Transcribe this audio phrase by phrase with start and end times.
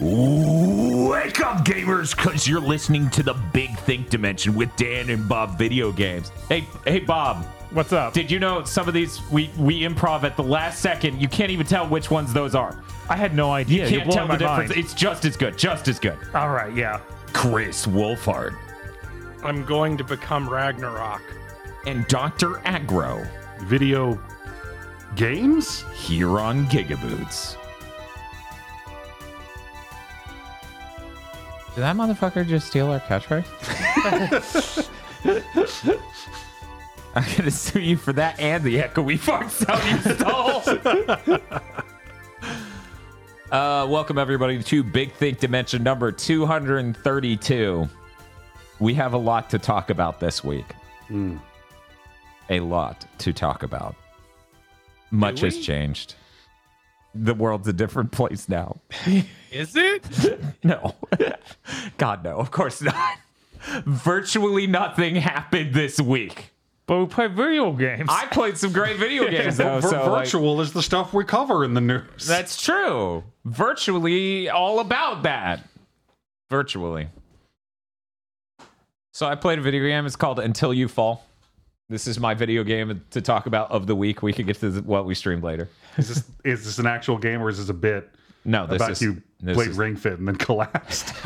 [0.00, 5.56] Wake up, gamers, because you're listening to the Big Think Dimension with Dan and Bob
[5.56, 6.32] Video Games.
[6.48, 7.44] Hey, hey, Bob.
[7.70, 8.12] What's up?
[8.12, 11.20] Did you know some of these we we improv at the last second?
[11.20, 12.82] You can't even tell which ones those are.
[13.08, 13.84] I had no idea.
[13.86, 14.70] You You're can't tell blowing the my difference.
[14.76, 14.84] mind.
[14.84, 15.56] It's just as good.
[15.56, 16.18] Just as good.
[16.34, 16.98] All right, yeah.
[17.32, 18.56] Kris Wolfheart
[19.42, 21.22] I'm going to become Ragnarok.
[21.86, 22.54] and Dr.
[22.64, 23.28] Aggro
[23.64, 24.20] Video
[25.16, 25.84] games?
[25.94, 27.56] here on Gigaboots.
[31.74, 33.44] Did that motherfucker just steal our catchphrase?
[37.16, 40.62] I'm gonna sue you for that and the echoey fart sound you stole.
[43.50, 47.88] uh, welcome everybody to Big Think Dimension number 232.
[48.78, 50.66] We have a lot to talk about this week.
[52.50, 53.96] A lot to talk about.
[55.10, 56.14] Much has changed.
[57.16, 58.80] The world's a different place now.
[59.54, 60.04] Is it?
[60.64, 60.94] No.
[61.98, 62.38] God, no.
[62.38, 63.18] Of course not.
[63.84, 66.52] Virtually nothing happened this week.
[66.86, 68.08] But we play video games.
[68.10, 69.78] I played some great video games though.
[69.80, 72.26] Vir- so like, virtual is the stuff we cover in the news.
[72.26, 73.24] that's true.
[73.44, 75.60] Virtually all about that.
[76.48, 77.08] Virtually.
[79.12, 80.06] So I played a video game.
[80.06, 81.26] It's called Until You Fall.
[81.90, 84.22] This is my video game to talk about of the week.
[84.22, 85.68] We can get to what we streamed later.
[85.98, 88.08] is, this, is this an actual game or is this a bit
[88.46, 91.10] No, this about is you this played is- Ring Fit and then collapsed?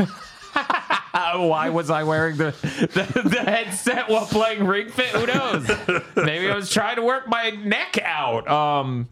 [0.53, 5.09] Why was I wearing the, the the headset while playing Ring Fit?
[5.09, 5.69] Who knows?
[6.17, 8.49] Maybe I was trying to work my neck out.
[8.49, 9.09] Um,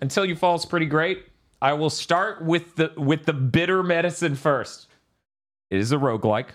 [0.00, 1.24] until you fall is pretty great.
[1.62, 4.86] I will start with the with the bitter medicine first.
[5.70, 6.48] It is a roguelike.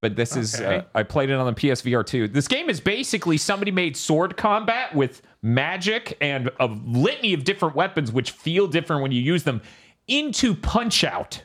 [0.00, 2.28] But this is uh, I played it on the PSVR 2.
[2.28, 7.74] This game is basically somebody made sword combat with magic and a litany of different
[7.74, 9.60] weapons which feel different when you use them
[10.08, 11.44] into Punch Out.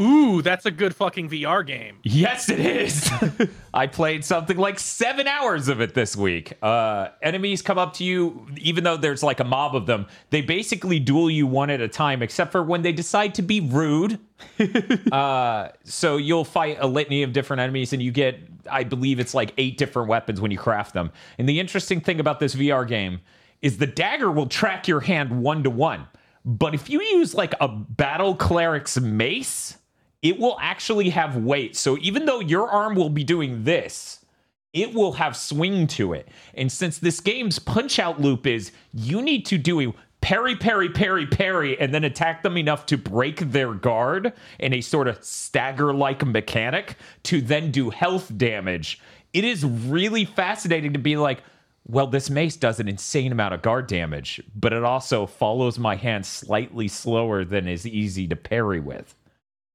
[0.00, 1.98] Ooh, that's a good fucking VR game.
[2.02, 3.10] Yes, it is.
[3.74, 6.54] I played something like seven hours of it this week.
[6.62, 10.06] Uh, enemies come up to you, even though there's like a mob of them.
[10.30, 13.60] They basically duel you one at a time, except for when they decide to be
[13.60, 14.18] rude.
[15.12, 19.34] uh, so you'll fight a litany of different enemies, and you get, I believe it's
[19.34, 21.12] like eight different weapons when you craft them.
[21.36, 23.20] And the interesting thing about this VR game
[23.60, 26.06] is the dagger will track your hand one to one.
[26.44, 29.78] But if you use like a battle cleric's mace,
[30.22, 31.76] it will actually have weight.
[31.76, 34.24] So even though your arm will be doing this,
[34.72, 36.28] it will have swing to it.
[36.54, 40.88] And since this game's punch out loop is you need to do a parry, parry,
[40.88, 45.22] parry, parry, and then attack them enough to break their guard in a sort of
[45.22, 49.00] stagger like mechanic to then do health damage,
[49.32, 51.42] it is really fascinating to be like,
[51.86, 55.96] well, this mace does an insane amount of guard damage, but it also follows my
[55.96, 59.14] hand slightly slower than is easy to parry with.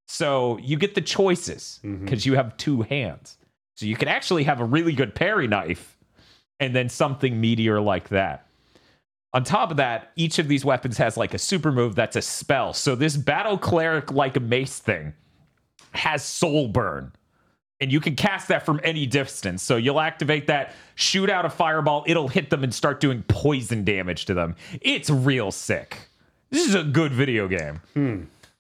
[0.08, 2.06] So you get the choices mm-hmm.
[2.06, 3.38] because you have two hands.
[3.76, 5.98] So you can actually have a really good parry knife
[6.60, 8.48] and then something meteor like that.
[9.34, 12.22] On top of that, each of these weapons has like a super move that's a
[12.22, 12.74] spell.
[12.74, 15.14] So this battle cleric like mace thing
[15.92, 17.12] has soul burn.
[17.80, 19.62] And you can cast that from any distance.
[19.62, 23.84] So you'll activate that, shoot out a fireball, it'll hit them and start doing poison
[23.84, 24.56] damage to them.
[24.82, 25.98] It's real sick.
[26.50, 27.82] This is a good video game.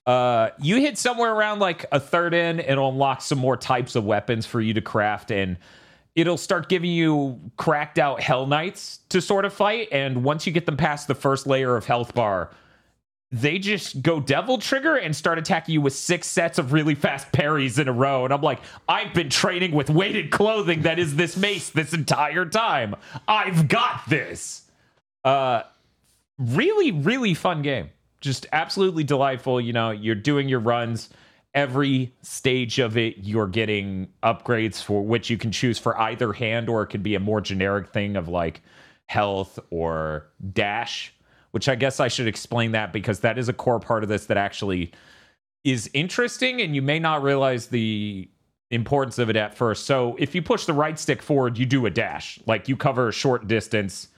[0.05, 4.05] Uh, you hit somewhere around like a third in, it'll unlock some more types of
[4.05, 5.57] weapons for you to craft, and
[6.15, 9.89] it'll start giving you cracked out Hell Knights to sort of fight.
[9.91, 12.51] And once you get them past the first layer of health bar,
[13.31, 17.31] they just go devil trigger and start attacking you with six sets of really fast
[17.33, 18.23] parries in a row.
[18.23, 22.45] And I'm like, I've been training with weighted clothing that is this mace this entire
[22.45, 22.95] time.
[23.27, 24.63] I've got this.
[25.25, 25.63] Uh,
[26.37, 27.89] really, really fun game.
[28.21, 29.59] Just absolutely delightful.
[29.59, 31.09] You know, you're doing your runs.
[31.53, 36.69] Every stage of it, you're getting upgrades for which you can choose for either hand,
[36.69, 38.61] or it could be a more generic thing of like
[39.07, 41.13] health or dash,
[41.51, 44.25] which I guess I should explain that because that is a core part of this
[44.27, 44.91] that actually
[45.63, 48.29] is interesting, and you may not realize the
[48.71, 49.85] importance of it at first.
[49.85, 53.07] So if you push the right stick forward, you do a dash, like you cover
[53.07, 54.09] a short distance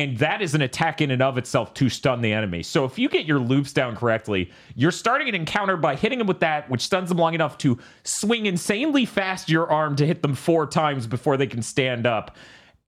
[0.00, 2.62] and that is an attack in and of itself to stun the enemy.
[2.62, 6.26] So if you get your loops down correctly, you're starting an encounter by hitting them
[6.26, 10.22] with that, which stuns them long enough to swing insanely fast your arm to hit
[10.22, 12.36] them four times before they can stand up.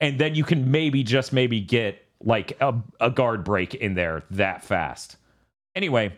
[0.00, 4.22] And then you can maybe, just maybe, get like a, a guard break in there
[4.30, 5.16] that fast.
[5.74, 6.12] Anyway,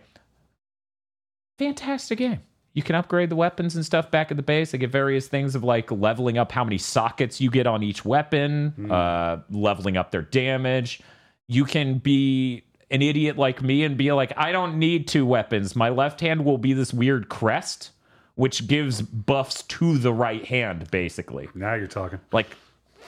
[1.59, 2.41] fantastic game.
[2.73, 4.73] You can upgrade the weapons and stuff back at the base.
[4.73, 8.05] They get various things of like leveling up how many sockets you get on each
[8.05, 11.01] weapon, uh, leveling up their damage.
[11.47, 15.77] You can be an idiot like me and be like, I don't need two weapons.
[15.77, 17.93] My left hand will be this weird crest,
[18.35, 21.49] which gives buffs to the right hand, basically.
[21.55, 22.19] Now you're talking.
[22.33, 22.49] Like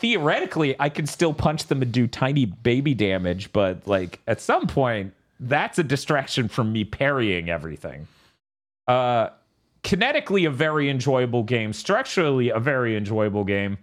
[0.01, 4.67] theoretically, I can still punch them and do tiny baby damage, but like at some
[4.67, 8.07] point, that's a distraction from me parrying everything.
[8.87, 9.29] Uh
[9.83, 13.79] kinetically a very enjoyable game, structurally a very enjoyable game.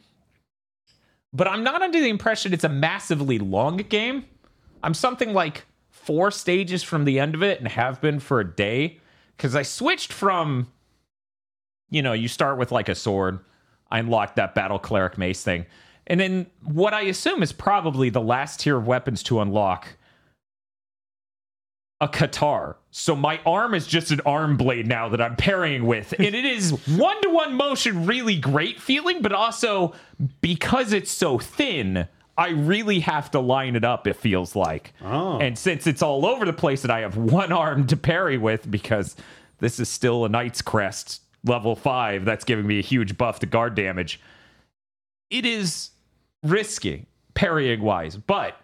[1.32, 4.26] But I'm not under the impression it's a massively long game.
[4.84, 8.56] I'm something like four stages from the end of it and have been for a
[8.56, 9.00] day
[9.38, 10.68] because I switched from,
[11.90, 13.40] you know, you start with like a sword.
[13.90, 15.66] I unlocked that battle cleric mace thing.
[16.08, 19.96] And then what I assume is probably the last tier of weapons to unlock
[22.04, 22.76] a katar.
[22.92, 26.14] So my arm is just an arm blade now that I'm parrying with.
[26.20, 29.94] And it is one to one motion, really great feeling, but also
[30.42, 32.08] because it's so thin,
[32.38, 34.94] I really have to line it up, it feels like.
[35.02, 35.40] Oh.
[35.40, 38.70] And since it's all over the place and I have one arm to parry with
[38.70, 39.16] because
[39.60, 43.46] this is still a Knight's Crest level five, that's giving me a huge buff to
[43.46, 44.20] guard damage.
[45.30, 45.92] It is
[46.44, 48.58] risky parrying wise, but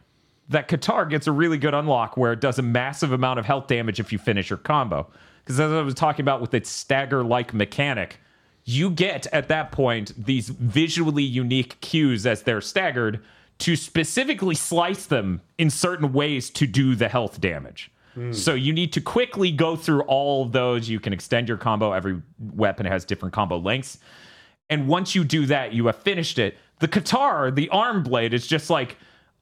[0.49, 3.67] that katar gets a really good unlock where it does a massive amount of health
[3.67, 5.07] damage if you finish your combo.
[5.43, 8.19] Because as I was talking about with its stagger like mechanic,
[8.65, 13.23] you get at that point these visually unique cues as they're staggered
[13.59, 17.91] to specifically slice them in certain ways to do the health damage.
[18.13, 18.31] Hmm.
[18.31, 20.89] So you need to quickly go through all of those.
[20.89, 21.91] You can extend your combo.
[21.91, 23.99] Every weapon has different combo lengths.
[24.69, 26.57] And once you do that, you have finished it.
[26.79, 28.97] The katar, the arm blade, is just like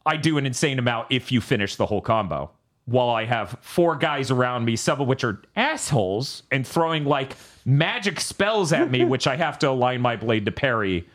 [0.05, 2.51] I do an insane amount if you finish the whole combo.
[2.85, 7.35] While I have four guys around me, some of which are assholes, and throwing like
[7.65, 11.07] magic spells at me, which I have to align my blade to parry.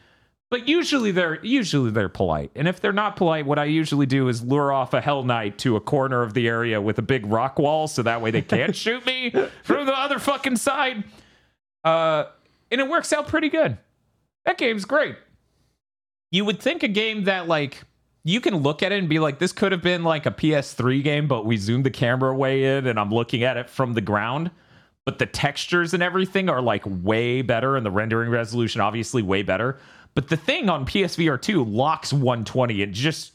[0.51, 2.51] But usually they're usually they're polite.
[2.55, 5.57] And if they're not polite, what I usually do is lure off a Hell Knight
[5.61, 8.43] to a corner of the area with a big rock wall so that way they
[8.43, 9.31] can't shoot me
[9.63, 11.05] from the other fucking side.
[11.83, 12.25] Uh
[12.71, 13.79] and it works out pretty good.
[14.45, 15.17] That game's great.
[16.33, 17.85] You would think a game that like
[18.25, 21.05] you can look at it and be like, this could have been like a PS3
[21.05, 24.01] game, but we zoomed the camera way in and I'm looking at it from the
[24.01, 24.51] ground.
[25.05, 29.43] But the textures and everything are like way better, and the rendering resolution obviously way
[29.43, 29.79] better.
[30.15, 33.33] But the thing on PSVR 2 locks 120 and just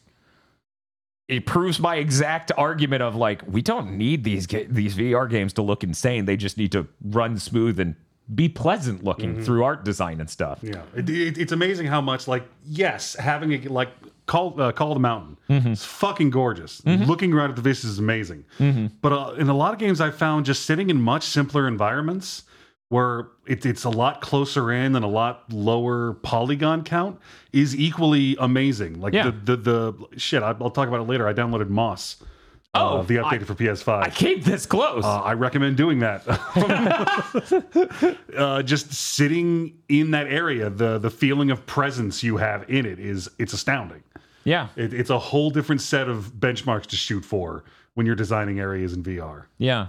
[1.27, 5.61] it proves my exact argument of like we don't need these these VR games to
[5.61, 6.23] look insane.
[6.23, 7.95] They just need to run smooth and
[8.33, 10.59] be pleasant looking through art design and stuff.
[10.61, 13.89] Yeah, it, it, it's amazing how much like yes, having a like
[14.25, 16.85] call uh, call the mountain, it's fucking gorgeous.
[16.85, 18.43] Looking right at the vistas is amazing.
[19.01, 22.43] But uh, in a lot of games, I found just sitting in much simpler environments
[22.89, 27.19] where it, it's a lot closer in and a lot lower polygon count
[27.51, 28.99] is equally amazing.
[29.01, 29.31] Like Yeah.
[29.43, 31.27] the, the the shit, I'll talk about it later.
[31.27, 32.23] I downloaded Moss.
[32.79, 34.03] Oh, uh, the update I- for PS5.
[34.03, 35.03] I came this close.
[35.03, 36.23] Uh, I recommend doing that.
[38.37, 42.99] uh, just sitting in that area, the the feeling of presence you have in it
[42.99, 44.03] is it's astounding.
[44.43, 44.67] yeah.
[44.75, 47.63] It, it's a whole different set of benchmarks to shoot for
[47.95, 49.45] when you're designing areas in VR.
[49.57, 49.87] Yeah.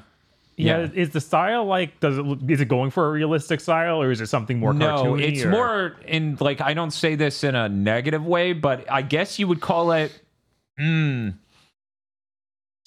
[0.57, 0.89] Yeah.
[0.93, 2.01] Is the style like?
[2.01, 2.23] Does it?
[2.23, 5.29] look- Is it going for a realistic style, or is it something more No, cartoony?
[5.33, 9.03] it's or- more in like I don't say this in a negative way, but I
[9.03, 10.21] guess you would call it
[10.81, 11.35] mm,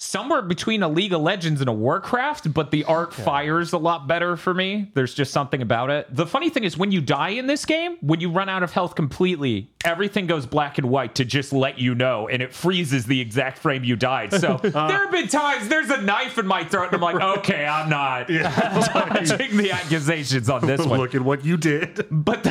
[0.02, 4.08] somewhere between a League of Legends and a Warcraft, but the art fires a lot
[4.08, 4.90] better for me.
[4.94, 6.14] There's just something about it.
[6.14, 8.72] The funny thing is when you die in this game, when you run out of
[8.72, 13.06] health completely, everything goes black and white to just let you know and it freezes
[13.06, 14.32] the exact frame you died.
[14.32, 14.88] So uh-huh.
[14.88, 17.88] there have been times there's a knife in my throat and I'm like, "Okay, I'm
[17.88, 22.06] not touching the accusations on this one." Look at what you did.
[22.10, 22.50] But the,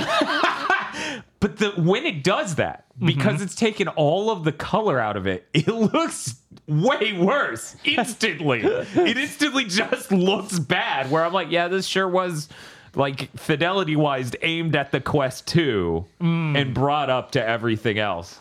[1.42, 3.08] but the when it does that, mm-hmm.
[3.08, 6.36] because it's taken all of the color out of it, it looks
[6.68, 8.62] way worse instantly.
[8.64, 11.12] it instantly just looks bad.
[11.12, 12.48] Where I'm like, yeah, this sure was
[12.96, 16.62] like fidelity wise aimed at the Quest 2 mm.
[16.62, 18.40] and brought up to everything else.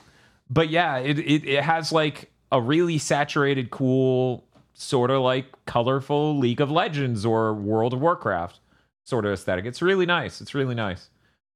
[0.50, 6.38] But yeah, it, it it has like a really saturated, cool, sort of like colorful
[6.38, 8.60] League of Legends or World of Warcraft
[9.04, 9.64] sort of aesthetic.
[9.64, 10.40] It's really nice.
[10.40, 11.08] It's really nice.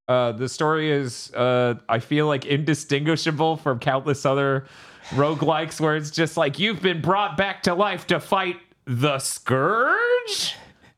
[0.07, 4.67] Uh, the story is, uh, I feel like indistinguishable from countless other
[5.11, 10.57] roguelikes where it's just like you've been brought back to life to fight the Scourge?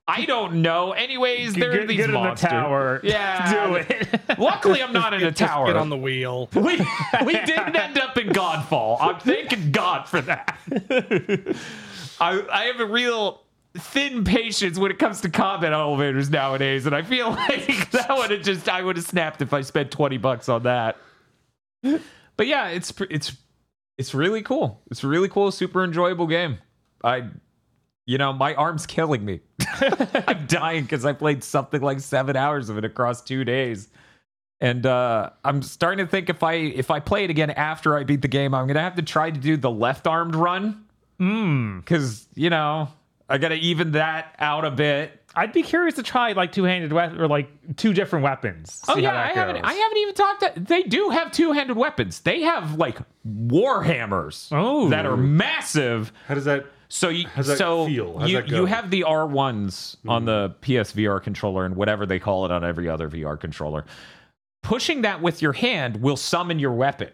[0.09, 0.93] I don't know.
[0.93, 3.01] Anyways, there are get, these get in the tower.
[3.05, 3.69] Yeah.
[3.69, 4.39] do it.
[4.39, 5.67] Luckily, I'm not in a Just tower.
[5.67, 6.49] Get on the wheel.
[6.55, 6.81] we,
[7.25, 8.99] we didn't end up in Godfall.
[9.01, 10.59] I'm thanking God for that.
[12.21, 13.43] I, I have a real
[13.81, 18.31] thin patience when it comes to combat elevators nowadays, and I feel like that would
[18.31, 20.97] have just I would have snapped if I spent twenty bucks on that.
[21.83, 23.37] But yeah, it's it's
[23.99, 24.83] it's really cool.
[24.91, 26.59] It's really cool, super enjoyable game.
[27.03, 27.29] I,
[28.07, 29.41] you know, my arm's killing me.
[30.27, 33.89] I'm dying because I played something like seven hours of it across two days.
[34.61, 38.05] And uh, I'm starting to think if I if I play it again after I
[38.05, 40.85] beat the game, I'm gonna have to try to do the left armed run.
[41.19, 41.81] Hmm.
[41.81, 42.89] Because you know
[43.29, 45.23] I gotta even that out a bit.
[45.35, 48.83] I'd be curious to try like two handed weapon or like two different weapons.
[48.89, 49.57] Oh yeah, I haven't.
[49.57, 49.65] goes.
[49.65, 50.41] I haven't even talked.
[50.41, 52.21] To, they do have two-handed weapons.
[52.21, 54.89] They have like war hammers Oh.
[54.89, 56.13] that are massive.
[56.27, 56.67] How does that?
[56.89, 58.19] So you How's that so feel?
[58.19, 58.57] How's you that go?
[58.57, 60.79] you have the R ones on the mm.
[60.85, 63.85] PSVR controller and whatever they call it on every other VR controller.
[64.63, 67.11] Pushing that with your hand will summon your weapon,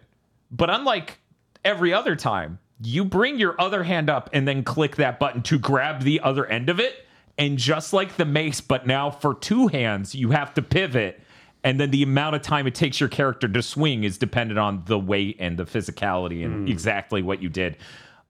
[0.50, 1.18] but unlike
[1.64, 5.58] every other time, you bring your other hand up and then click that button to
[5.58, 7.06] grab the other end of it.
[7.38, 11.20] And just like the mace, but now for two hands, you have to pivot.
[11.64, 14.82] And then the amount of time it takes your character to swing is dependent on
[14.86, 16.68] the weight and the physicality and hmm.
[16.68, 17.76] exactly what you did.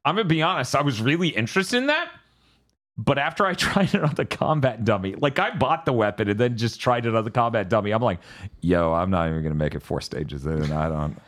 [0.05, 2.11] I'm gonna be honest, I was really interested in that.
[2.99, 6.39] But after I tried it on the combat dummy, like I bought the weapon and
[6.39, 8.21] then just tried it on the combat dummy, I'm like,
[8.61, 10.71] yo, I'm not even gonna make it four stages in.
[10.73, 11.19] I don't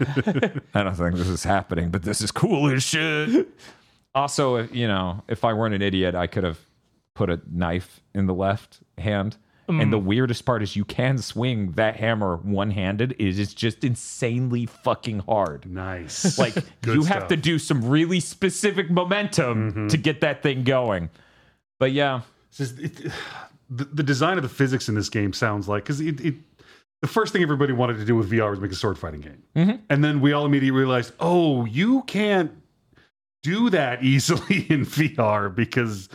[0.74, 3.48] I don't think this is happening, but this is cool as shit.
[4.14, 6.58] Also, if- you know, if I weren't an idiot, I could have
[7.14, 9.36] put a knife in the left hand.
[9.66, 13.12] And the weirdest part is you can swing that hammer one handed.
[13.12, 15.64] It is just insanely fucking hard.
[15.64, 16.38] Nice.
[16.38, 16.54] Like
[16.84, 17.18] you have stuff.
[17.22, 17.28] Mm-hmm.
[17.28, 21.08] to do some really specific momentum to get that thing going.
[21.84, 23.12] But yeah, just- it-
[23.70, 26.34] the, the design of the physics in this game sounds like because it, it
[27.02, 29.42] the first thing everybody wanted to do with VR was make a sword fighting game,
[29.54, 29.76] Mm-hmm.
[29.90, 32.52] and then we all immediately realized, oh, you can't
[33.42, 36.08] do that easily in VR because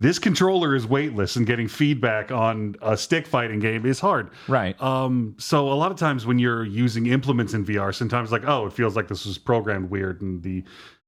[0.00, 4.30] this controller is weightless and getting feedback on a stick fighting game is hard.
[4.48, 4.74] right.
[4.82, 8.66] Um, so a lot of times when you're using implements in VR, sometimes like, oh,
[8.66, 10.64] it feels like this was programmed weird and the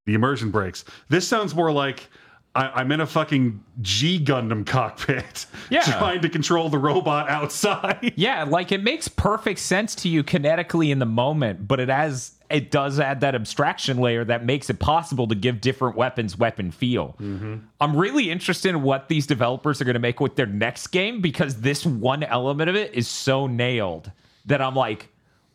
[0.07, 0.85] the immersion breaks.
[1.09, 2.09] This sounds more like
[2.57, 5.81] I, I'm in a fucking G Gundam cockpit, Yeah.
[5.83, 8.13] trying to control the robot outside.
[8.17, 12.33] Yeah, like it makes perfect sense to you kinetically in the moment, but it has
[12.51, 16.71] it does add that abstraction layer that makes it possible to give different weapons weapon
[16.71, 17.17] feel.
[17.21, 17.57] Mm-hmm.
[17.81, 21.21] I'm really interested in what these developers are going to make with their next game
[21.21, 24.13] because this one element of it is so nailed
[24.47, 25.09] that I'm like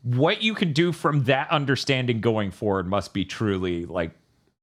[0.03, 4.11] what you can do from that understanding going forward must be truly like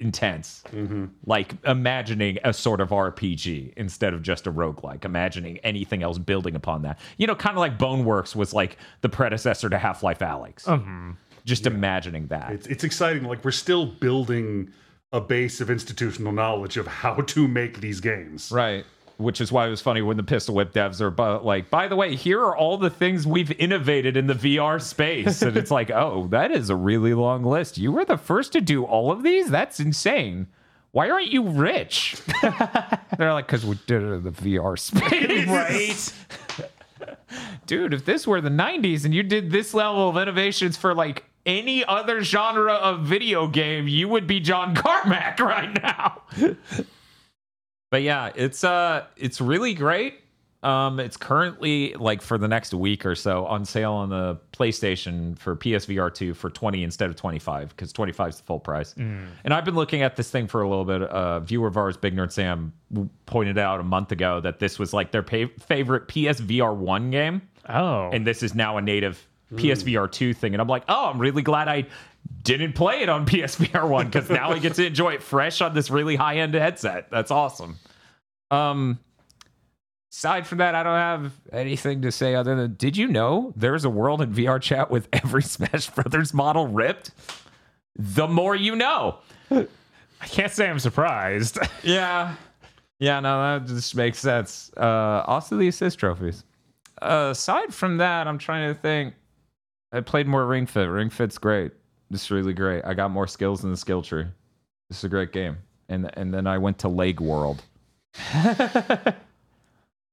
[0.00, 0.62] intense.
[0.72, 1.06] Mm-hmm.
[1.24, 6.54] Like imagining a sort of RPG instead of just a roguelike, imagining anything else building
[6.54, 6.98] upon that.
[7.16, 10.64] You know, kind of like Boneworks was like the predecessor to Half Life Alyx.
[10.64, 11.12] Mm-hmm.
[11.44, 12.52] Just imagining that.
[12.52, 13.24] It's it's exciting.
[13.24, 14.72] Like we're still building
[15.12, 18.50] a base of institutional knowledge of how to make these games.
[18.50, 18.84] Right.
[19.18, 21.88] Which is why it was funny when the Pistol Whip devs are bu- like, by
[21.88, 25.40] the way, here are all the things we've innovated in the VR space.
[25.40, 27.78] And it's like, oh, that is a really long list.
[27.78, 29.48] You were the first to do all of these?
[29.48, 30.48] That's insane.
[30.92, 32.16] Why aren't you rich?
[33.18, 35.46] They're like, because we did it in the VR space.
[36.98, 37.08] right.
[37.66, 41.24] Dude, if this were the 90s and you did this level of innovations for like
[41.44, 46.22] any other genre of video game, you would be John Carmack right now.
[47.96, 50.20] But yeah, it's uh it's really great.
[50.62, 55.38] Um it's currently like for the next week or so on sale on the PlayStation
[55.38, 58.92] for PSVR 2 for 20 instead of 25 cuz 25 is the full price.
[59.44, 61.02] And I've been looking at this thing for a little bit.
[61.02, 62.72] Uh viewer of ours Big Nerd Sam
[63.26, 67.40] pointed out a month ago that this was like their pa- favorite PSVR 1 game
[67.68, 68.10] Oh.
[68.12, 70.54] and this is now a native PSVR 2 thing.
[70.54, 71.86] And I'm like, oh, I'm really glad I
[72.42, 75.74] didn't play it on PSVR 1 because now I get to enjoy it fresh on
[75.74, 77.10] this really high end headset.
[77.10, 77.76] That's awesome.
[78.50, 78.98] Um,
[80.12, 83.84] aside from that, I don't have anything to say other than did you know there's
[83.84, 87.10] a world in VR chat with every Smash Brothers model ripped?
[87.96, 89.18] The more you know.
[89.50, 91.58] I can't say I'm surprised.
[91.82, 92.34] Yeah.
[92.98, 94.70] Yeah, no, that just makes sense.
[94.74, 96.44] Uh, also, the assist trophies.
[97.02, 99.14] Uh, aside from that, I'm trying to think.
[99.92, 100.86] I played more Ring Fit.
[100.88, 101.72] Ring Fit's great.
[102.10, 102.84] It's really great.
[102.84, 104.26] I got more skills in the skill tree.
[104.88, 105.56] This is a great game.
[105.88, 107.62] And and then I went to Leg World.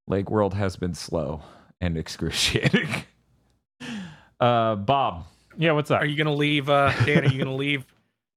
[0.06, 1.42] Leg World has been slow
[1.80, 2.88] and excruciating.
[4.40, 5.24] Uh, Bob.
[5.56, 6.02] yeah, what's up?
[6.02, 7.24] Are you gonna leave, uh, Dan?
[7.24, 7.86] Are you gonna leave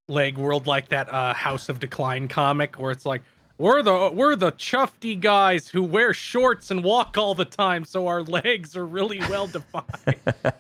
[0.07, 3.23] Leg World like that uh, House of Decline comic where it's like
[3.57, 8.07] we're the we're the chufty guys who wear shorts and walk all the time, so
[8.07, 9.85] our legs are really well defined.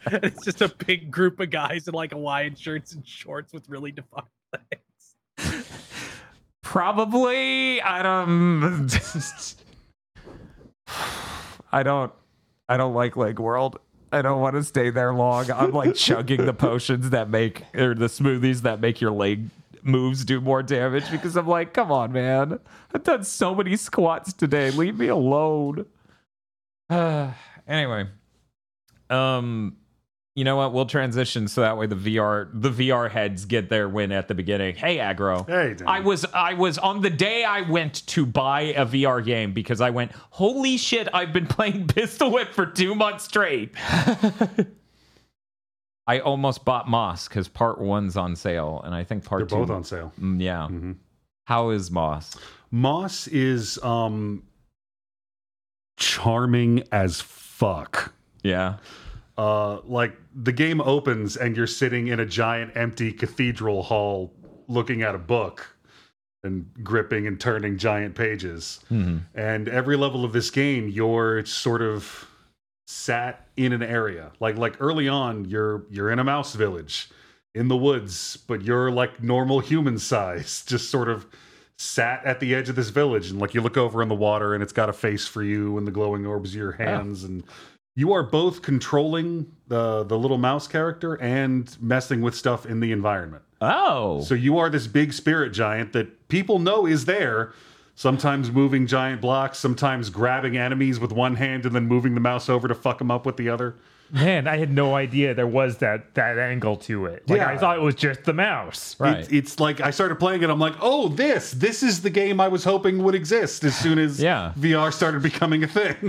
[0.07, 3.91] it's just a big group of guys in like Hawaiian shirts and shorts with really
[3.91, 5.67] defined legs.
[6.63, 7.81] Probably.
[7.81, 8.89] I don't.
[11.71, 12.11] I don't.
[12.67, 13.79] I don't like Leg World.
[14.11, 15.51] I don't want to stay there long.
[15.51, 19.49] I'm like chugging the potions that make or the smoothies that make your leg
[19.83, 22.59] moves do more damage because I'm like, come on, man.
[22.93, 24.71] I've done so many squats today.
[24.71, 25.85] Leave me alone.
[26.89, 27.31] Uh,
[27.67, 28.07] anyway,
[29.09, 29.77] um,
[30.35, 30.71] you know what?
[30.71, 34.35] We'll transition so that way the VR the VR heads get their win at the
[34.35, 34.75] beginning.
[34.75, 35.47] Hey, aggro.
[35.47, 35.87] Hey, Danny.
[35.87, 39.81] I was I was on the day I went to buy a VR game because
[39.81, 41.07] I went, holy shit!
[41.11, 43.73] I've been playing Pistol Whip for two months straight.
[46.07, 49.65] I almost bought Moss because part one's on sale, and I think part They're two.
[49.65, 50.13] both on sale.
[50.19, 50.67] Mm, yeah.
[50.69, 50.95] Mhm.
[51.45, 52.37] How is Moss?
[52.71, 54.43] Moss is um
[55.97, 58.13] charming as fuck.
[58.43, 58.77] Yeah.
[59.37, 64.33] Uh, like the game opens and you're sitting in a giant empty cathedral hall
[64.67, 65.75] looking at a book
[66.43, 68.79] and gripping and turning giant pages.
[68.91, 69.21] Mhm.
[69.35, 72.26] And every level of this game, you're sort of
[72.87, 74.31] sat in an area.
[74.39, 77.09] Like like early on, you're you're in a mouse village
[77.53, 81.27] in the woods, but you're like normal human size, just sort of
[81.77, 84.55] sat at the edge of this village and like you look over in the water
[84.55, 87.43] and it's got a face for you and the glowing orbs are your hands and
[87.95, 92.91] you are both controlling the the little mouse character and messing with stuff in the
[92.91, 93.43] environment.
[93.59, 94.21] Oh.
[94.21, 97.53] So you are this big spirit giant that people know is there,
[97.97, 102.47] sometimes moving giant blocks, sometimes grabbing enemies with one hand and then moving the mouse
[102.47, 103.75] over to fuck them up with the other.
[104.09, 107.29] Man, I had no idea there was that that angle to it.
[107.29, 108.95] Like I thought it was just the mouse.
[108.99, 109.17] Right.
[109.19, 110.49] It, it's like I started playing it.
[110.49, 113.99] I'm like, oh, this, this is the game I was hoping would exist as soon
[113.99, 114.53] as Yeah.
[114.57, 115.95] VR started becoming a thing.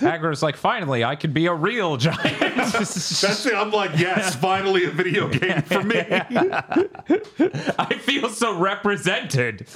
[0.00, 2.22] Aggro's like, finally, I could be a real giant.
[2.56, 3.52] That's it.
[3.54, 5.98] I'm like, yes, finally a video game for me.
[7.78, 9.66] I feel so represented.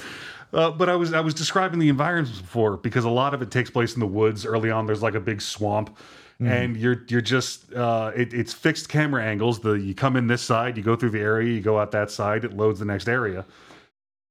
[0.53, 3.51] Uh, but I was I was describing the environments before because a lot of it
[3.51, 4.45] takes place in the woods.
[4.45, 5.97] Early on, there's like a big swamp,
[6.39, 9.59] and you're you're just uh, it, it's fixed camera angles.
[9.61, 12.11] The you come in this side, you go through the area, you go out that
[12.11, 13.45] side, it loads the next area,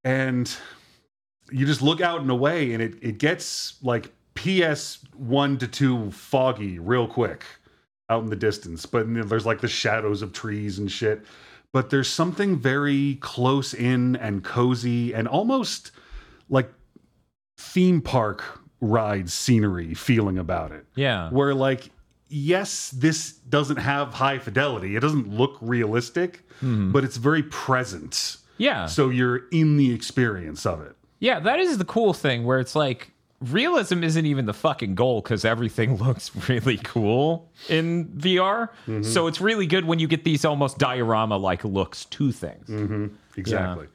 [0.05, 0.55] and
[1.51, 6.11] you just look out and away, and it it gets like PS one to two
[6.11, 7.45] foggy real quick
[8.11, 8.85] out in the distance.
[8.85, 11.25] But there's like the shadows of trees and shit.
[11.73, 15.93] But there's something very close in and cozy and almost
[16.51, 16.71] like
[17.57, 18.43] theme park
[18.81, 20.85] ride scenery feeling about it.
[20.95, 21.31] Yeah.
[21.31, 21.91] Where like
[22.29, 24.95] yes, this doesn't have high fidelity.
[24.97, 28.37] It doesn't look realistic, but it's very present.
[28.59, 28.87] Yeah.
[28.87, 30.95] So you're in the experience of it.
[31.19, 33.11] Yeah, that is the cool thing where it's like
[33.41, 38.69] realism isn't even the fucking goal because everything looks really cool in VR.
[39.05, 42.69] So it's really good when you get these almost diorama like looks to things.
[42.69, 43.87] hmm Exactly.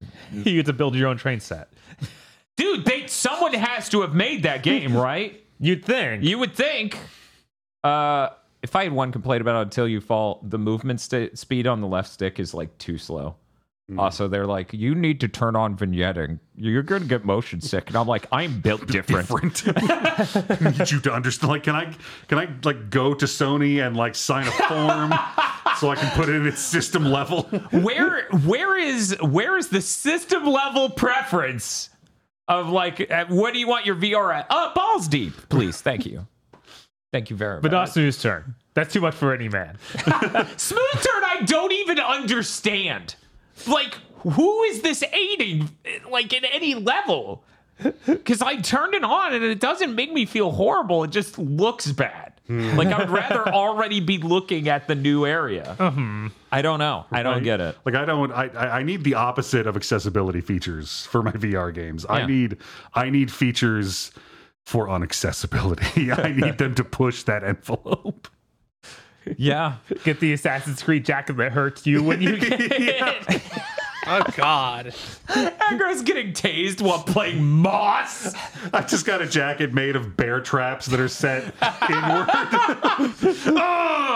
[0.32, 1.70] You get to build your own train set.
[2.56, 5.42] Dude, they someone has to have made that game, right?
[5.58, 6.22] You'd think.
[6.22, 6.98] You would think.
[7.82, 8.30] Uh,
[8.62, 11.80] if I had one complaint about it, Until You Fall, the movement st- speed on
[11.80, 13.36] the left stick is like too slow.
[13.96, 16.38] Also, they're like, you need to turn on vignetting.
[16.56, 17.88] You're going to get motion sick.
[17.88, 19.28] And I'm like, I'm built different.
[19.28, 19.62] different.
[20.66, 21.50] I need you to understand.
[21.50, 21.94] Like, can I
[22.28, 25.14] can I like go to Sony and like sign a form
[25.78, 27.44] so I can put it in its system level?
[27.70, 31.88] where where is where is the system level preference
[32.46, 34.46] of like uh, what do you want your VR at?
[34.50, 35.80] Uh, balls deep, please.
[35.80, 36.26] Thank you.
[37.10, 37.62] Thank you very much.
[37.62, 38.54] but not turn.
[38.74, 39.78] That's too much for any man.
[40.58, 43.16] Smooth turn, I don't even understand.
[43.66, 45.70] Like, who is this aiding?
[46.10, 47.44] Like, at any level?
[48.06, 51.04] Because I turned it on and it doesn't make me feel horrible.
[51.04, 52.32] It just looks bad.
[52.48, 52.76] Hmm.
[52.76, 55.76] Like, I would rather already be looking at the new area.
[55.78, 56.28] Mm-hmm.
[56.50, 57.04] I don't know.
[57.10, 57.76] I don't get it.
[57.84, 58.32] Like I don't.
[58.32, 62.06] I I I need the opposite of accessibility features for my VR games.
[62.08, 62.56] I need
[62.94, 64.12] I need features
[64.64, 66.16] for unaccessibility.
[66.24, 68.28] I need them to push that envelope.
[69.36, 69.76] Yeah.
[70.04, 73.42] Get the Assassin's Creed jacket that hurts you when you get it.
[74.06, 74.94] Oh God.
[75.28, 78.32] Aggro's getting tased while playing Moss.
[78.72, 81.44] I just got a jacket made of bear traps that are set
[81.90, 82.28] inward.
[83.58, 83.58] Ugh!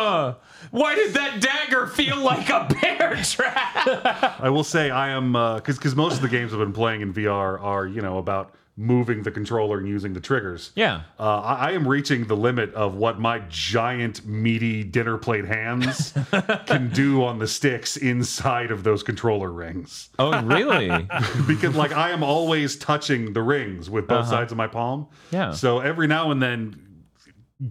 [0.04, 0.36] Oh,
[0.70, 4.40] why did that dagger feel like a bear trap?
[4.40, 7.02] I will say I am uh, because because most of the games I've been playing
[7.02, 10.72] in VR are you know about moving the controller and using the triggers.
[10.74, 11.02] Yeah.
[11.20, 16.14] Uh, I, I am reaching the limit of what my giant, meaty dinner plate hands
[16.66, 20.08] can do on the sticks inside of those controller rings.
[20.18, 20.88] Oh, really?
[21.46, 25.08] Because, like, I am always touching the rings with both sides of my palm.
[25.30, 25.52] Yeah.
[25.52, 27.04] So every now and then,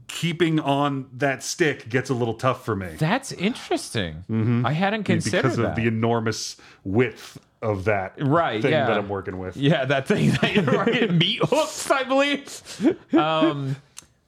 [0.07, 4.63] keeping on that stick gets a little tough for me That's interesting.
[4.65, 5.41] I hadn't considered that.
[5.43, 5.75] because of that.
[5.75, 8.87] the enormous width of that Right, thing yeah.
[8.87, 9.55] that I'm working with.
[9.57, 12.95] Yeah, that thing that you're working meat hooks, I believe.
[13.13, 13.75] Um,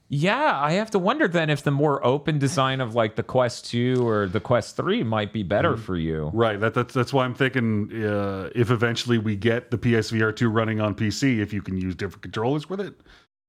[0.10, 3.66] Yeah, I have to wonder then if the more open design of like the Quest
[3.72, 6.30] 2 or the Quest 3 might be better for you.
[6.34, 6.60] Right.
[6.60, 10.80] That, that's that's why I'm thinking uh, if eventually we get the PSVR 2 running
[10.80, 12.94] on PC, if you can use different controllers with it,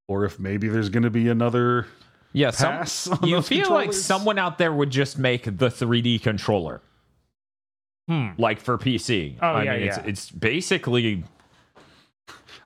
[0.08, 1.86] or if maybe there's going to be another.
[2.32, 6.80] Yeah, some- you feel like someone out there would just make the 3D controller
[8.08, 8.28] Hmm.
[8.36, 9.36] like for PC.
[9.40, 10.04] Oh, I yeah, mean, it's yeah.
[10.06, 11.24] it's basically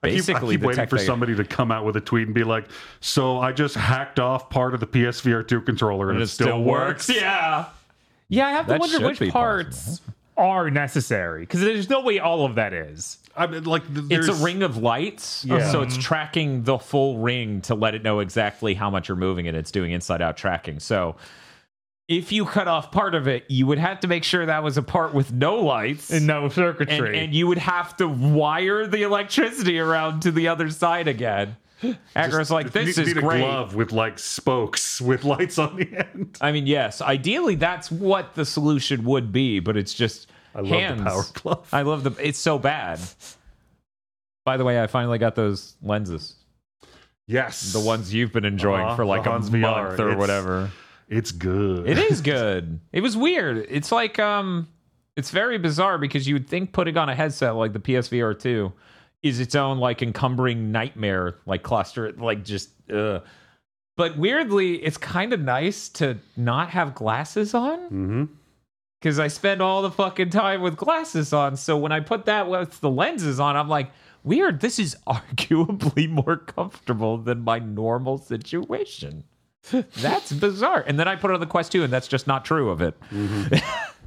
[0.02, 2.34] I keep, I keep waiting for they- somebody to come out with a tweet and
[2.34, 2.66] be like,
[3.00, 7.08] "So I just hacked off part of the PSVR 2 controller and, it, still, works."
[7.14, 7.66] Yeah.
[8.28, 10.00] Yeah, I have to That wonder which be parts
[10.36, 13.18] are necessary because there's no way all of that is.
[13.36, 15.70] I mean, like th- It's a ring of lights, Yeah.
[15.72, 19.48] so it's tracking the full ring to let it know exactly how much you're moving,
[19.48, 20.78] and it's doing inside out tracking.
[20.78, 21.16] So
[22.08, 24.76] if you cut off part of it, you would have to make sure that was
[24.78, 26.10] a part with no lights.
[26.10, 27.18] And no circuitry.
[27.18, 31.56] and you would have to wire the electricity around to the other side again.
[32.16, 33.40] Aggro's like, this need, is need great.
[33.42, 36.36] a glove with like spokes with lights on the end.
[36.40, 40.70] I mean, yes, ideally that's what the solution would be, but it's just I love
[40.70, 40.98] hands.
[41.04, 41.68] the power glove.
[41.72, 42.10] I love the.
[42.26, 42.98] It's so bad.
[44.44, 46.34] By the way, I finally got those lenses,
[47.26, 49.98] Yes, the ones you've been enjoying Uh-huh, for like the a Hans month VR.
[49.98, 50.70] or It's- whatever.
[51.08, 51.88] It's good.
[51.88, 52.80] It is good.
[52.92, 53.66] it was weird.
[53.68, 54.68] It's like um,
[55.16, 58.72] it's very bizarre because you would think putting on a headset like the PSVR two
[59.22, 62.70] is its own like encumbering nightmare, like cluster, like just.
[62.90, 63.20] Uh.
[63.96, 67.78] But weirdly, it's kind of nice to not have glasses on.
[67.88, 68.24] hmm
[69.00, 71.56] because I spend all the fucking time with glasses on.
[71.56, 73.90] So when I put that with the lenses on, I'm like,
[74.24, 74.60] weird.
[74.60, 79.24] This is arguably more comfortable than my normal situation.
[79.96, 80.84] That's bizarre.
[80.86, 82.80] And then I put it on the Quest 2, and that's just not true of
[82.80, 82.98] it.
[83.10, 83.56] Mm-hmm.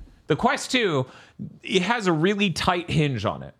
[0.27, 1.05] the Quest 2,
[1.63, 3.53] it has a really tight hinge on it.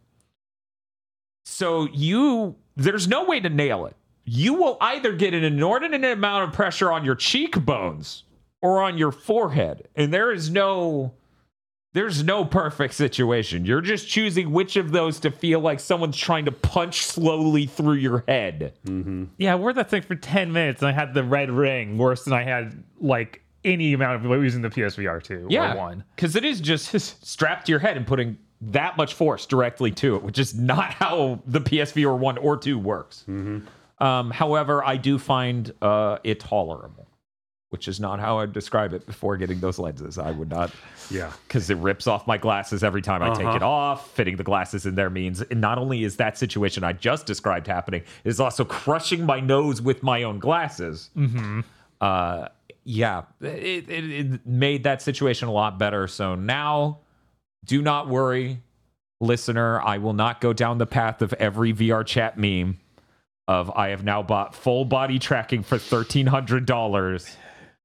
[1.46, 3.96] So you, there's no way to nail it.
[4.24, 8.24] You will either get an inordinate amount of pressure on your cheekbones
[8.62, 11.12] or on your forehead, and there is no
[11.94, 13.66] there's no perfect situation.
[13.66, 17.96] You're just choosing which of those to feel like someone's trying to punch slowly through
[17.96, 18.74] your head.
[19.38, 22.24] yeah, I wore that thing for 10 minutes and I had the red ring worse
[22.24, 26.04] than I had like any amount of using the PSVR 2 or Yeah, 1.
[26.16, 30.16] because it is just strapped to your head and putting that much force directly to
[30.16, 33.26] it, which is not how the PSVR one or two works.
[34.00, 37.08] Um, however, I do find uh, it tolerable,
[37.72, 40.18] which is not how I'd describe it before getting those lenses.
[40.18, 40.72] I would not.
[41.10, 41.32] Yeah.
[41.48, 43.56] because it rips off my glasses every time I take Uh-huh.
[43.56, 44.12] it off.
[44.12, 47.68] Fitting the glasses in there means and not only is that situation I just described
[47.68, 51.10] happening, it is also crushing my nose with my own glasses.
[51.18, 51.62] Mm-hmm.
[52.02, 52.48] Uh,
[52.84, 56.08] yeah, it, it, it made that situation a lot better.
[56.08, 57.00] So now,
[57.66, 58.62] do not worry,
[59.22, 59.82] listener.
[59.82, 62.80] I will not go down the path of every VR chat meme
[63.48, 67.36] of I have now bought full body tracking for thirteen hundred dollars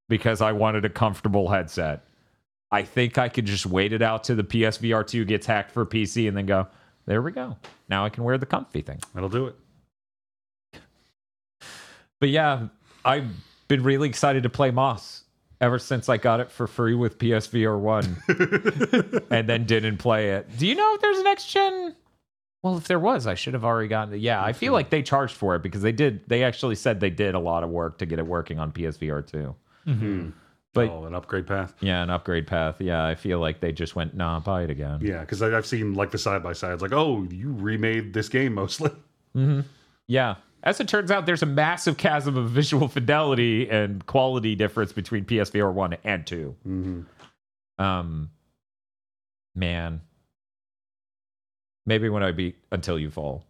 [0.09, 2.05] because I wanted a comfortable headset.
[2.71, 5.87] I think I could just wait it out till the PSVR 2 gets hacked for
[5.87, 6.67] PC and then go,
[7.07, 7.57] there we go.
[7.89, 9.01] Now I can wear the comfy thing.
[9.15, 9.57] That'll do it.
[12.21, 12.69] But yeah,
[13.05, 13.29] I've
[13.69, 15.23] been really excited to play Moss
[15.61, 20.59] ever since I got it for free with PSVR 1 and then didn't play it.
[20.59, 21.95] Do you know if there's a next gen?
[22.63, 24.21] Well, if there was, I should have already gotten it.
[24.21, 26.29] Yeah, I feel like they charged for it because they did.
[26.29, 29.25] They actually said they did a lot of work to get it working on PSVR
[29.25, 29.55] 2.
[30.75, 31.73] But oh, an upgrade path.
[31.81, 32.81] yeah, an upgrade path.
[32.81, 34.99] Yeah, I feel like they just went, nah, buy it again.
[35.01, 38.55] Yeah, because I've seen like the side by sides, like, oh, you remade this game
[38.55, 38.91] mostly.
[40.09, 40.37] Yeah.
[40.63, 45.25] As it turns out, there's a massive chasm of visual fidelity and quality difference between
[45.25, 46.57] PSVR 1 and 2.
[46.67, 47.83] Mm-hmm.
[47.85, 48.31] Um,
[49.55, 50.01] man.
[51.85, 53.45] Maybe when I beat Until You Fall,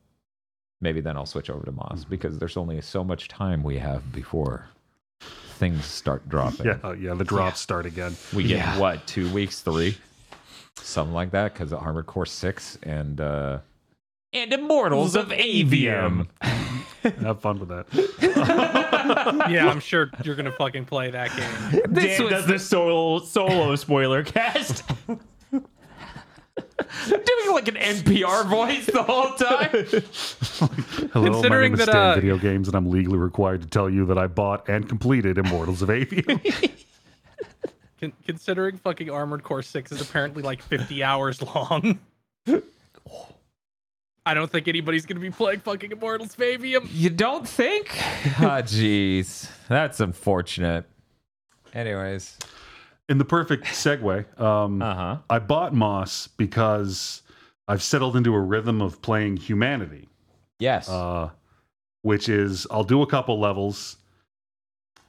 [0.81, 4.12] maybe then I'll switch over to Moss because there's only so much time we have
[4.12, 4.68] before
[5.57, 6.66] things start dropping.
[6.66, 7.14] Yeah, yeah.
[7.14, 8.16] The drops start again.
[8.35, 9.97] We get what, two weeks, three?
[10.77, 13.59] Something like that because of Armored Core 6 and, uh,
[14.33, 16.29] and Immortals of Aveum.
[17.23, 17.87] Have fun with that.
[19.51, 21.83] yeah, I'm sure you're gonna fucking play that game.
[21.88, 24.83] This Dan was does the solo solo spoiler cast.
[27.09, 29.71] Doing like an NPR voice the whole time.
[31.12, 33.69] Hello, Considering my name is that, Stan uh, Video Games, and I'm legally required to
[33.69, 36.41] tell you that I bought and completed Immortals of Aveum.
[38.01, 41.99] Con- considering fucking Armored Core 6 is apparently like 50 hours long.
[44.27, 46.89] I don't think anybody's gonna be playing fucking Immortals of Aveum.
[46.93, 47.89] You don't think?
[48.39, 49.49] Ah, jeez.
[49.69, 50.85] That's unfortunate.
[51.73, 52.37] Anyways.
[53.09, 55.19] In the perfect segue, um, Uh huh.
[55.31, 57.23] I bought Moss because
[57.69, 60.09] I've settled into a rhythm of playing Humanity,
[60.59, 60.88] Yes.
[60.88, 61.31] uh,
[62.03, 63.97] which is I'll do a couple levels,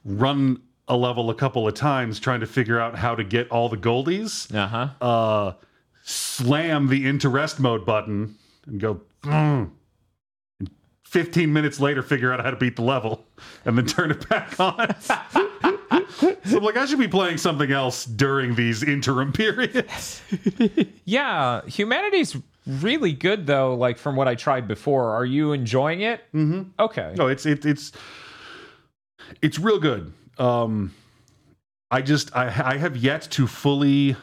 [0.04, 3.68] run a level a couple of times trying to figure out how to get all
[3.68, 4.52] the goldies.
[4.54, 4.88] Uh-huh.
[5.04, 5.52] Uh
[6.02, 8.34] slam the into rest mode button
[8.66, 9.00] and go.
[9.24, 9.70] "Mm."
[10.60, 10.70] And
[11.04, 13.26] Fifteen minutes later, figure out how to beat the level,
[13.64, 14.94] and then turn it back on.
[16.18, 20.22] so I'm like, I should be playing something else during these interim periods.
[21.04, 23.74] Yeah, humanity's really good though.
[23.74, 26.20] Like from what I tried before, are you enjoying it?
[26.34, 26.70] Mm-hmm.
[26.78, 27.14] Okay.
[27.16, 27.92] No, it's it, it's
[29.40, 30.12] it's real good.
[30.36, 30.94] Um,
[31.90, 34.16] I just I I have yet to fully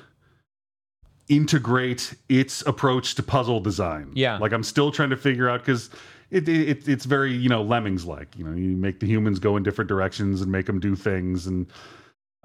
[1.27, 4.12] integrate its approach to puzzle design.
[4.13, 4.38] Yeah.
[4.38, 5.89] like I'm still trying to figure out because.
[6.31, 9.57] It, it it's very you know lemmings like you know you make the humans go
[9.57, 11.67] in different directions and make them do things and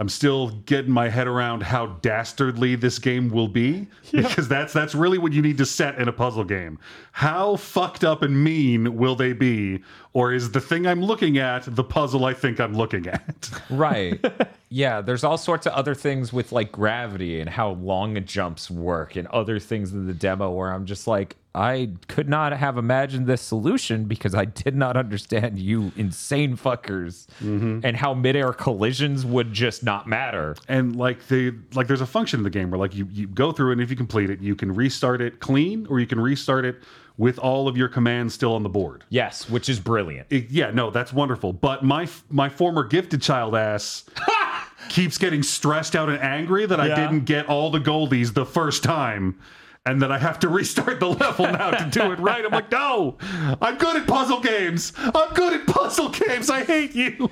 [0.00, 4.94] I'm still getting my head around how dastardly this game will be because that's that's
[4.94, 6.78] really what you need to set in a puzzle game.
[7.12, 9.82] How fucked up and mean will they be,
[10.14, 13.50] or is the thing I'm looking at the puzzle I think I'm looking at?
[13.68, 14.24] Right.
[14.68, 19.16] yeah, there's all sorts of other things with like gravity and how long jumps work
[19.16, 23.26] and other things in the demo where I'm just like, I could not have imagined
[23.26, 27.80] this solution because I did not understand you insane fuckers mm-hmm.
[27.82, 30.54] and how midair collisions would just not matter.
[30.68, 33.50] and like they like there's a function in the game where like you you go
[33.50, 36.64] through and if you complete it, you can restart it clean or you can restart
[36.64, 36.76] it
[37.18, 39.04] with all of your commands still on the board.
[39.10, 40.26] Yes, which is brilliant.
[40.30, 41.52] It- yeah, no, that's wonderful.
[41.52, 44.04] But my my former gifted child ass
[44.88, 48.82] keeps getting stressed out and angry that I didn't get all the goldies the first
[48.84, 49.38] time.
[49.86, 52.44] And then I have to restart the level now to do it right.
[52.44, 53.16] I'm like, no,
[53.62, 54.92] I'm good at puzzle games.
[54.96, 56.50] I'm good at puzzle games.
[56.50, 57.30] I hate you.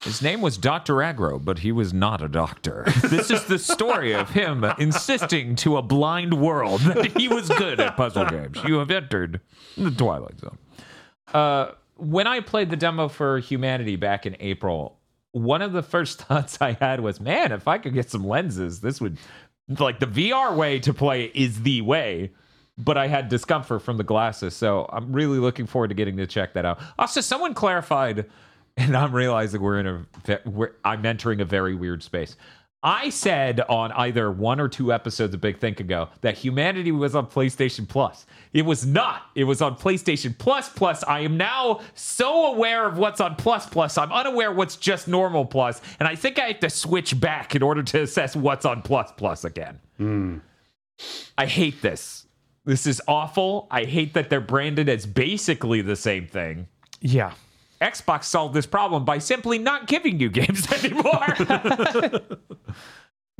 [0.00, 0.94] His name was Dr.
[0.94, 2.84] Aggro, but he was not a doctor.
[3.04, 7.80] This is the story of him insisting to a blind world that he was good
[7.80, 8.58] at puzzle games.
[8.66, 9.40] You have entered
[9.76, 10.58] the Twilight Zone.
[11.32, 14.97] Uh, when I played the demo for Humanity back in April,
[15.38, 18.80] one of the first thoughts I had was, man, if I could get some lenses,
[18.80, 19.18] this would
[19.78, 22.30] like the VR way to play is the way.
[22.80, 26.28] But I had discomfort from the glasses, so I'm really looking forward to getting to
[26.28, 26.78] check that out.
[26.96, 28.26] Also, someone clarified,
[28.76, 30.06] and I'm realizing we're in a
[30.44, 32.36] we're, I'm entering a very weird space.
[32.82, 37.16] I said on either one or two episodes of Big Think ago that humanity was
[37.16, 38.24] on PlayStation Plus.
[38.52, 39.22] It was not.
[39.34, 41.02] It was on PlayStation Plus Plus.
[41.02, 43.98] I am now so aware of what's on Plus Plus.
[43.98, 47.62] I'm unaware what's just normal Plus, and I think I have to switch back in
[47.62, 49.80] order to assess what's on Plus Plus again.
[51.36, 52.26] I hate this.
[52.64, 53.66] This is awful.
[53.70, 56.68] I hate that they're branded as basically the same thing.
[57.00, 57.32] Yeah.
[57.80, 61.26] Xbox solved this problem by simply not giving you games anymore.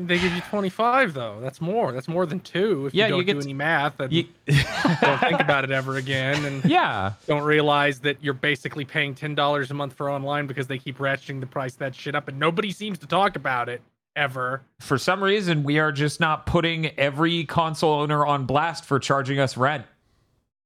[0.00, 1.40] They give you 25 though.
[1.40, 1.90] That's more.
[1.90, 4.26] That's more than two if Yeah, you you don't get do any math and You-
[5.00, 7.14] don't think about it ever again and yeah.
[7.26, 11.40] don't realize that you're basically paying $10 a month for online because they keep ratcheting
[11.40, 13.82] the price of that shit up and nobody seems to talk about it
[14.14, 14.62] ever.
[14.78, 19.40] For some reason, we are just not putting every console owner on blast for charging
[19.40, 19.84] us rent.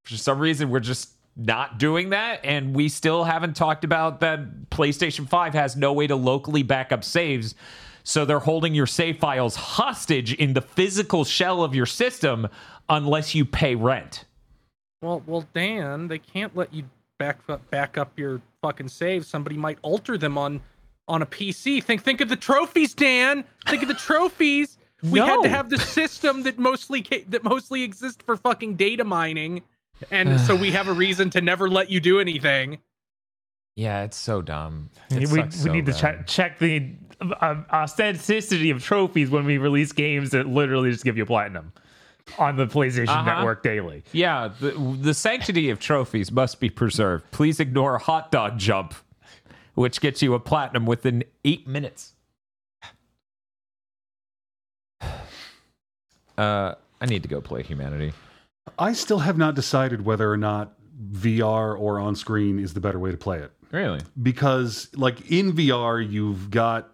[0.05, 2.41] For some reason, we're just not doing that.
[2.45, 6.93] And we still haven't talked about that PlayStation 5 has no way to locally back
[6.93, 7.55] up saves.
[8.05, 12.49] So they're holding your save files hostage in the physical shell of your system
[12.89, 14.25] unless you pay rent.
[15.01, 16.85] Well, well, Dan, they can't let you
[17.19, 19.27] back up, back up your fucking saves.
[19.27, 20.61] Somebody might alter them on
[21.09, 21.83] on a PC.
[21.83, 23.45] Think think of the trophies, Dan.
[23.67, 24.79] Think of the trophies.
[25.03, 29.63] We had to have the system that mostly that mostly exists for fucking data mining,
[30.11, 32.79] and so we have a reason to never let you do anything.
[33.77, 34.91] Yeah, it's so dumb.
[35.11, 40.31] we we need to check check the uh, authenticity of trophies when we release games
[40.31, 41.73] that literally just give you platinum
[42.39, 43.35] on the PlayStation Uh-huh.
[43.37, 44.05] Network daily.
[44.13, 47.31] Yeah, the, the sanctity of trophies must be preserved.
[47.31, 48.95] Please ignore hot dog jump,
[49.75, 52.15] which gets you a platinum within eight minutes.
[56.39, 58.15] Uh, I need to go play Humanity.
[58.79, 60.75] I still have not decided whether or not
[61.13, 63.51] VR or on screen is the better way to play it.
[63.71, 64.01] Really?
[64.23, 66.91] because like in VR you've got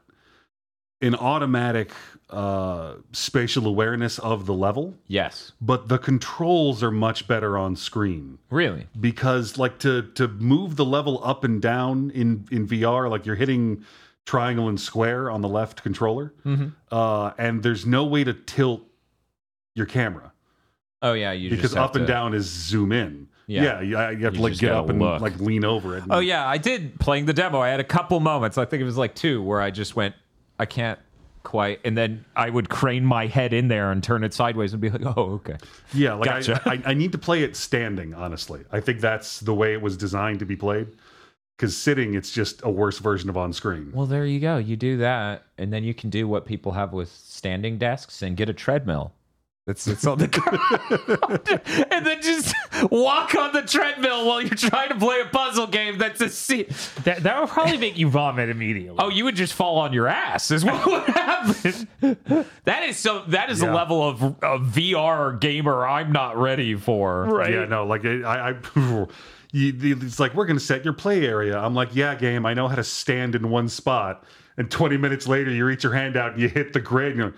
[1.02, 1.90] an automatic
[2.30, 5.52] uh spatial awareness of the level Yes.
[5.60, 8.86] but the controls are much better on screen Really?
[9.00, 13.34] because like to to move the level up and down in in VR like you're
[13.36, 13.84] hitting
[14.26, 16.68] triangle and square on the left controller Mm-hmm.
[16.92, 18.82] uh and there's no way to tilt
[19.74, 20.32] your camera
[21.02, 23.62] Oh yeah, you because just up and to- down is zoom in Yeah.
[23.62, 25.20] yeah, you, you have to You like get up and look.
[25.20, 27.60] like lean over it and- Oh yeah, I did playing the demo.
[27.60, 28.58] I had a couple moments.
[28.58, 30.14] I think it was like two where I just went,
[30.58, 30.98] I can't
[31.44, 31.80] quite.
[31.84, 34.90] And then I would crane my head in there and turn it sideways and be
[34.90, 35.56] like, oh, okay.
[35.94, 36.60] Yeah, like Gotcha.
[36.66, 38.12] I, I, I need to play it standing.
[38.12, 40.88] Honestly, I think that's the way it was designed to be played.
[41.56, 43.90] Because sitting, it's just a worse version of on screen.
[43.92, 44.58] Well, there you go.
[44.58, 48.36] You do that, and then you can do what people have with standing desks and
[48.36, 49.12] get a treadmill.
[49.68, 52.54] That's it's on the ground, and then just
[52.90, 55.98] walk on the treadmill while you're trying to play a puzzle game.
[55.98, 56.70] That's a seat.
[57.04, 58.96] That that would probably make you vomit immediately.
[58.98, 60.50] Oh, you would just fall on your ass.
[60.50, 61.86] Is what would happen.
[62.64, 63.24] that is so.
[63.28, 67.24] That is a level of, of VR gamer I'm not ready for.
[67.26, 67.52] right.
[67.52, 69.06] Yeah, no, like I, I
[69.52, 71.58] you, it's like we're gonna set your play area.
[71.58, 72.46] I'm like, yeah, game.
[72.46, 74.24] I know how to stand in one spot.
[74.56, 77.10] And 20 minutes later, you reach your hand out and you hit the grid.
[77.10, 77.36] And you're like,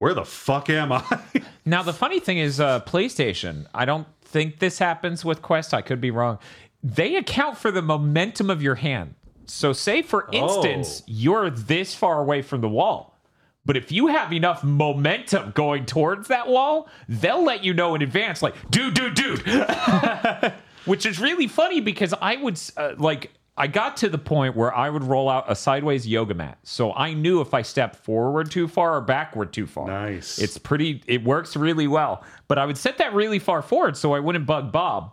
[0.00, 1.02] where the fuck am I?
[1.66, 3.66] Now the funny thing is, uh, PlayStation.
[3.72, 5.72] I don't think this happens with Quest.
[5.72, 6.38] I could be wrong.
[6.82, 9.14] They account for the momentum of your hand.
[9.46, 11.04] So, say for instance, Oh.
[11.06, 13.18] you're this far away from the wall.
[13.66, 18.00] But if you have enough momentum going towards that wall, they'll let you know in
[18.00, 19.42] advance, like, dude, dude, dude.
[20.86, 23.30] Which is really funny because I would, uh, like,
[23.60, 26.56] I got to the point where I would roll out a sideways yoga mat.
[26.62, 29.86] So I knew if I stepped forward too far or backward too far.
[29.86, 30.38] Nice.
[30.38, 32.24] It's pretty, it works really well.
[32.48, 35.12] But I would set that really far forward so I wouldn't bug Bob.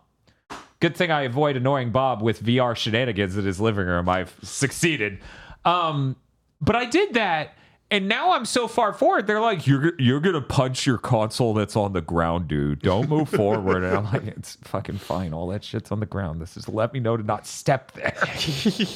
[0.80, 4.08] Good thing I avoid annoying Bob with VR shenanigans in his living room.
[4.08, 5.20] I've succeeded.
[5.66, 6.16] Um,
[6.62, 7.57] but I did that,
[7.90, 9.28] and now I'm so far forward.
[9.28, 12.82] They're like, "You're you're gonna punch your console that's on the ground, dude.
[12.82, 15.34] Don't move forward." And I'm like, "It's fucking fine.
[15.34, 16.42] All that shit's on the ground.
[16.42, 18.28] This is let me know to not step there."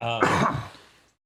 [0.00, 0.58] Um,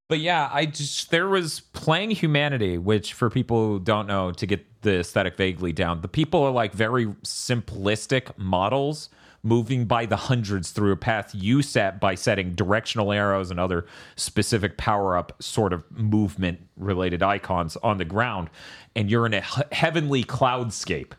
[0.09, 4.47] but yeah, I just there was playing humanity, which for people who don't know, to
[4.47, 9.09] get the aesthetic vaguely down, the people are like very simplistic models
[9.43, 13.87] moving by the hundreds through a path you set by setting directional arrows and other
[14.17, 18.51] specific power up sort of movement related icons on the ground,
[18.97, 21.13] and you're in a he- heavenly cloudscape.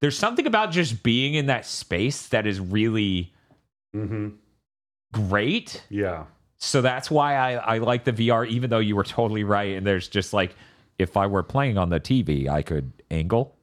[0.00, 3.32] There's something about just being in that space that is really
[3.94, 4.30] mm-hmm.
[5.12, 6.24] great yeah.
[6.58, 9.76] so that's why I, I like the VR, even though you were totally right.
[9.76, 10.56] And there's just like,
[10.98, 13.56] if I were playing on the TV, I could angle.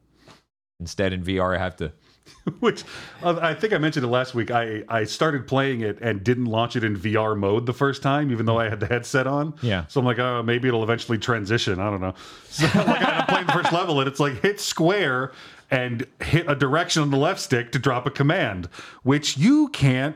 [0.80, 1.92] Instead, in VR, I have to.
[2.60, 2.84] Which
[3.24, 4.52] uh, I think I mentioned it last week.
[4.52, 8.32] I, I started playing it and didn't launch it in VR mode the first time,
[8.32, 9.54] even though I had the headset on.
[9.62, 9.86] Yeah.
[9.88, 11.80] So I'm like, oh, maybe it'll eventually transition.
[11.80, 12.14] I don't know.
[12.50, 15.32] So like I'm playing the first level and it's like hit square
[15.72, 18.70] and hit a direction on the left stick to drop a command,
[19.04, 20.16] which you can't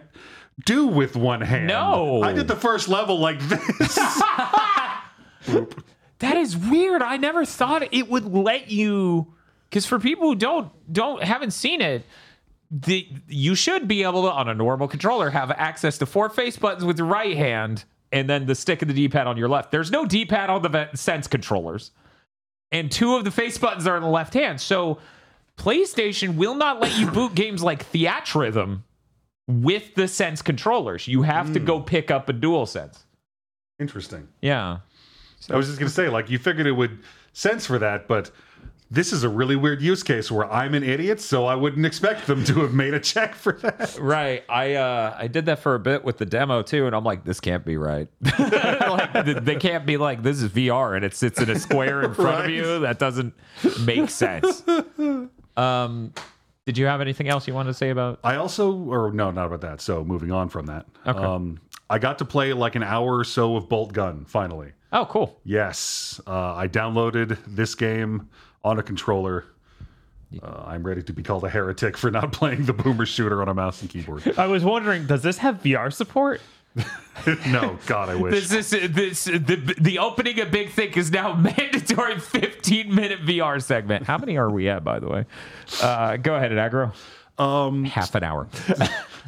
[0.66, 1.68] do with one hand.
[1.68, 2.24] No.
[2.24, 4.00] I did the first level like this.
[6.24, 7.02] That is weird.
[7.02, 9.34] I never thought it would let you.
[9.74, 12.06] Because for people who don't don't haven't seen it,
[12.70, 16.58] the you should be able to on a normal controller have access to four face
[16.58, 19.72] buttons with your right hand and then the stick of the D-pad on your left.
[19.72, 21.90] There's no D-pad on the Sense controllers,
[22.72, 24.62] and two of the face buttons are on the left hand.
[24.62, 25.00] So
[25.58, 28.82] PlayStation will not let you boot games like Theatrhythm
[29.48, 31.08] with the Sense controllers.
[31.08, 31.66] You have to hmm.
[31.66, 33.06] go pick up a Dual Sense.
[33.80, 34.28] Interesting.
[34.40, 34.78] Yeah.
[35.50, 37.00] I was just gonna say, like, you figured it would
[37.34, 38.30] sense for that, but
[38.94, 42.28] this is a really weird use case where I'm an idiot, so I wouldn't expect
[42.28, 43.98] them to have made a check for that.
[44.00, 44.44] Right.
[44.48, 47.24] I uh I did that for a bit with the demo too, and I'm like,
[47.24, 48.08] this can't be right.
[48.40, 52.14] like they can't be like this is VR and it sits in a square in
[52.14, 52.80] front of you.
[52.82, 53.34] That doesn't
[53.82, 54.64] make sense.
[55.58, 56.14] Um
[56.66, 59.48] did you have anything else you wanted to say about I also, or no, not
[59.48, 59.82] about that.
[59.82, 61.20] So moving on from that, Okay.
[61.20, 64.72] um, I got to play like an hour or so of Boltgun finally.
[64.94, 65.40] Oh, cool.
[65.44, 68.30] Yes, uh, I downloaded this game
[68.64, 69.46] on a controller.
[70.42, 73.50] Uh, I'm ready to be called a heretic for not playing the boomer shooter on
[73.50, 74.34] a mouse and keyboard.
[74.38, 76.42] I was wondering, does this have VR support?
[77.48, 78.50] no, God, I wish.
[78.50, 83.62] This is this the the opening of Big Think is now mandatory 15 minute VR
[83.62, 84.08] segment.
[84.08, 85.26] How many are we at, by the way?
[85.80, 86.94] Uh, go ahead, Aggro.
[87.38, 88.48] Um, half an hour.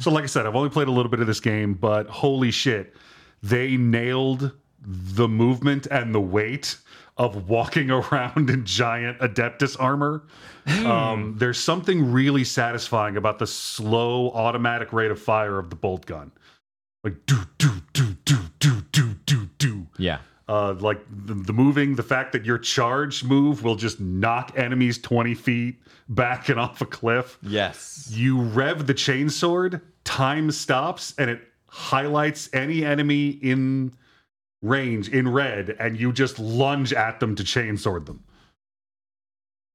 [0.00, 2.50] So, like I said, I've only played a little bit of this game, but holy
[2.50, 2.94] shit,
[3.42, 6.76] they nailed the movement and the weight
[7.16, 10.22] of walking around in giant Adeptus armor.
[10.84, 16.06] Um, there's something really satisfying about the slow automatic rate of fire of the bolt
[16.06, 16.32] gun.
[17.04, 19.86] Like, do, do, do, do, do, do, do, do.
[19.96, 20.18] Yeah.
[20.48, 24.98] Uh, like the, the moving, the fact that your charge move will just knock enemies
[24.98, 28.08] 20 feet back and off a cliff Yes.
[28.12, 33.92] you rev the chainsword, time stops, and it highlights any enemy in
[34.68, 38.24] range in red, and you just lunge at them to chainsword them.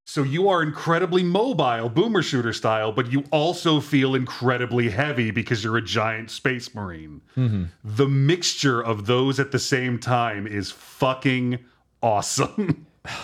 [0.06, 5.64] So you are incredibly mobile, boomer shooter style, but you also feel incredibly heavy because
[5.64, 7.22] you're a giant space marine.
[7.38, 7.66] Mm-hmm.
[7.84, 11.60] The mixture of those at the same time is fucking
[12.02, 12.88] awesome.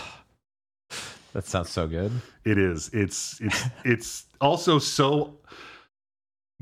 [1.34, 2.12] That sounds so good.
[2.46, 2.90] It is.
[2.94, 5.38] It's it's it's also so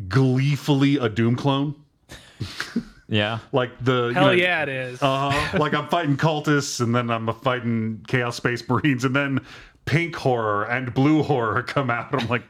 [0.10, 1.76] gleefully a Doom clone.
[3.08, 3.39] Yeah.
[3.51, 5.01] Like the you Hell know, yeah, it is.
[5.01, 9.39] Uh, like I'm fighting cultists, and then I'm fighting Chaos Space Marines, and then
[9.86, 12.14] pink horror and blue horror come out.
[12.20, 12.43] I'm like,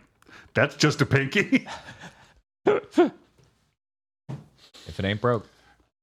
[0.53, 1.67] that's just a pinky.
[4.87, 5.47] If it ain't broke.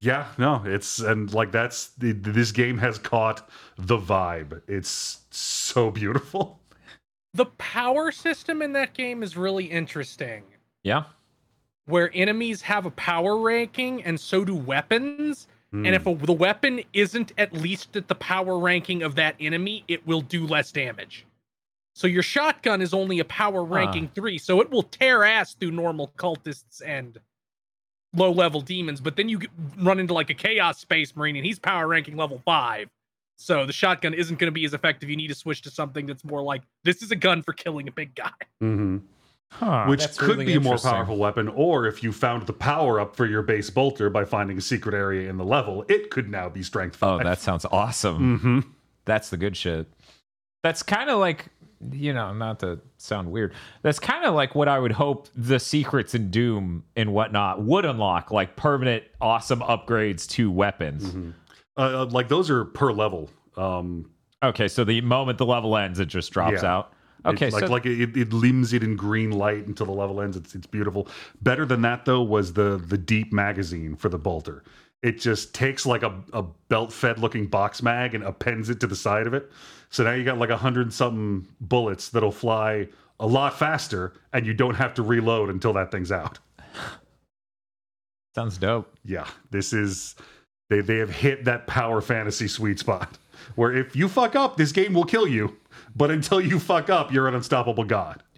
[0.01, 4.61] yeah, no, it's and like that's this game has caught the vibe.
[4.67, 6.59] It's so beautiful.
[7.33, 10.43] the power system in that game is really interesting.
[10.83, 11.03] Yeah.
[11.85, 15.47] Where enemies have a power ranking and so do weapons.
[15.71, 15.85] Hmm.
[15.85, 19.83] And if a, the weapon isn't at least at the power ranking of that enemy,
[19.87, 21.25] it will do less damage.
[21.95, 25.71] So your shotgun is only a power ranking three, so it will tear ass through
[25.71, 27.19] normal cultists and
[28.15, 28.99] low level demons.
[28.99, 29.41] But then you
[29.77, 32.89] run into like a chaos space marine, and he's power ranking level five.
[33.37, 35.09] So the shotgun isn't going to be as effective.
[35.09, 37.87] You need to switch to something that's more like this is a gun for killing
[37.87, 38.31] a big guy.
[38.59, 38.97] hmm
[39.59, 39.85] Huh.
[39.87, 41.47] which could really be a more powerful weapon.
[41.47, 44.93] Or if you found the power up for your base bolter by finding a secret
[44.95, 48.37] area in the level, it could now be strength Oh, that sounds awesome.
[48.39, 48.59] hmm
[49.05, 49.87] That's the good shit.
[50.63, 51.47] That's kind of like,
[51.91, 53.53] you know, not to sound weird.
[53.83, 57.85] That's kind of like what I would hope the secrets in Doom and whatnot would
[57.85, 61.13] unlock, like permanent, awesome upgrades to weapons.
[61.77, 63.29] Uh, like those are per level.
[63.57, 64.09] Um,
[64.41, 66.73] Okay, so the moment the level ends, it just drops Yeah.
[66.75, 66.93] out.
[67.25, 70.35] Okay, like so like it, it limbs it in green light until the level ends.
[70.35, 71.07] It's it's beautiful.
[71.41, 74.63] Better than that though was the the deep magazine for the bolter.
[75.01, 78.87] It just takes like a, a belt fed looking box mag and appends it to
[78.87, 79.51] the side of it.
[79.89, 82.87] So now you got like a hundred something bullets that'll fly
[83.19, 86.39] a lot faster, and you don't have to reload until that thing's out.
[88.35, 88.93] sounds dope.
[89.05, 90.15] Yeah, this is
[90.69, 93.17] they they have hit that power fantasy sweet spot
[93.55, 95.57] where if you fuck up, this game will kill you.
[95.95, 98.23] But until you fuck up, you're an unstoppable god.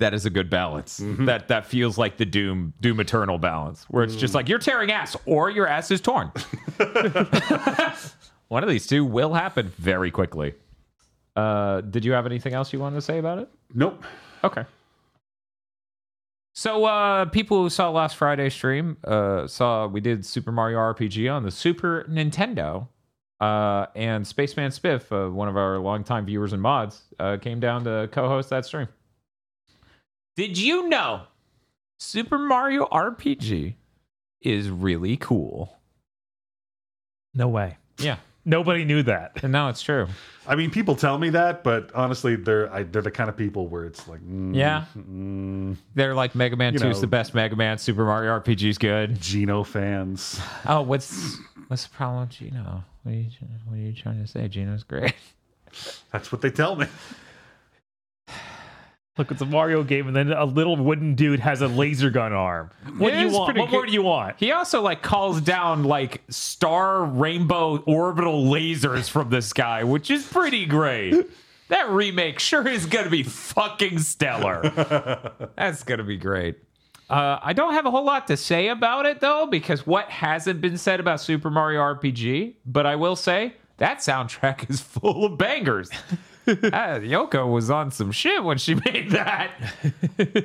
[0.00, 0.98] That is a good balance.
[0.98, 1.26] Mm-hmm.
[1.26, 4.18] That that feels like the Doom Doom Eternal balance, where it's Mm.
[4.18, 6.32] just like you're tearing ass or your ass is torn.
[8.48, 10.54] One of these two will happen very quickly.
[11.36, 13.48] Uh, did you have anything else you wanted to say about it?
[13.72, 14.04] Nope.
[14.42, 14.64] Okay.
[16.54, 21.32] So, uh, people who saw last Friday's stream uh, saw we did Super Mario RPG
[21.32, 22.88] on the Super Nintendo.
[23.44, 27.84] Uh, and Spaceman Spiff, uh, one of our longtime viewers and mods, uh, came down
[27.84, 28.88] to co host that stream.
[30.34, 31.24] Did you know
[31.98, 33.74] Super Mario RPG
[34.40, 35.76] is really cool?
[37.34, 37.76] no way.
[37.98, 38.16] Yeah.
[38.44, 39.42] Nobody knew that.
[39.42, 40.06] And now it's true.
[40.46, 43.66] I mean, people tell me that, but honestly, they're I, they're the kind of people
[43.68, 44.84] where it's like, mm, Yeah.
[44.96, 47.78] mm, They're like Mega Man You 2 is the best Mega Man.
[47.78, 49.18] Super Mario RPG is good.
[49.20, 50.38] Geno fans.
[50.66, 51.38] Oh, what's
[51.68, 52.84] what's the problem with Geno?
[53.04, 53.26] What are you
[53.66, 54.46] what are you trying to say?
[54.48, 55.14] Geno's great.
[56.12, 56.86] That's what they tell me.
[59.16, 62.32] Look, it's a Mario game, and then a little wooden dude has a laser gun
[62.32, 62.70] arm.
[62.98, 63.56] What It do you want?
[63.56, 64.36] What more do you want?
[64.38, 70.26] He also like calls down like star rainbow orbital lasers from the sky, which is
[70.26, 71.14] pretty great.
[71.68, 74.60] That remake sure is gonna be fucking stellar.
[75.56, 76.56] That's gonna be great.
[77.08, 80.60] Uh, I don't have a whole lot to say about it though, because what hasn't
[80.60, 85.38] been said about Super Mario RPG, but I will say that soundtrack is full of
[85.38, 85.88] bangers.
[86.46, 86.50] Ah,
[87.00, 89.50] Yoko was on some shit when she made that.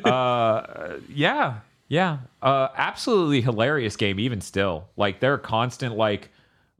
[0.06, 2.20] uh, yeah, yeah.
[2.42, 4.88] Uh, absolutely hilarious game, even still.
[4.98, 6.30] Like there are constant like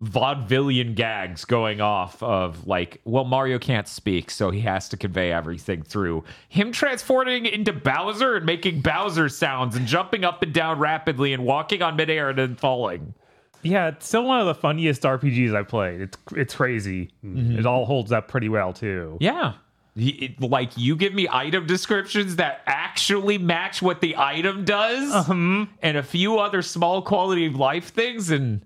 [0.04, 5.32] vaudevillian gags going off of like, well, Mario can't speak, so he has to convey
[5.32, 10.80] everything through him transforming into Bowser and making Bowser sounds and jumping up and down
[10.80, 13.14] rapidly and walking on midair and then falling.
[13.62, 16.02] Yeah, it's still one of the funniest RPGs I've played.
[16.02, 17.12] It's it's crazy.
[17.26, 17.60] Mm-hmm.
[17.60, 19.18] It all holds up pretty well too.
[19.20, 19.54] Yeah.
[19.96, 25.66] It- like you give me item descriptions that actually match what the item does uh-huh.
[25.82, 28.62] and a few other small quality of life things and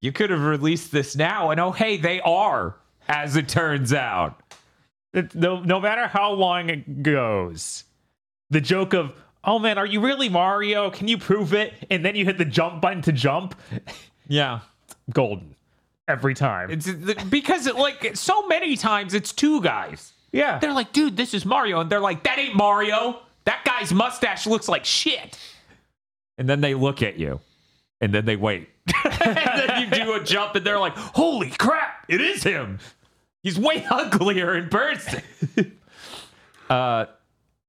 [0.00, 2.74] you could have released this now and oh hey they are
[3.08, 4.42] as it turns out
[5.12, 7.84] It, no, no matter how long it goes,
[8.50, 9.12] the joke of
[9.44, 10.90] "Oh man, are you really Mario?
[10.90, 13.54] Can you prove it?" and then you hit the jump button to jump.
[14.28, 14.60] yeah.
[15.12, 15.54] Golden.
[16.06, 16.70] Every time.
[16.70, 16.90] it's
[17.24, 20.14] because it, like so many times it's two guys.
[20.32, 21.80] Yeah, they're like dude this is mario.
[21.80, 23.20] And they're like that ain't mario.
[23.44, 25.38] That guy's mustache looks like shit.
[26.38, 27.40] And then they look at you.
[28.00, 28.68] And then they wait.
[29.20, 32.78] And then you do a jump and they're like holy crap it is him.
[33.42, 35.22] He's way uglier in person.
[36.70, 37.06] Uh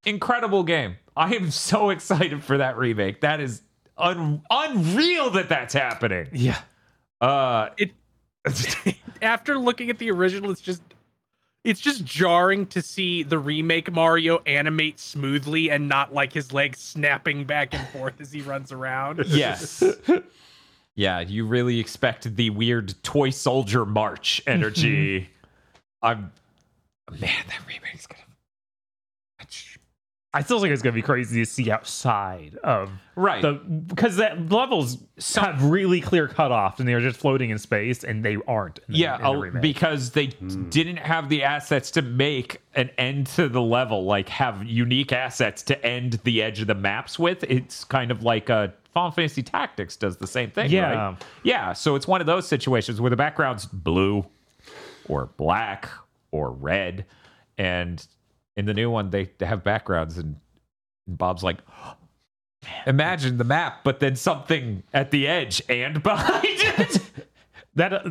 [0.05, 3.61] incredible game i am so excited for that remake that is
[3.97, 6.59] un- unreal that that's happening yeah.
[7.21, 7.91] uh It
[9.21, 10.81] After looking at the original, it's just
[11.65, 16.79] it's just jarring to see the remake Mario animate smoothly and not like his legs
[16.79, 19.19] snapping back and forth as he runs around.
[19.27, 19.83] Yes.
[20.95, 25.29] yeah, you really expect the weird toy soldier march energy.
[26.01, 26.31] I'm
[27.11, 28.23] man, that remake's gonna
[30.31, 33.41] I still think it's gonna be crazy to see outside of Right.
[33.41, 34.99] the because that levels
[35.35, 38.77] have really clear cutoffs and they're just floating in space and they aren't.
[38.87, 43.25] In the, yeah, in the because they didn't have the assets to make an end
[43.27, 47.43] to the level, like have unique assets to end the edge of the maps with.
[47.45, 50.69] It's kind of like uh, Final Fantasy Tactics does the same thing.
[50.69, 51.07] Yeah.
[51.07, 51.17] right?
[51.41, 51.73] yeah.
[51.73, 54.25] So it's one of those situations where the background's blue
[55.07, 55.89] or black
[56.31, 57.05] or red,
[57.57, 58.05] and
[58.59, 60.35] in the new one they, they have backgrounds, and,
[61.07, 61.57] and Bob's like.
[62.85, 66.99] Imagine the map, but then something at the edge and behind it.
[67.75, 68.09] that uh,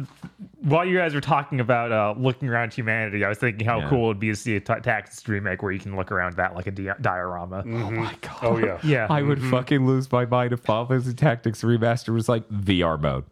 [0.62, 3.90] while you guys were talking about uh, looking around humanity, I was thinking how Yeah.
[3.90, 6.36] cool it would be to see a t- Tactics remake where you can look around
[6.36, 7.62] that like a di- diorama.
[7.66, 8.38] Oh my god.
[8.40, 8.78] Oh yeah.
[8.82, 12.98] Yeah, I would fucking lose my mind if Final Fantasy Tactics Remaster was like VR
[12.98, 13.26] mode.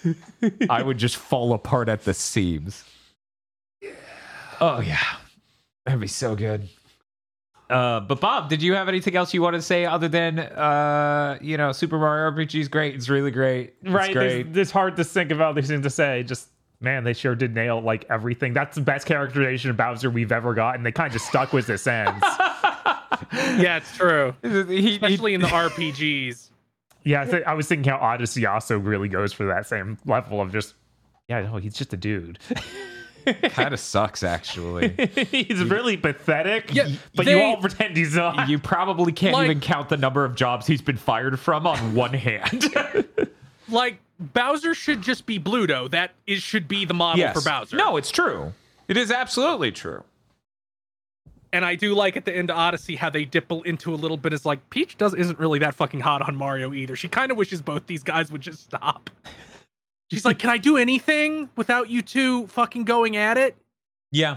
[0.70, 2.82] I would just fall apart at the seams.
[3.82, 3.90] Yeah.
[4.62, 5.04] Oh yeah,
[5.86, 6.68] that'd be so good.
[7.68, 11.36] Uh, but Bob, did you have anything else you want to say other than uh,
[11.40, 12.94] you know, Super Mario RPG is great.
[12.94, 13.74] It's really great.
[13.82, 14.12] It's right.
[14.12, 14.52] great.
[14.52, 16.22] There's, it's hard to think of other things to say.
[16.22, 16.48] Just
[16.80, 18.52] man, they sure did nail like everything.
[18.52, 21.52] That's the best characterization of Bowser we've ever got, and they kind of just stuck
[21.52, 22.22] with this ends.
[23.32, 24.34] yeah, it's true.
[24.42, 26.50] He- he- Especially in the RPGs.
[27.04, 30.40] yeah, I, th- I was thinking how Odyssey also really goes for that same level
[30.40, 30.74] of just
[31.28, 32.38] yeah, no, he's just a dude.
[33.50, 34.94] kind of sucks actually.
[35.30, 36.72] he's really pathetic.
[36.74, 38.48] Yeah, but you they- all pretend he's not.
[38.48, 41.94] you probably can't Like- even count the number of jobs he's been fired from on
[41.94, 42.64] one hand.
[43.68, 45.90] Like Bowser should just be Bluto.
[45.90, 47.76] That is should be the model for Bowser.
[47.76, 48.52] No, it's true.
[48.86, 50.04] It is absolutely true.
[51.52, 54.16] and I do like at the end of Odyssey how they dip into a little
[54.16, 56.94] bit as like Peach does isn't really that fucking hot on Mario either.
[56.94, 59.10] She kind of wishes both these guys would just stop.
[60.10, 63.56] She's like, "Can I do anything without you two fucking going at it?"
[64.12, 64.36] Yeah.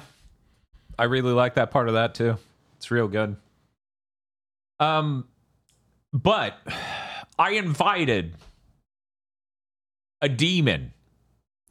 [0.98, 2.38] I really like that part of that too.
[2.78, 3.36] It's real good.
[4.80, 5.28] Um
[6.12, 6.58] but
[7.38, 8.34] I invited
[10.22, 10.94] a demon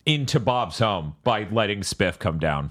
[0.07, 2.71] into Bob's home by letting Spiff come down.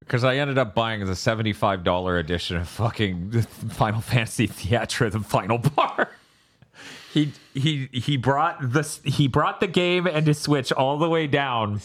[0.00, 5.58] Because I ended up buying the $75 edition of fucking Final Fantasy Theatrhythm, the final
[5.76, 6.10] bar.
[7.12, 11.26] He he he brought the he brought the game and his Switch all the way
[11.26, 11.80] down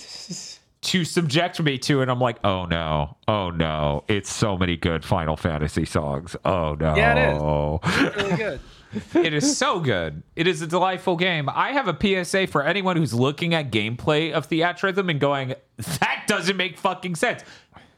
[0.81, 3.17] to subject me to and I'm like, "Oh no.
[3.27, 4.03] Oh no.
[4.07, 6.35] It's so many good Final Fantasy songs.
[6.45, 8.15] Oh no." Yeah, it is.
[8.23, 8.59] Really good.
[9.15, 10.23] it is so good.
[10.35, 11.49] It is a delightful game.
[11.49, 15.55] I have a PSA for anyone who's looking at gameplay of Theatrhythm and going,
[15.99, 17.43] that doesn't make fucking sense.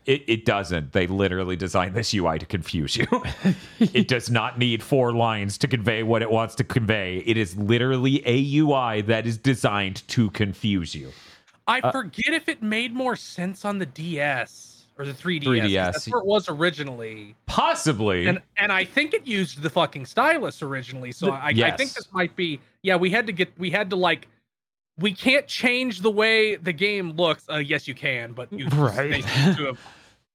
[0.08, 0.94] It, it doesn't.
[0.94, 3.06] They literally designed this UI to confuse you.
[3.80, 7.22] it does not need four lines to convey what it wants to convey.
[7.26, 11.12] It is literally a UI that is designed to confuse you.
[11.68, 15.44] I forget if it made more sense on the DS or the 3DS.
[15.44, 15.92] 3DS.
[15.92, 17.36] That's where it was originally.
[17.46, 18.28] Possibly.
[18.28, 21.12] And and I think it used the fucking stylus originally.
[21.12, 21.78] So I, I Yes.
[21.78, 24.30] think this might be yeah, we had to get we had to like
[24.98, 27.44] we can't change the way the game looks.
[27.50, 29.22] Uh, yes, you can, but you Right.
[29.24, 29.78] to have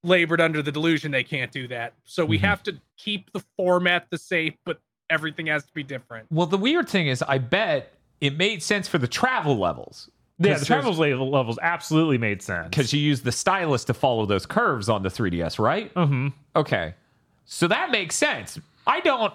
[0.05, 1.95] labored under the delusion they can't do that.
[2.05, 2.43] So we Mhm.
[2.43, 4.81] have to keep the format the same, but
[5.11, 6.27] everything has to be different.
[6.31, 10.09] well, the weird thing is, I bet it made sense for the travel levels.
[10.39, 12.69] yeah, the travel level levels absolutely made sense.
[12.69, 16.95] because you use the stylus to follow those curves on the 3ds right hmm okay
[17.45, 19.33] so that makes sense i don't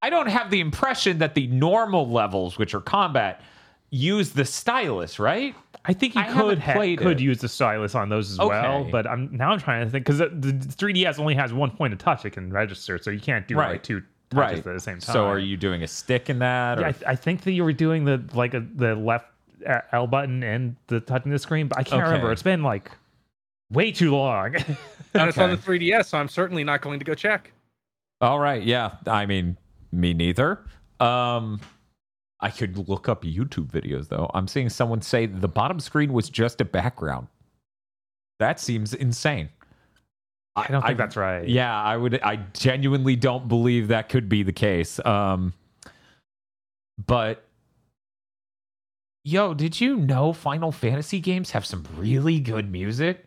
[0.00, 3.42] i don't have the impression that the normal levels which are combat
[3.94, 7.24] use the stylus right I think you I could ha- played could it.
[7.24, 10.18] use the stylus on those as well, but I'm now I'm trying to think because
[10.18, 13.46] the, the 3ds only has one point of touch it can register, so you can't
[13.48, 13.72] do Right.
[13.72, 15.12] like two touches at the same time.
[15.12, 17.52] so are you doing a stick in that or Yeah, I, th- I think that
[17.52, 19.26] you were doing the like a, the left
[19.68, 22.10] uh, L button and the touching the screen, but I can't Okay.
[22.12, 22.32] remember.
[22.32, 22.90] It's been like
[23.70, 24.54] way too long.
[25.14, 27.52] And it's on the 3DS, so I'm certainly not going to go check.
[28.22, 29.58] all right yeah i mean
[29.92, 30.60] me neither
[31.00, 31.60] um
[32.42, 36.28] i could look up youtube videos though i'm seeing someone say the bottom screen was
[36.28, 37.26] just a background
[38.38, 39.48] that seems insane
[40.54, 41.48] I don't think that's right.
[41.48, 42.20] Yeah, I would.
[42.22, 45.00] I genuinely don't believe that could be the case.
[45.06, 45.54] Um,
[47.06, 47.46] but
[49.24, 53.24] yo, did you know Final Fantasy games have some really good music?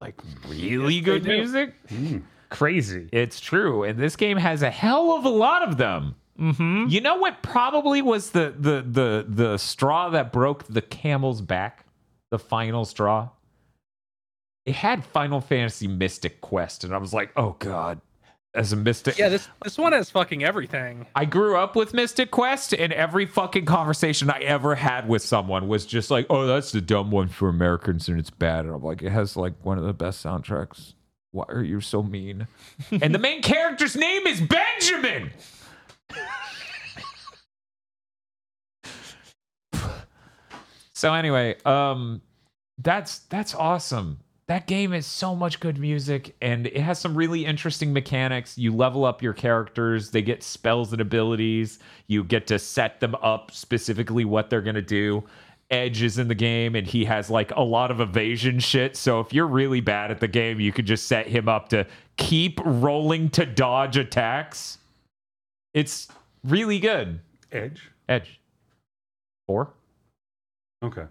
[0.00, 1.74] Like really Yes, good music?
[2.50, 3.08] crazy.
[3.12, 6.16] It's true, and this game has a hell of a lot of them.
[6.38, 6.86] Mm-hmm.
[6.88, 11.86] You know what probably was the the the the straw that broke the camel's back?
[12.30, 13.28] The final straw.
[14.66, 18.00] It had Final Fantasy Mystic Quest, and I was like, oh god.
[18.56, 21.06] As a Mystic, Yeah, this this one has fucking everything.
[21.16, 25.66] I grew up with Mystic Quest, and every fucking conversation I ever had with someone
[25.66, 28.82] was just like, "Oh, that's the dumb one for Americans, and it's bad." And I'm
[28.82, 30.94] like, "It has like one of the best soundtracks.
[31.32, 32.46] Why are you so mean?"
[33.02, 35.32] and the main character's name is Benjamin.
[40.94, 42.20] So anyway, um,
[42.78, 44.20] that's that's awesome.
[44.46, 48.58] That game is so much good music and it has some really interesting mechanics.
[48.58, 51.78] You level up your characters, they get spells and abilities.
[52.08, 55.24] You get to set them up specifically what they're going to do.
[55.70, 58.96] Edge is in the game and he has like a lot of evasion shit.
[58.96, 61.86] So if you're really bad at the game, you could just set him up to
[62.18, 64.76] keep rolling to dodge attacks.
[65.74, 66.08] It's
[66.44, 67.20] really good.
[67.52, 67.90] Edge.
[68.08, 68.40] Edge.
[69.46, 69.74] Four?
[70.82, 71.04] Okay.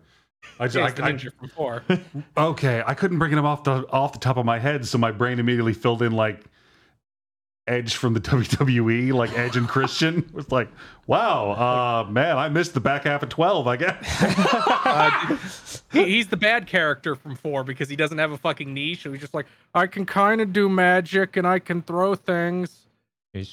[0.59, 1.83] I, just I, it's the I, ninja from four.
[2.37, 5.11] okay, I couldn't bring him off the off the top of my head, so my
[5.11, 6.43] brain immediately filled in like
[7.65, 10.17] Edge from the WWE, like Edge and Christian.
[10.29, 10.69] It was like,
[11.07, 13.67] wow, uh, man, I missed the back half of twelve.
[13.67, 15.81] I guess.
[15.91, 19.03] He, he's the bad character from four because he doesn't have a fucking niche.
[19.03, 22.82] So he's just like, I can kind of do magic and I can throw things.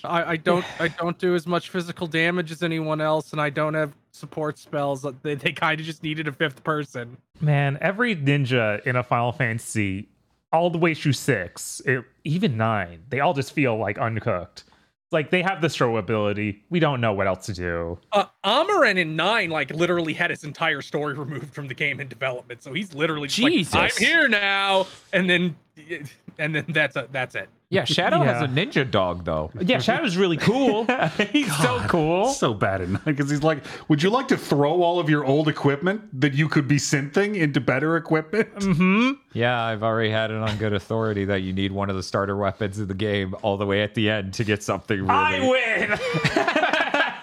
[0.04, 3.50] I, I don't I don't do as much physical damage as anyone else, and I
[3.50, 5.06] don't have support spells.
[5.22, 7.16] They, they kind of just needed a fifth person.
[7.40, 10.08] Man, every ninja in a Final Fantasy,
[10.52, 14.64] all the way through six, it, even nine, they all just feel like uncooked.
[15.12, 16.62] Like they have the throw ability.
[16.70, 17.98] We don't know what else to do.
[18.12, 22.06] Uh, Amarant in nine, like literally had his entire story removed from the game in
[22.06, 23.74] development, so he's literally just Jesus.
[23.74, 25.56] like, I'm here now, and then
[26.38, 27.48] and then that's a, that's it.
[27.72, 29.52] Yeah, Shadow has a ninja dog though.
[29.60, 30.86] Yeah, Shadow's really cool.
[31.30, 32.26] He's so cool.
[32.30, 35.24] so bad at night because he's like, would you like to throw all of your
[35.24, 38.52] old equipment that you could be synthing into better equipment?
[38.56, 39.12] mm-hmm.
[39.38, 42.36] Yeah, I've already had it on good authority that you need one of the starter
[42.36, 45.10] weapons in the game all the way at the end to get something really.
[45.10, 45.98] I win.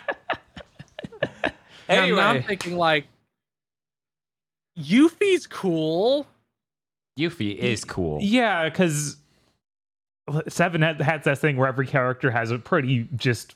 [1.90, 2.46] And now I'm Anyway.
[2.48, 3.06] thinking like,
[4.78, 6.28] Yuffie's cool.
[7.18, 8.20] Yuffie is cool.
[8.22, 9.16] yeah, because
[10.48, 13.56] Seven had, has that thing where every character has a pretty just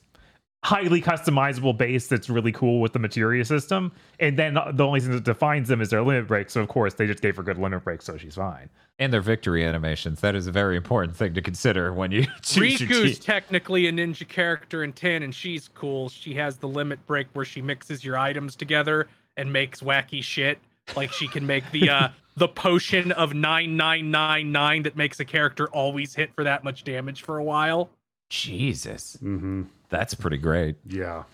[0.64, 5.10] highly customizable base that's really cool with the materia system, and then the only thing
[5.10, 6.48] that defines them is their limit break.
[6.50, 8.68] So of course they just gave her good limit break, so she's fine.
[8.98, 10.20] And their victory animations.
[10.20, 13.24] That is a very important thing to consider when you choose your Rikku's team.
[13.24, 16.08] technically a ninja character in 10, and she's cool.
[16.08, 20.58] She has the limit break where she mixes your items together and makes wacky shit.
[20.94, 26.14] Like she can make the uh the potion of 9999 that makes a character always
[26.14, 27.90] hit for that much damage for a while.
[28.30, 29.18] Jesus.
[29.22, 29.64] Mm-hmm.
[29.90, 30.76] That's pretty great.
[30.86, 31.24] Yeah.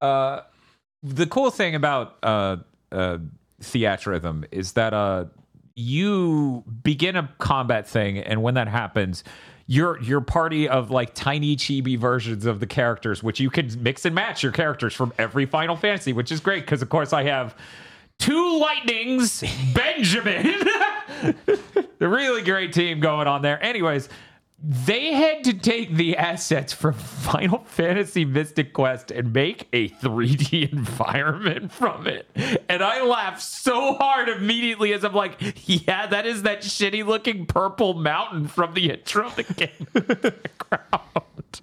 [0.00, 0.42] Uh,
[1.02, 2.56] the cool thing about uh,
[2.92, 3.18] uh,
[3.62, 5.26] Theatrhythm is that uh,
[5.74, 9.24] you begin a combat thing, and when that happens,
[9.66, 14.04] your your party of like tiny chibi versions of the characters, which you can mix
[14.04, 17.22] and match your characters from every Final Fantasy, which is great because of course I
[17.24, 17.54] have
[18.20, 19.42] two lightnings,
[19.74, 20.44] Benjamin,
[21.98, 23.60] the really great team going on there.
[23.62, 24.08] Anyways,
[24.62, 30.70] they had to take the assets from Final Fantasy Mystic Quest and make a 3D
[30.72, 32.28] environment from it.
[32.68, 37.46] And I laughed so hard immediately as I'm like, yeah, that is that shitty looking
[37.46, 40.34] purple mountain from the intro of the game in the
[40.68, 41.60] background.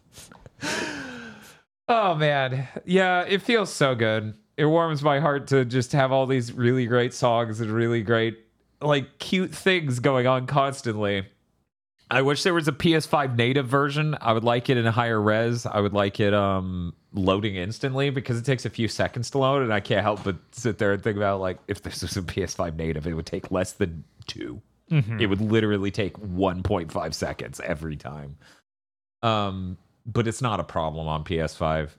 [1.88, 2.68] Oh man.
[2.84, 4.34] Yeah, it feels so good.
[4.58, 8.40] It warms my heart to just have all these really great songs and really great
[8.82, 11.26] like cute things going on constantly.
[12.10, 14.16] I wish there was a PS5 native version.
[14.22, 15.66] I would like it in a higher res.
[15.66, 19.64] I would like it um loading instantly because it takes a few seconds to load
[19.64, 22.22] and I can't help but sit there and think about like if this was a
[22.22, 24.62] PS5 native, it would take less than 2.
[25.20, 28.38] It would literally take 1.5 seconds every time.
[29.22, 31.90] Um but it's not a problem on PS5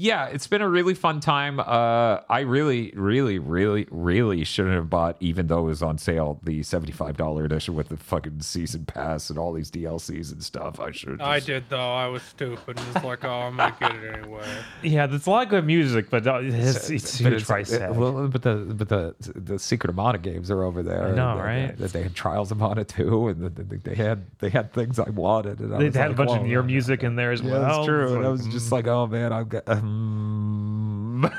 [0.00, 1.60] yeah, it's been a really fun time.
[1.60, 6.40] Uh, I really, really, really, really shouldn't have bought, even though it was on sale,
[6.42, 10.80] the seventy-five dollar edition with the fucking season pass and all these DLCs and stuff.
[10.80, 11.20] I should.
[11.20, 11.28] Have.
[11.28, 11.92] I did though.
[11.92, 14.48] I was stupid and was like, oh, I'm gonna get it anyway.
[14.82, 17.90] Yeah, there's a lot of good music, but uh, it's, it's But huge price tag.
[17.90, 21.08] well, but the but the the Secret of Mana games are over there.
[21.08, 21.76] I know, and, uh, right?
[21.76, 25.10] They, they had Trials of Mana too, and they, they had they had things I
[25.10, 25.60] wanted.
[25.60, 27.62] And I they had like, a bunch of your music in there as Yeah, well.
[27.62, 28.04] that's true.
[28.04, 28.72] It's And I like, was just mm.
[28.72, 29.64] like, oh man, I've got.
[29.90, 31.30] Um,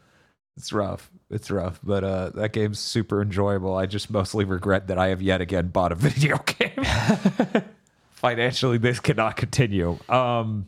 [0.56, 1.10] it's rough.
[1.30, 3.74] It's rough, but uh, that game's super enjoyable.
[3.76, 6.84] I just mostly regret that I have yet again bought a video game.
[8.12, 9.98] Financially, this cannot continue.
[10.08, 10.66] Um,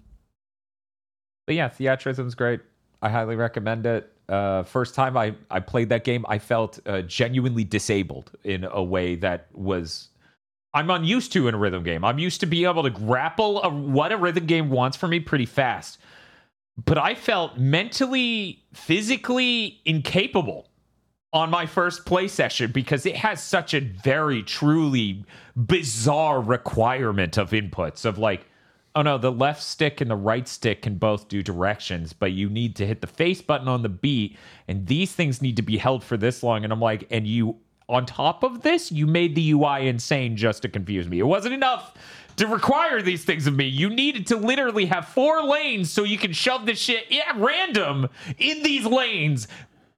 [1.47, 2.61] But yeah, Theatrhythm's great.
[3.01, 4.13] I highly recommend it.
[4.29, 8.83] Uh, first time I, I played that game, I felt uh, genuinely disabled in a
[8.83, 10.09] way that was
[10.75, 12.05] I'm unused to in a rhythm game.
[12.05, 15.21] I'm used to being able to grapple a, what a rhythm game wants from me
[15.21, 15.99] pretty fast.
[16.85, 20.69] But I felt mentally, physically incapable
[21.33, 25.25] on my first play session because it has such a very truly
[25.55, 28.47] bizarre requirement of inputs of like
[28.95, 32.49] oh no the left stick and the right stick can both do directions but you
[32.49, 34.37] need to hit the face button on the beat
[34.69, 36.65] and these things need to be held for this long.
[36.65, 37.57] And i'm like and you
[37.89, 41.19] on top of this you made the ui insane just to confuse me.
[41.19, 41.95] It wasn't enough
[42.37, 46.19] to require these things of me you needed to literally have four lanes so you
[46.19, 48.09] can shove this shit at random
[48.39, 49.49] in these lanes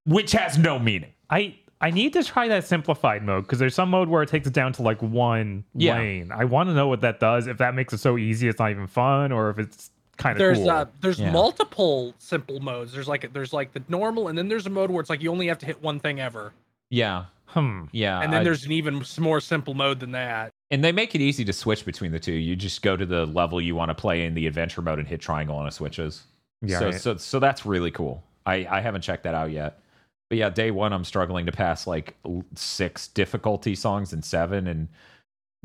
[0.07, 3.91] which has no meaning I I need to try that simplified mode because there's some
[3.91, 5.97] mode where it takes it down to like one Yeah.
[5.97, 6.33] lane.
[6.33, 7.47] I want to know what that does.
[7.47, 10.39] If that makes it so easy, it's not even fun, or if it's kind of
[10.39, 10.71] There's cool.
[10.71, 11.31] uh there's Yeah.
[11.31, 12.93] multiple simple modes.
[12.93, 15.31] There's like there's like the normal, and then there's a mode where it's like you
[15.31, 16.53] only have to hit one thing ever,
[16.91, 17.85] yeah hmm.
[17.93, 20.51] yeah and then I- there's an even more simple mode than that.
[20.71, 22.33] And they make it easy to switch between the two.
[22.33, 25.09] You just go to the level you want to play in the adventure mode and
[25.09, 26.25] hit triangle on the switches.
[26.61, 26.95] Yeah, So right.
[27.01, 28.23] so so that's really cool.
[28.45, 29.81] I I haven't checked that out yet.
[30.29, 32.17] But yeah, day one I'm struggling to pass like
[32.55, 34.89] six difficulty songs and seven, and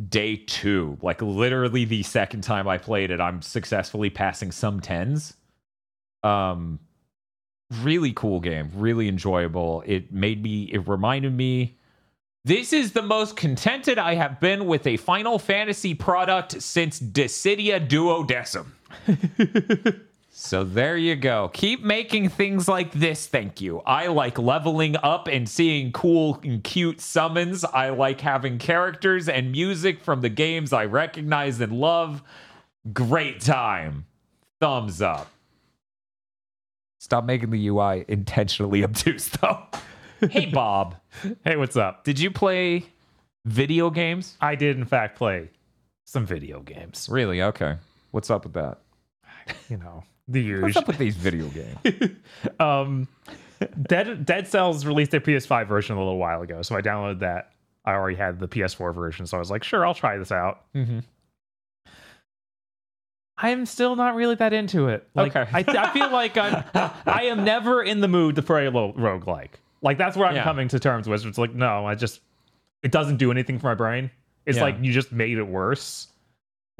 [0.10, 5.34] day two, like literally the second time I played it, I'm successfully passing some tens.
[6.24, 6.80] Um,
[7.82, 9.84] really cool game, really enjoyable.
[9.86, 10.64] It made me.
[10.72, 11.78] It reminded me.
[12.46, 17.88] This is the most contented I have been with a Final Fantasy product since Dissidia
[17.88, 18.66] Duodecim.
[20.36, 21.52] So there you go.
[21.54, 23.82] Keep making things like this, thank you.
[23.86, 27.64] I like leveling up and seeing cool and cute summons.
[27.64, 32.24] I like having characters and music from the games I recognize and love.
[32.92, 34.08] Great time.
[34.60, 35.30] Thumbs up.
[36.98, 39.68] Stop making the UI intentionally obtuse, though.
[40.32, 40.96] Hey, Bob,
[41.46, 42.04] hey, what's up?
[42.04, 42.86] did you play
[43.46, 44.38] video games?
[44.42, 45.50] I did in fact play
[46.06, 47.08] some video games.
[47.12, 47.42] Really?
[47.42, 47.76] Okay.
[48.12, 48.80] What's up with that?
[49.70, 50.64] You know the usual.
[50.64, 52.16] What's up with these video games?
[52.60, 53.08] um,
[53.84, 57.52] Dead Dead Cells released their PS5 version a little while ago, so I downloaded that.
[57.86, 60.62] I already had the PS4 version, so I was like, sure, I'll try this out.
[60.74, 61.00] mm-hmm.
[63.38, 65.08] I'm still not really that into it.
[65.16, 65.50] Like, Okay.
[65.52, 66.64] I, I feel like I'm
[67.06, 69.56] I am never in the mood to play a roguelike.
[69.84, 70.44] Like that's where I'm Yeah.
[70.44, 71.26] coming to terms with.
[71.26, 72.22] It's like, no, I just
[72.82, 74.10] it doesn't do anything for my brain.
[74.46, 74.64] It's Yeah.
[74.64, 76.08] like you just made it worse.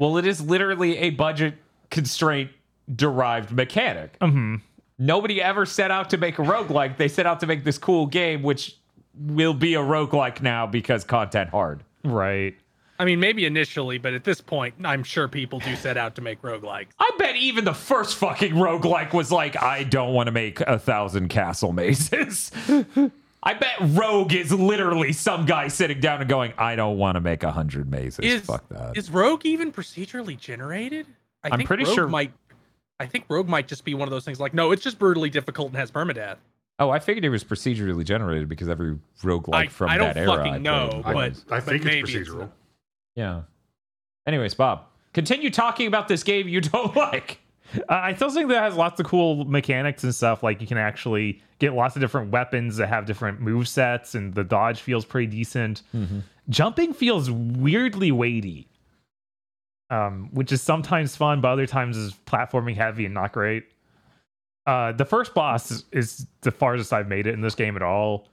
[0.00, 1.54] Well, it is literally a budget
[1.90, 2.50] constraint
[2.96, 4.16] derived mechanic.
[4.20, 4.56] hmm
[4.98, 6.96] Nobody ever set out to make a roguelike.
[6.98, 8.76] They set out to make this cool game, which
[9.18, 11.82] will be a roguelike now because content hard.
[12.04, 12.54] Right.
[12.98, 16.22] I mean, maybe initially, but at this point, I'm sure people do set out to
[16.22, 16.88] make roguelikes.
[16.98, 20.78] I bet even the first fucking roguelike was like, I don't want to make a
[20.78, 22.52] thousand castle mazes.
[23.42, 27.20] I bet Rogue is literally some guy sitting down and going, I don't want to
[27.20, 28.24] make a hundred mazes.
[28.24, 28.96] Is Fuck that.
[28.96, 31.06] is Rogue even procedurally generated?
[31.42, 32.32] I I'm think pretty Rogue sure- might.
[33.00, 35.28] I think Rogue might just be one of those things like, no, it's just brutally
[35.28, 36.36] difficult and has permadeath.
[36.78, 40.16] oh, I figured it was procedurally generated because every roguelike I- from I don't that
[40.20, 40.26] era.
[40.28, 41.44] fucking I know, played but- was.
[41.50, 42.38] I think maybe it's it's procedural.
[42.38, 42.52] not.
[43.14, 43.42] Yeah.
[44.26, 47.40] Anyways, Bob, continue talking about this game you don't like.
[47.76, 50.42] Uh, I still think that has lots of cool mechanics and stuff.
[50.42, 54.34] Like you can actually get lots of different weapons that have different move sets, and
[54.34, 55.82] the dodge feels pretty decent.
[56.48, 58.68] Jumping feels weirdly weighty,
[59.90, 63.64] um, which is sometimes fun, but other times is platforming heavy and not great.
[64.66, 67.82] Uh, the first boss is, is the farthest I've made it in this game at
[67.82, 68.28] all.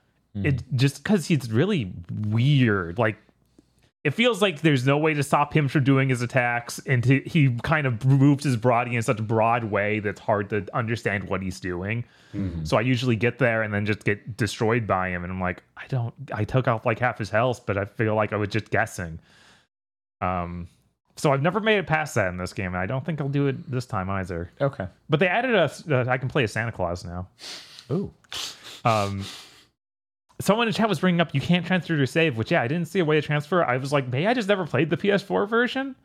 [0.46, 1.92] It just because he's really
[2.28, 2.98] weird.
[2.98, 3.18] Like
[4.04, 7.20] it feels like there's no way to stop him from doing his attacks, and he,
[7.20, 11.26] he kind of moves his body in such a broad way that's hard to understand
[11.26, 12.04] what he's doing.
[12.64, 15.64] So I usually get there and then just get destroyed by him, and I'm like,
[15.76, 16.14] I don't.
[16.34, 19.20] I took off like half his health, but I feel like I was just guessing.
[20.22, 20.70] Um,
[21.18, 23.28] so I've never made it past that in this game, and I don't think I'll
[23.28, 24.50] do it this time either.
[24.62, 24.88] Okay.
[25.10, 25.70] But they added a.
[25.94, 27.28] Uh, I can play as Santa Claus now.
[27.92, 28.14] Ooh.
[28.86, 29.26] Um,
[30.42, 32.88] someone in chat was bringing up you can't transfer your save, which yeah, I didn't
[32.88, 33.64] see a way to transfer.
[33.64, 35.96] I was like, maybe I just never played the PS4 version,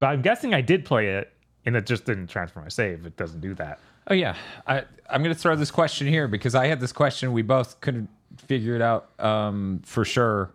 [0.00, 1.32] but I'm guessing I did play it,
[1.64, 3.06] and it just didn't transfer my save.
[3.06, 3.78] It doesn't do that.
[4.08, 4.36] Oh yeah,
[4.66, 7.32] I, I'm going to throw this question here because I had this question.
[7.32, 10.52] We both couldn't figure it out um, for sure.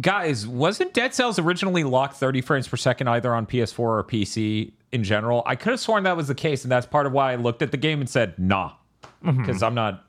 [0.00, 4.72] Guys, wasn't Dead Cells originally locked 30 frames per second either on PS4 or PC
[4.90, 5.42] in general?
[5.44, 7.62] I could have sworn that was the case, and that's part of why I looked
[7.62, 8.72] at the game and said, "Nah,"
[9.22, 10.04] because I'm not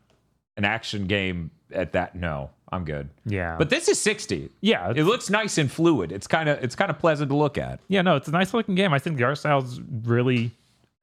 [0.55, 2.15] an action game at that.
[2.15, 3.09] No, I'm good.
[3.25, 4.49] Yeah, But this is 60.
[4.61, 6.11] yeah, It looks nice and fluid.
[6.11, 7.79] It's kind of it's kind of pleasant to look at.
[7.87, 8.93] yeah, no, it's a nice looking game.
[8.93, 10.51] I think the art style's really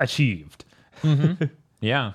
[0.01, 0.65] achieved.
[1.83, 2.13] Yeah.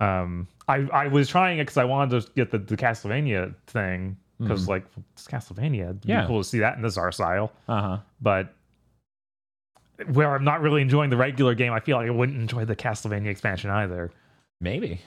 [0.00, 4.16] Um, I I was trying it because I wanted to get the, the Castlevania thing
[4.38, 4.68] because Mhm.
[4.68, 5.84] like it's Castlevania.
[5.84, 6.22] It'd Yeah.
[6.22, 7.52] be cool to see that in this art style.
[7.68, 7.98] Uh huh.
[8.20, 8.52] But
[10.12, 12.74] where I'm not really enjoying the regular game, I feel like I wouldn't enjoy the
[12.76, 14.10] Castlevania expansion either.
[14.60, 15.00] Maybe.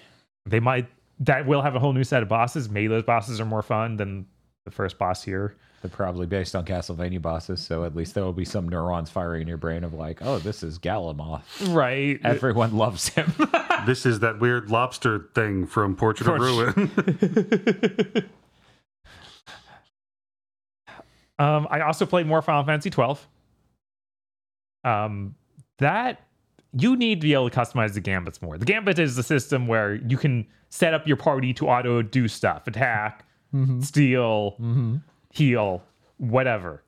[0.45, 0.87] They might
[1.19, 2.69] that will have a whole new set of bosses.
[2.69, 4.25] Maybe those bosses are more fun than
[4.65, 5.55] the first boss here.
[5.81, 9.43] They're probably based on Castlevania bosses, so at least there will be some neurons firing
[9.43, 11.43] in your brain of like, oh, this is Galamoth.
[11.73, 12.19] Right.
[12.23, 13.33] Everyone loves him.
[13.85, 18.29] This is that weird lobster thing from Portrait of Ruin.
[21.39, 23.27] Um, I also played more Final Fantasy 12.
[24.83, 25.35] Um,
[25.79, 26.21] that
[26.73, 28.57] you need to be able to customize the gambits more.
[28.57, 32.27] The gambit is the system where you can set up your party to auto do
[32.27, 33.81] stuff, attack, mm-hmm.
[33.81, 34.97] steal, mm-hmm.
[35.31, 35.83] heal,
[36.17, 36.83] whatever.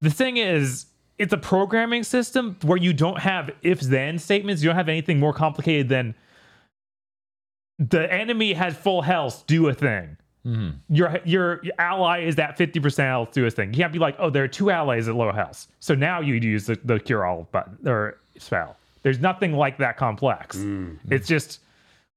[0.00, 0.86] The thing is,
[1.18, 4.62] it's a programming system where you don't have if then statements.
[4.62, 6.14] You don't have anything more complicated than
[7.78, 10.16] the enemy has full health, do a thing
[10.90, 13.72] your your your ally is at 50% health do a thing.
[13.72, 15.66] You can't be like, oh, there are two allies at low health.
[15.80, 18.76] So now you use the, the cure all button or spell.
[19.04, 20.56] There's nothing like that complex.
[21.10, 21.60] It's just,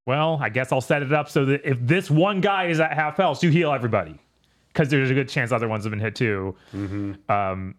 [0.07, 2.93] well, I guess I'll set it up so that if this one guy is at
[2.93, 4.17] half health, you heal everybody.
[4.73, 6.55] Because there's a good chance other ones have been hit too.
[7.29, 7.75] Um,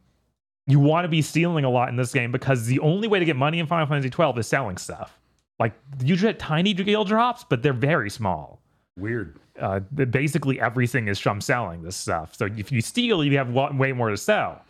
[0.67, 3.25] you want to be stealing a lot in this game because the only way to
[3.25, 5.19] get money in Final Fantasy 12 is selling stuff.
[5.59, 5.73] Like
[6.05, 8.61] you get tiny skill drops, but they're very small
[8.97, 9.39] Weird.
[9.59, 12.35] uh, basically everything is from selling this stuff.
[12.37, 14.63] So if you steal, you have wa- way more to sell.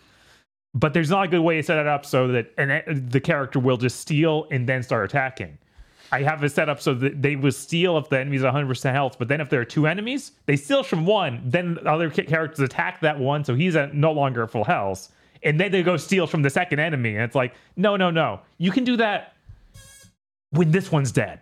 [0.78, 3.58] But there's not a good way to set it up so that and the character
[3.58, 5.58] will just steal and then start attacking.
[6.10, 9.16] I have it set up so that they will steal if the enemy's 100% health,
[9.18, 12.60] but then if there are two enemies, they steal from one, then the other characters
[12.60, 15.12] attack that one, so he's at no longer full health,
[15.42, 17.14] and then they go steal from the second enemy.
[17.14, 18.40] And it's like, no, no, no.
[18.56, 19.34] You can do that
[20.50, 21.40] when this one's dead,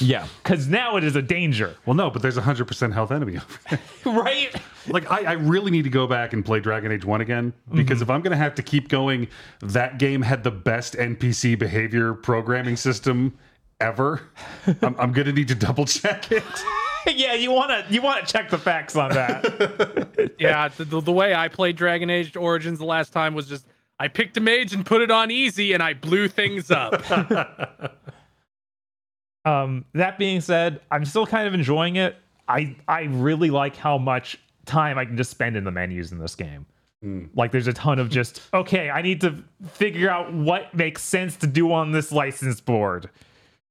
[0.00, 0.26] yeah.
[0.42, 1.74] because now it is a danger.
[1.86, 3.38] Well, no, but there's a hundred percent health enemy.
[4.04, 4.54] right?
[4.90, 8.02] Like I, I really need to go back and play Dragon Age One again because
[8.02, 9.28] if I'm gonna have to keep going,
[9.60, 13.36] that game had the best NPC behavior programming system
[13.80, 14.22] ever.
[14.82, 16.44] I'm, I'm gonna need to double check it.
[17.06, 20.08] yeah, you want to you want to check the facts on that.
[20.38, 23.66] Yeah, the, the, the way I played Dragon Age Origins the last time was just
[23.98, 27.10] I picked a mage and put it on easy and I blew things up.
[29.44, 32.16] um, that being said, I'm still kind of enjoying it.
[32.46, 34.38] I I really like how much
[34.68, 36.66] time I can just spend in the menus in this game.
[37.34, 41.36] Like there's a ton of just okay, I need to figure out what makes sense
[41.36, 43.10] to do on this license board.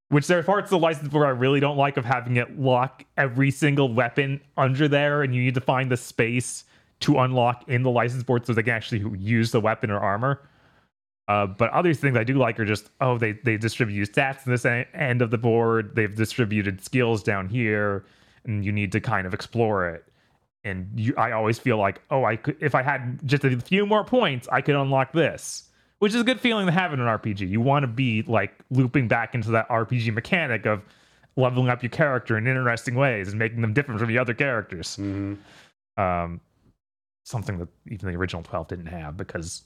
[0.10, 2.58] Which there are parts of the license board I really don't like of having it
[2.58, 6.64] lock every single weapon under there, and you need to find the space
[7.02, 10.48] to unlock in the license board so they can actually use the weapon or armor.
[11.28, 14.54] Uh, but other things I do like are just oh they they distribute stats in
[14.54, 15.94] this end of the board.
[15.94, 18.06] They've distributed skills down here,
[18.46, 20.06] and you need to kind of explore it.
[20.68, 23.86] And you, I always feel like oh I could if I had just a few
[23.86, 25.64] more points I could unlock this,
[26.00, 27.50] which is a good feeling to have in an RPG.
[27.50, 30.84] You want to be like looping back into that RPG mechanic of
[31.36, 34.98] leveling up your character in interesting ways and making them different from the other characters.
[35.98, 36.42] Um,
[37.24, 39.64] something that even the original 12 didn't have because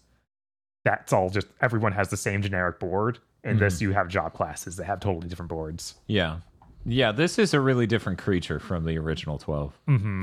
[0.84, 3.20] that's all just everyone has the same generic board.
[3.44, 5.96] In this, you have job classes that have totally different boards.
[6.08, 6.38] Yeah.
[6.86, 9.74] Yeah, this is a really different creature from the original 12.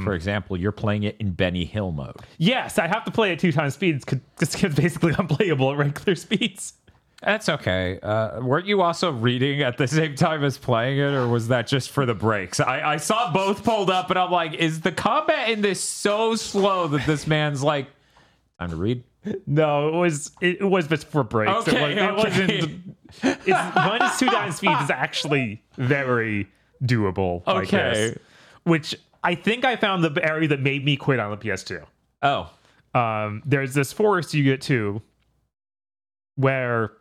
[0.05, 2.17] For example, you're playing it in Benny Hill mode.
[2.39, 6.17] Yes, I have to play at two times speeds because it's basically unplayable at regular
[6.17, 6.75] speeds.
[7.23, 7.99] That's okay.
[8.01, 11.67] Uh, weren't you also reading at the same time as playing it, or was that
[11.67, 12.61] just for the breaks?
[12.61, 16.37] I, I saw both pulled up, and I'm like, is the combat in this so
[16.37, 17.89] slow that this man's like,
[18.61, 19.03] time to read?
[19.47, 21.69] No, it was it, was just for breaks.
[21.69, 22.43] Okay, it, was, okay.
[22.43, 22.97] it wasn't.
[23.47, 26.49] It's minus two times speeds is actually very
[26.83, 27.43] doable.
[27.47, 28.17] Okay.
[28.65, 31.85] which I think I found the area that made me quit on the PS2.
[32.23, 32.51] Oh,
[32.95, 35.03] um, there's this forest you get to
[36.37, 36.93] where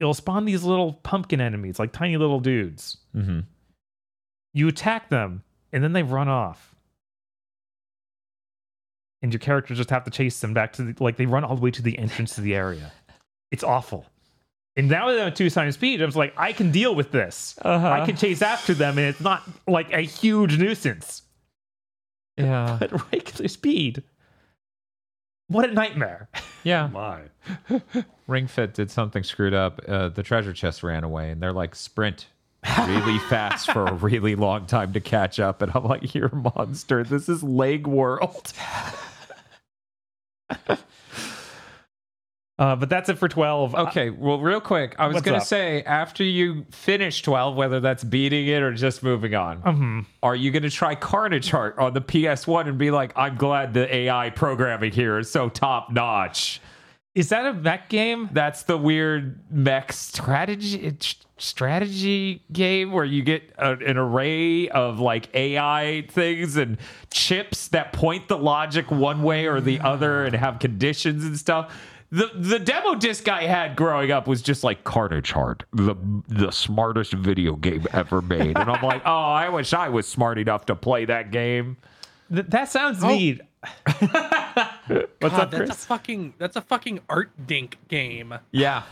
[0.00, 2.98] it'll spawn these little pumpkin enemies, like tiny little dudes.
[3.14, 3.40] mm-hmm.
[4.54, 5.42] You attack them,
[5.72, 6.74] and then they run off.
[9.22, 11.56] And your characters just have to chase them back to the, like they run all
[11.56, 12.92] the way to the entrance to the area.
[13.50, 14.06] It's awful.
[14.76, 17.10] And now that I'm at two times speed, I was like, I can deal with
[17.10, 17.58] this.
[17.62, 17.88] Uh-huh.
[17.88, 21.22] I can chase after them, and it's not like a huge nuisance.
[22.36, 24.02] yeah, But regular speed,
[25.48, 26.28] what a nightmare.
[26.62, 26.86] yeah.
[26.92, 27.22] My.
[28.26, 29.80] Ring Fit did something screwed up.
[29.88, 32.26] Uh, the treasure chest ran away, and they're like sprint
[32.86, 35.62] really fast for a really long time to catch up.
[35.62, 37.04] And I'm like, you're a monster.
[37.04, 38.52] This is leg world.
[42.58, 43.74] Uh, but that's it for 12.
[43.74, 45.46] Okay, well, real quick, I was What's going to up?
[45.46, 50.00] say after you finish 12, whether that's beating it or just moving on, Mm-hmm.
[50.22, 53.74] are you going to try Carnage Heart on the PS1 and be like, I'm glad
[53.74, 56.62] the AI programming here is so top notch?
[57.14, 58.30] is that a mech game?
[58.32, 60.96] That's the weird mech strategy
[61.38, 66.78] strategy game where you get a, an array of like AI things and
[67.10, 69.84] chips that point the logic one way or the mm.
[69.84, 71.74] other and have conditions and stuff.
[72.10, 75.96] The the demo disc I had growing up was just like Carnage Heart, the
[76.28, 78.56] the smartest video game ever made.
[78.56, 81.76] And I'm like, oh, I wish I was smart enough to play that game.
[82.32, 83.08] Th- that sounds Oh.
[83.08, 83.40] neat.
[83.84, 84.08] What's
[85.20, 88.34] God, up, that's a fucking that's a fucking art dink game.
[88.52, 88.84] Yeah.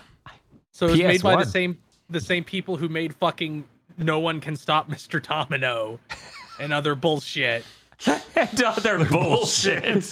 [0.72, 1.78] So it's made by the same
[2.10, 3.64] the same people who made fucking
[3.98, 5.22] No One Can Stop Mr.
[5.22, 5.98] Domino
[6.60, 7.64] and other bullshit.
[8.36, 10.04] and other bullshit.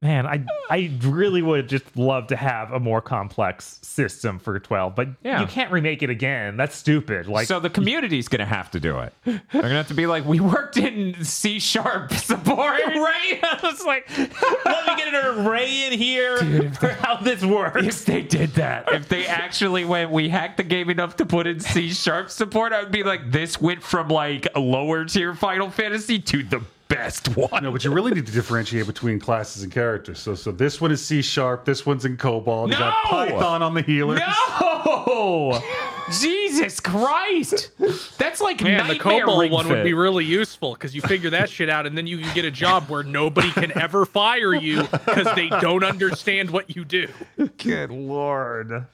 [0.00, 4.94] Man, I I really would just love to have a more complex system for 12,
[4.94, 5.40] but Yeah.
[5.40, 6.56] you can't remake it again.
[6.56, 7.26] That's stupid.
[7.26, 9.12] Like so the community's gonna have to do it.
[9.24, 13.40] They're gonna have to be like, we worked in C sharp support, right?
[13.42, 16.36] I was like, let me get an array in here
[16.74, 17.82] for how this works.
[17.84, 21.48] If they did that, if they actually went, we hacked the game enough to put
[21.48, 25.34] in C sharp support, I would be like, this went from like a lower tier
[25.34, 27.62] Final Fantasy to the best one.
[27.62, 30.18] No, but you really need to differentiate between classes and characters.
[30.18, 31.64] So, so this one is C sharp.
[31.64, 32.68] This one's in COBOL.
[32.68, 34.20] You got Python on the healers.
[34.20, 35.62] No,
[36.20, 37.70] Jesus Christ,
[38.16, 41.30] that's like Man, the nightmare COBOL Ring one would be really useful because you figure
[41.30, 44.54] that shit out, and then you can get a job where nobody can ever fire
[44.54, 47.08] you because they don't understand what you do.
[47.58, 48.86] Good lord.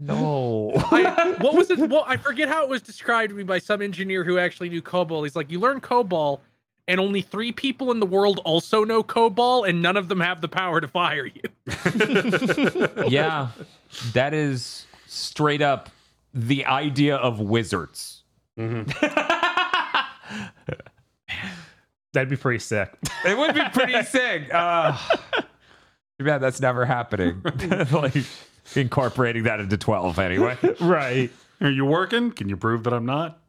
[0.00, 0.72] No.
[0.74, 1.78] I, what was it?
[1.78, 4.82] Well, I forget how it was described to me by some engineer who actually knew
[4.82, 5.22] COBOL.
[5.22, 6.40] He's like, you learn COBOL,
[6.86, 10.40] and only three people in the world also know COBOL, and none of them have
[10.40, 11.42] the power to fire you.
[13.08, 13.48] yeah,
[14.12, 15.90] that is straight up
[16.32, 18.22] the idea of wizards.
[18.56, 18.86] That'd
[22.28, 22.92] be pretty sick.
[23.24, 24.48] It would be pretty sick.
[24.52, 24.96] Uh,
[26.18, 27.42] too bad that's never happening.
[27.92, 28.14] like
[28.76, 30.56] incorporating that into 12 anyway.
[30.80, 31.30] right.
[31.60, 32.30] Are you working?
[32.30, 33.40] Can you prove that I'm not?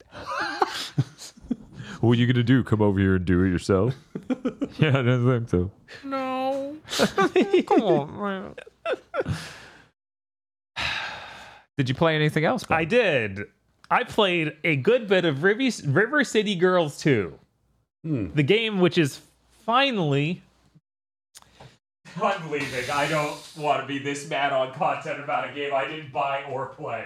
[2.06, 2.64] What are you going to do?
[2.64, 3.96] Come over here and do it yourself?
[4.78, 5.72] yeah, I don't think so.
[6.04, 6.78] no.
[7.68, 8.56] Come on, man.
[11.78, 12.64] Did you play anything else?
[12.64, 12.78] Ben?
[12.78, 13.42] I did.
[13.92, 17.38] I played a good bit of River, River City Girls 2.
[18.04, 18.28] Hmm.
[18.34, 19.20] The game which is
[19.66, 20.42] finally
[22.22, 22.90] I'm leaving.
[22.90, 26.44] I don't want to be this mad on content about a game I didn't buy
[26.50, 27.06] or play.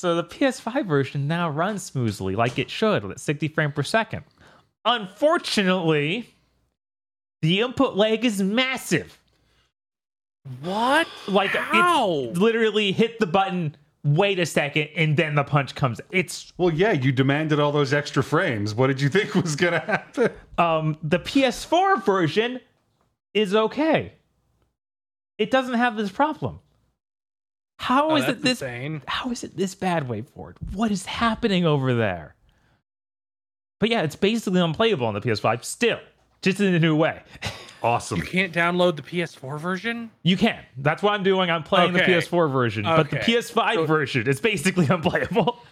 [0.00, 4.24] So the PS5 version now runs smoothly like it should at 60 frames per second.
[4.86, 6.34] Unfortunately,
[7.42, 9.18] the input lag is massive.
[10.62, 11.06] What?
[11.28, 12.12] Like How?
[12.30, 16.00] it's literally hit the button, wait a second, and then the punch comes.
[16.10, 18.74] It's Well, yeah, you demanded all those extra frames.
[18.74, 20.30] What did you think was going to happen?
[20.56, 22.58] um the PS4 version
[23.34, 24.14] is okay.
[25.36, 26.60] It doesn't have this problem.
[27.80, 29.00] How Oh, is it this insane.
[29.08, 30.56] how is it this bad WayForward?
[30.74, 32.34] What is happening over there?
[33.78, 35.98] But yeah, it's basically unplayable on the PS5 still,
[36.42, 37.22] just in a new way.
[37.82, 38.18] Awesome.
[38.18, 40.10] You can't download the PS4 version?
[40.22, 40.62] You can.
[40.76, 41.48] That's what I'm doing.
[41.48, 45.62] I'm playing the PS4 version, but the PS5 So- version is basically unplayable.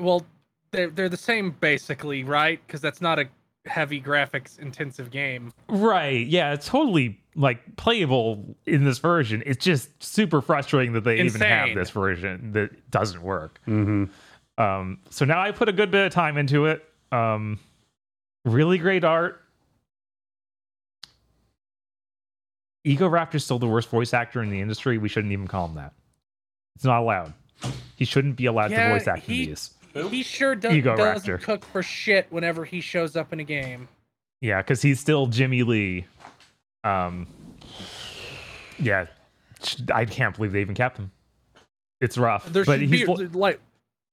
[0.00, 0.24] Well,
[0.70, 2.58] they're, they're the same basically, right?
[2.66, 3.26] Because that's not a
[3.66, 5.52] heavy graphics intensive game.
[5.68, 6.26] Right.
[6.26, 9.42] Yeah, it's totally like playable in this version.
[9.46, 13.60] It's just super frustrating that they even have this version that doesn't work.
[13.64, 14.04] hmm
[14.58, 16.84] Um, so now I put a good bit of time into it.
[17.12, 17.58] Um,
[18.44, 19.42] really great art.
[22.86, 24.96] Egoraptor's still the worst voice actor in the industry.
[24.98, 25.92] We shouldn't even call him that.
[26.76, 27.32] It's not allowed.
[27.96, 29.70] He shouldn't be allowed Yeah, to voice act he- in these.
[30.10, 31.42] He sure do- Ego doesn't Raptor.
[31.42, 33.88] cook for shit whenever he shows up in a game.
[34.40, 36.06] Yeah, because he's still Jimmy Lee.
[36.84, 37.26] Um,
[38.78, 39.06] yeah,
[39.92, 41.10] I can't believe they even kept him.
[42.00, 43.60] It's rough, There but should he's be like,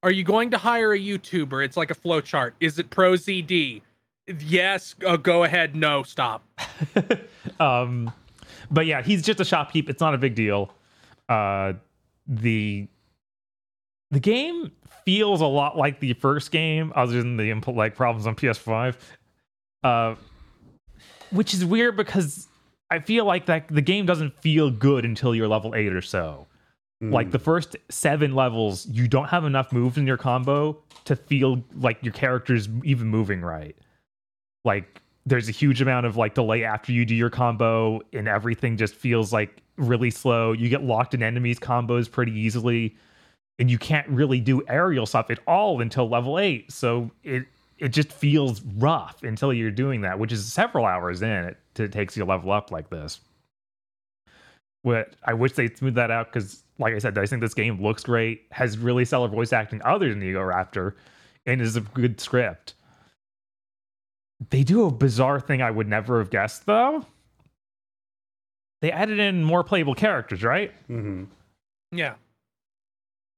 [0.04, 1.64] are you going to hire a YouTuber?
[1.66, 2.54] It's like a flowchart.
[2.60, 3.82] Is it ProZD?
[4.40, 4.96] Yes.
[5.06, 5.76] Uh, go ahead.
[5.76, 6.04] No.
[6.04, 6.44] Stop.
[7.60, 8.12] um,
[8.72, 9.90] but yeah, he's just a shopkeep.
[9.90, 10.74] It's not a big deal.
[11.28, 11.74] Uh,
[12.26, 12.88] the
[14.14, 14.72] the game
[15.06, 18.96] feels a lot like the first game, other than the input lag problems on PS5.
[19.84, 20.16] Uh,
[21.32, 22.48] which is weird because
[22.90, 26.48] I feel like that the game doesn't feel good until you're level eight or so.
[27.12, 31.62] Like the first seven levels, you don't have enough moves in your combo to feel
[31.76, 33.76] like your character's even moving right.
[34.64, 38.78] Like there's a huge amount of like delay after you do your combo, and everything
[38.78, 40.54] just feels like really slow.
[40.54, 42.96] You get locked in enemies combos pretty easily,
[43.64, 46.70] and you can't really do aerial stuff at all until level eight.
[46.70, 47.46] So it
[47.78, 51.46] it just feels rough until you're doing that, which is several hours in.
[51.46, 53.22] It, it takes you to level up like this.
[54.82, 57.82] What I wish they'd smooth that out because, like I said, I think this game
[57.82, 60.96] looks great, has really stellar voice acting other than the Egoraptor,
[61.46, 62.74] and is a good script.
[64.50, 67.06] They do a bizarre thing I would never have guessed, though.
[68.82, 70.74] They added in more playable characters, right?
[70.88, 71.24] hmm
[71.94, 72.16] Yeah.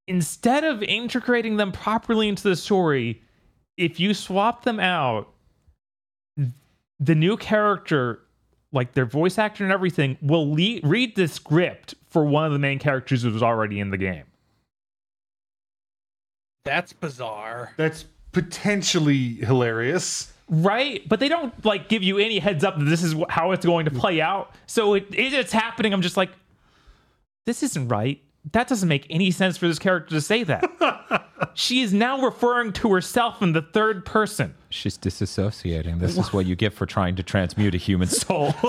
[0.08, 3.22] Instead of integrating them properly into the story,
[3.78, 5.34] if you swap them out,
[7.00, 8.22] the new character,
[8.72, 12.60] like their voice actor and everything, will le- read the script for one of the
[12.60, 14.24] main characters who was already in the game.
[16.64, 17.74] That's bizarre.
[17.78, 20.32] That's potentially hilarious.
[20.48, 23.66] Right, but they don't like give you any heads up that this is how it's
[23.66, 24.54] going to play out.
[24.68, 25.92] So it, it it's happening.
[25.94, 26.30] I'm just like,
[27.46, 28.22] this isn't right.
[28.52, 31.28] That doesn't make any sense for this character to say that.
[31.56, 34.54] she is now referring to herself in the third person.
[34.70, 36.00] She's disassociating.
[36.00, 38.54] This is what you get for trying to transmute a human soul.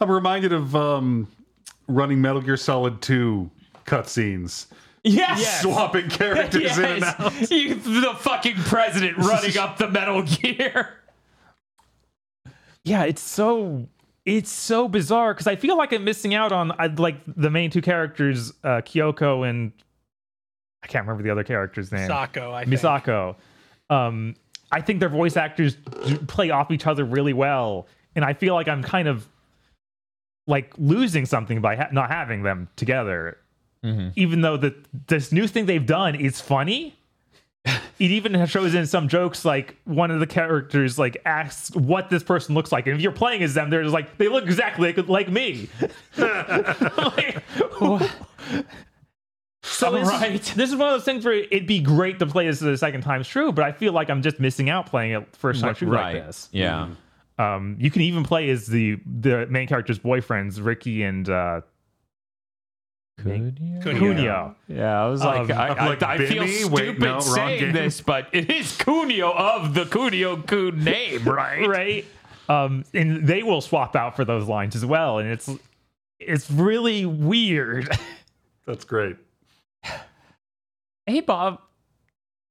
[0.00, 1.28] I'm reminded of um,
[1.86, 3.48] running Metal Gear Solid 2
[3.86, 4.66] cutscenes.
[5.04, 5.62] yes.
[5.62, 7.50] Swapping characters in and out.
[7.50, 10.96] You, the fucking president running up the Metal Gear.
[12.84, 13.88] Yeah, it's so
[14.24, 17.70] it's so bizarre because I feel like I'm missing out on I, like the main
[17.70, 19.72] two characters, uh, Kyoko and
[20.82, 22.06] I can't remember the other character's name.
[22.08, 22.80] Sako, I think.
[22.80, 23.36] Misako.
[23.88, 24.36] Um,
[24.72, 25.76] I think their voice actors
[26.28, 29.28] play off each other really well, and I feel like I'm kind of
[30.46, 33.38] like losing something by ha- not having them together.
[34.14, 34.74] Even though the
[35.06, 36.99] this new thing they've done is funny,
[37.64, 42.22] it even shows in some jokes like one of the characters like asks what this
[42.22, 44.92] person looks like, and if you're playing as them, they're just like they look exactly
[44.92, 45.68] like, like me.
[46.16, 47.42] Like,
[49.62, 50.32] so this, Right.
[50.40, 52.76] is, this is one of those things where it'd be great to play this the
[52.78, 55.74] second time's true, but I feel like I'm just missing out playing it first time
[55.74, 56.48] through like this.
[56.52, 56.88] Yeah.
[57.38, 61.60] Um, you can even play as the the main character's boyfriends, Ricky and uh,
[63.24, 63.82] Kunio.
[63.82, 64.54] Kunio.
[64.68, 67.72] Yeah, I was like, Um, I, I'm I, I feel stupid Wait, no, saying game.
[67.72, 71.66] this, but it is Kunio of the Kunio Kun name, right?
[71.66, 72.04] right?
[72.48, 75.48] Um, and they will swap out for those lines as well, and it's
[76.18, 77.88] it's really weird.
[78.66, 79.16] That's great.
[81.06, 81.60] Hey, Bob,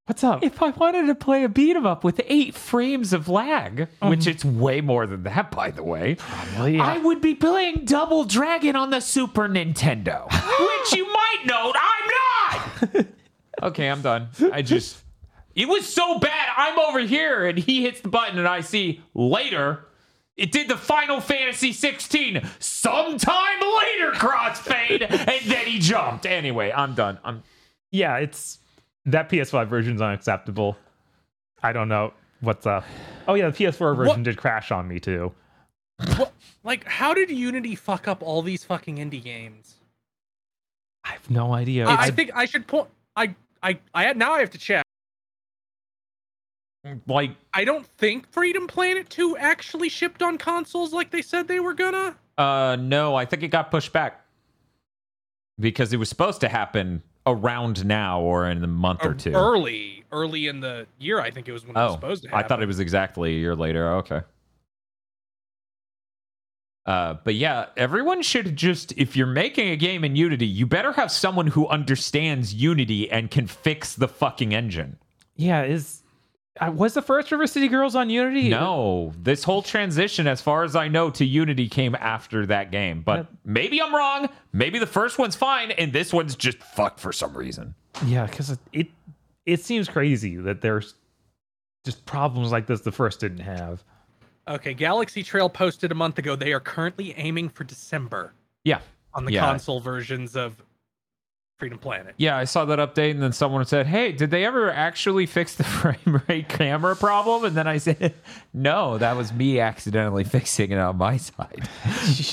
[0.09, 0.43] What's up?
[0.43, 4.21] if I wanted to play a beat 'em up with eight frames of lag, which
[4.21, 4.27] mm.
[4.27, 6.17] it's way more than that, by the way,
[6.57, 12.95] I would be playing Double Dragon on the Super Nintendo, which you might note I'm
[12.95, 13.05] not.
[13.61, 14.29] okay, I'm done.
[14.51, 14.97] I just.
[15.53, 16.49] It was so bad.
[16.57, 19.85] I'm over here, and he hits the button, and I see later.
[20.35, 26.25] It did the Final Fantasy 16 sometime later crossfade, and then he jumped.
[26.25, 27.19] Anyway, I'm done.
[27.23, 27.43] I'm
[27.91, 28.57] yeah, it's
[29.05, 30.77] that PS5 version is unacceptable.
[31.61, 32.85] I don't know what's up.
[33.27, 34.23] Oh yeah, the PS4 version What?
[34.23, 35.33] did crash on me too.
[36.15, 36.31] What,
[36.63, 39.75] like, how did Unity fuck up all these fucking indie games?
[41.03, 41.87] I have no idea.
[41.87, 42.87] I, I think I should point.
[43.15, 44.83] I I I had now I have to check.
[47.07, 51.59] like I don't think Freedom Planet 2 actually shipped on consoles like they said they
[51.59, 52.15] were gonna.
[52.37, 54.23] Uh, no, I think it got pushed back
[55.59, 59.31] because it was supposed to happen around now or in a month or Or two.
[59.33, 62.35] Early, early in the year, I think it was when it was oh, supposed to
[62.35, 63.93] I thought it was exactly a year later.
[63.95, 64.21] Okay.
[66.85, 70.91] Uh, but yeah, everyone should just, if you're making a game in Unity, you better
[70.93, 74.97] have someone who understands Unity and can fix the fucking engine.
[75.35, 76.01] yeah, is
[76.67, 78.49] was the first River City Girls on Unity?
[78.49, 83.01] No, this whole transition, as far as I know, to Unity came after that game.
[83.01, 84.27] But maybe I'm wrong.
[84.51, 87.75] Maybe the first one's fine, and this one's just fucked for some reason.
[88.05, 88.87] Yeah, because it
[89.45, 90.95] it seems crazy that there's
[91.85, 93.83] just problems like this the first didn't have.
[94.47, 96.35] Okay, GalaxyTrail posted a month ago.
[96.35, 98.33] They are currently aiming for December
[98.65, 98.79] Yeah,
[99.13, 99.41] on the Yeah.
[99.45, 100.61] console versions of
[101.59, 102.15] Freedom Planet.
[102.17, 102.37] yeah.
[102.37, 105.63] I saw that update, and then someone said, "Hey, did they ever actually fix the
[105.65, 108.13] frame rate camera problem?" And then I said,
[108.53, 111.67] "No, that was me accidentally fixing it on my side."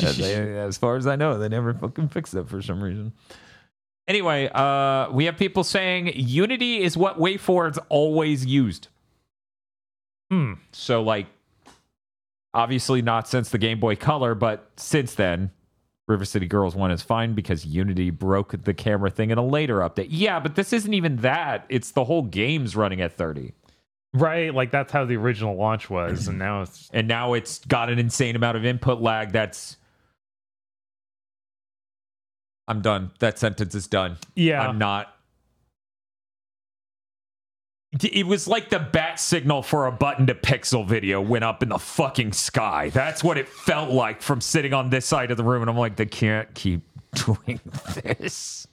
[0.00, 3.12] They- as far as I know, they never fucking fixed it for some reason.
[4.08, 8.86] Anyway, uh, we have people saying Unity is what WayForward's always used.
[10.30, 10.52] Hmm.
[10.70, 11.26] So, like,
[12.54, 15.50] obviously not since the Game Boy Color, but since then,
[16.08, 19.78] River City Girls 1 is fine because Unity broke the camera thing in a later
[19.78, 20.06] update.
[20.10, 21.66] Yeah, but this isn't even that.
[21.68, 23.52] It's the whole game's running at 30.
[24.14, 27.90] Right, like that's how the original launch was, and now it's And now it's got
[27.90, 29.76] an insane amount of input lag that's
[32.68, 33.10] I'm done.
[33.20, 34.16] That sentence is done.
[34.34, 34.66] Yeah.
[34.66, 35.15] I'm not.
[38.02, 41.68] It was like the bat signal for a button to pixel video went up in
[41.68, 42.90] the fucking sky.
[42.90, 45.62] That's what it felt like from sitting on this side of the room.
[45.62, 46.82] And I'm like, they can't keep
[47.14, 47.60] doing
[47.94, 48.66] this.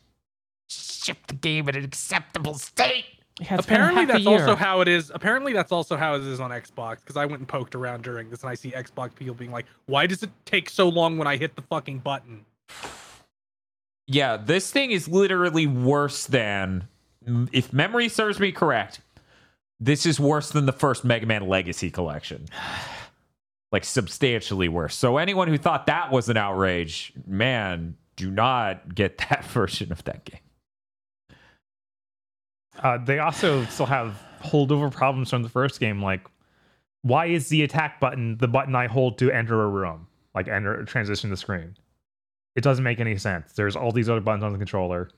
[0.67, 3.05] Ship the game in an acceptable state.
[3.41, 5.11] Yeah, Apparently, that's also how it is.
[5.13, 6.99] Apparently, that's also how it is on Xbox.
[6.99, 9.65] Because I went and poked around during this, and I see Xbox people being like,
[9.87, 12.45] "Why does it take so long when I hit the fucking button?"
[14.05, 16.87] Yeah, this thing is literally worse than,
[17.51, 18.99] if memory serves me correct,
[19.83, 22.45] this is worse than the first Mega Man Legacy collection.
[23.71, 24.93] Like, substantially worse.
[24.93, 30.03] So, anyone who thought that was an outrage, man, do not get that version of
[30.03, 30.39] that game.
[32.77, 36.03] Uh, they also still have holdover problems from the first game.
[36.03, 36.27] Like,
[37.01, 40.05] why is the attack button the button I hold to enter a room?
[40.35, 41.75] Like, enter transition the screen.
[42.55, 43.53] It doesn't make any sense.
[43.53, 45.09] There's all these other buttons on the controller.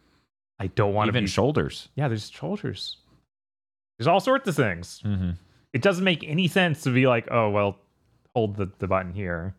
[0.60, 1.30] I don't want to Even be.
[1.30, 1.90] shoulders.
[1.96, 3.00] yeah, there's shoulders.
[3.98, 5.02] There's all sorts of things.
[5.06, 5.32] Mm-hmm.
[5.74, 7.78] It doesn't make any sense to be like, oh well,
[8.36, 9.54] hold the, the button here.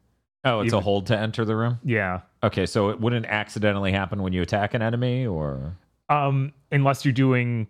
[0.44, 1.80] Oh, it's a hold to enter the room?
[1.82, 2.20] Yeah.
[2.44, 5.74] Okay, so it wouldn't accidentally happen when you attack an enemy, or.
[6.08, 7.66] Um, unless you're doing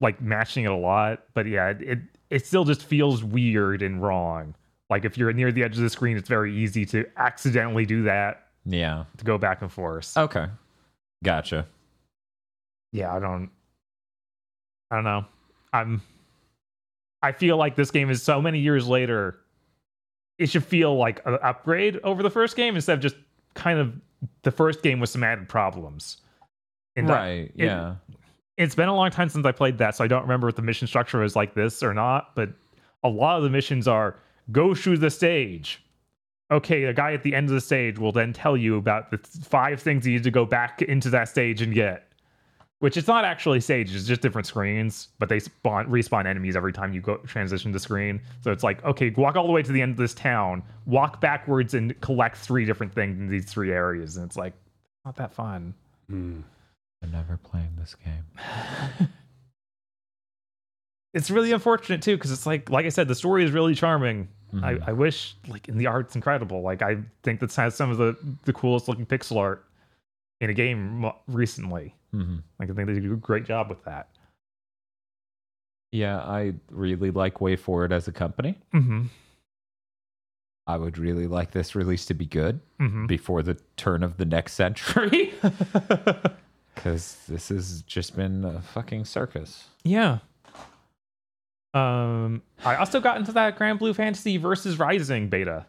[0.00, 1.24] like matching it a lot.
[1.34, 1.98] But yeah, it
[2.30, 4.54] it still just feels weird and wrong.
[4.88, 8.02] Like if you're near the edge of the screen, it's very easy to accidentally do
[8.04, 9.04] that Yeah.
[9.18, 10.16] to go back and forth.
[10.16, 10.46] Okay.
[11.24, 11.66] Gotcha.
[12.92, 13.50] Yeah, I don't
[14.90, 15.24] I don't know.
[15.72, 16.02] I'm
[17.22, 19.38] I feel like this game is so many years later.
[20.38, 23.16] It should feel like an upgrade over the first game instead of just
[23.54, 23.92] kind of
[24.42, 26.18] the first game with some added problems.
[26.96, 27.52] And that- right.
[27.54, 27.96] yeah.
[28.56, 30.62] it's been a long time since I played that, so I don't remember if the
[30.62, 32.34] mission structure was like this or not.
[32.34, 32.50] But
[33.02, 34.16] a lot of the missions are
[34.50, 35.82] go through the stage.
[36.50, 39.18] Okay, a guy at the end of the stage will then tell you about the
[39.18, 42.09] five things you need to go back into that stage and get.
[42.80, 46.72] Which it's not actually Sage, it's just different screens, but they spawn respawn enemies every
[46.72, 48.20] time you go transition the screen.
[48.40, 51.20] So it's like, okay, walk all the way to the end of this town, walk
[51.20, 54.54] backwards and collect three different things in these three areas, and it's like
[55.04, 55.74] not that fun.
[56.08, 56.40] Hmm.
[57.02, 58.24] I'm never playing this game.
[61.14, 64.28] it's really unfortunate too because it's like like i said the story is really charming
[64.52, 64.64] Mhm.
[64.64, 67.98] I, I wish like in the art's incredible like i think this has some of
[67.98, 69.64] the the coolest looking pixel art
[70.40, 74.08] in a game recently hmm like i think they do a great job with that
[75.92, 78.58] Yeah, I really like WayForward as a company.
[78.74, 79.06] mm-hmm
[80.66, 84.24] I would really like this release to be good mm-hmm before the turn of the
[84.24, 85.32] next century.
[86.74, 89.68] Because this has just been a fucking circus.
[89.84, 90.18] yeah
[91.74, 95.66] um i also got into that Granblue fantasy versus rising beta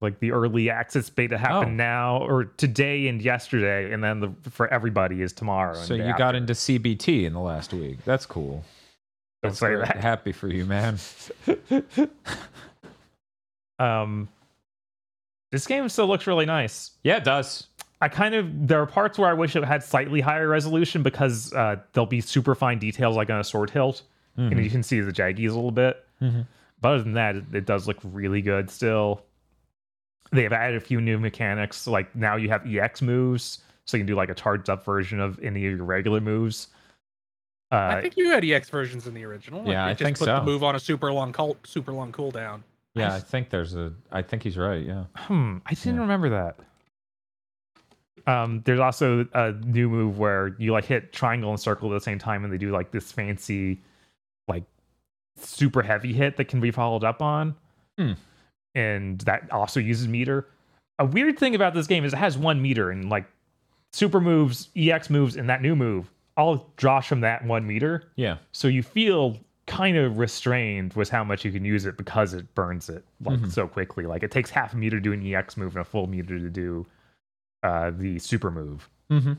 [0.00, 1.84] like the early access beta happened Oh.
[1.84, 6.12] now or today and yesterday and then the for everybody is tomorrow So you day
[6.16, 7.98] got into CBT in the last week.
[8.04, 8.64] That's cool.
[9.42, 9.96] Don't That's say that.
[9.96, 10.98] Happy for you, man.
[13.78, 14.28] Um,
[15.52, 16.90] this game still looks really nice.
[17.02, 17.66] Yeah, it does.
[18.02, 21.52] I kind of there are parts where I wish it had slightly higher resolution because
[21.52, 24.02] uh, there'll be super fine details like on a sword hilt,
[24.38, 24.52] Mm-hmm.
[24.52, 26.04] and you can see the jaggies a little bit.
[26.22, 26.46] Mhm.
[26.80, 29.22] But other than that, it, it does look really good still.
[30.32, 34.02] They have added a few new mechanics, like now you have EX moves, so you
[34.02, 36.68] can do like a charged up version of any of your regular moves.
[37.72, 39.66] Uh, I think you had EX versions in the original.
[39.66, 40.36] Yeah, it I just think put so.
[40.36, 42.62] the move on a super long cul- super long cooldown.
[42.94, 43.92] Yeah, I think there's a.
[44.10, 44.84] I think he's right.
[44.84, 45.04] Yeah.
[45.16, 46.00] Hmm, I didn't Yeah.
[46.00, 46.56] remember that.
[48.26, 52.00] Um, there's also a new move where you like hit triangle and circle at the
[52.04, 53.80] same time, and they do like this fancy,
[54.46, 54.64] like
[55.36, 57.54] super heavy hit that can be followed up on,
[57.98, 58.12] Hmm.
[58.74, 60.46] And that also uses meter.
[60.98, 63.24] A weird thing about this game is it has one meter, and like
[63.92, 68.04] super moves, EX moves, and that new move all draws from that one meter.
[68.16, 68.36] Yeah.
[68.52, 69.36] So you feel
[69.66, 73.38] kind of restrained with how much you can use it because it burns it like
[73.40, 73.50] Mhm.
[73.52, 74.04] so quickly.
[74.06, 76.38] Like it takes half a meter to do an EX move and a full meter
[76.38, 76.86] to do
[77.62, 78.88] uh, the super move.
[79.10, 79.32] Mm-hmm.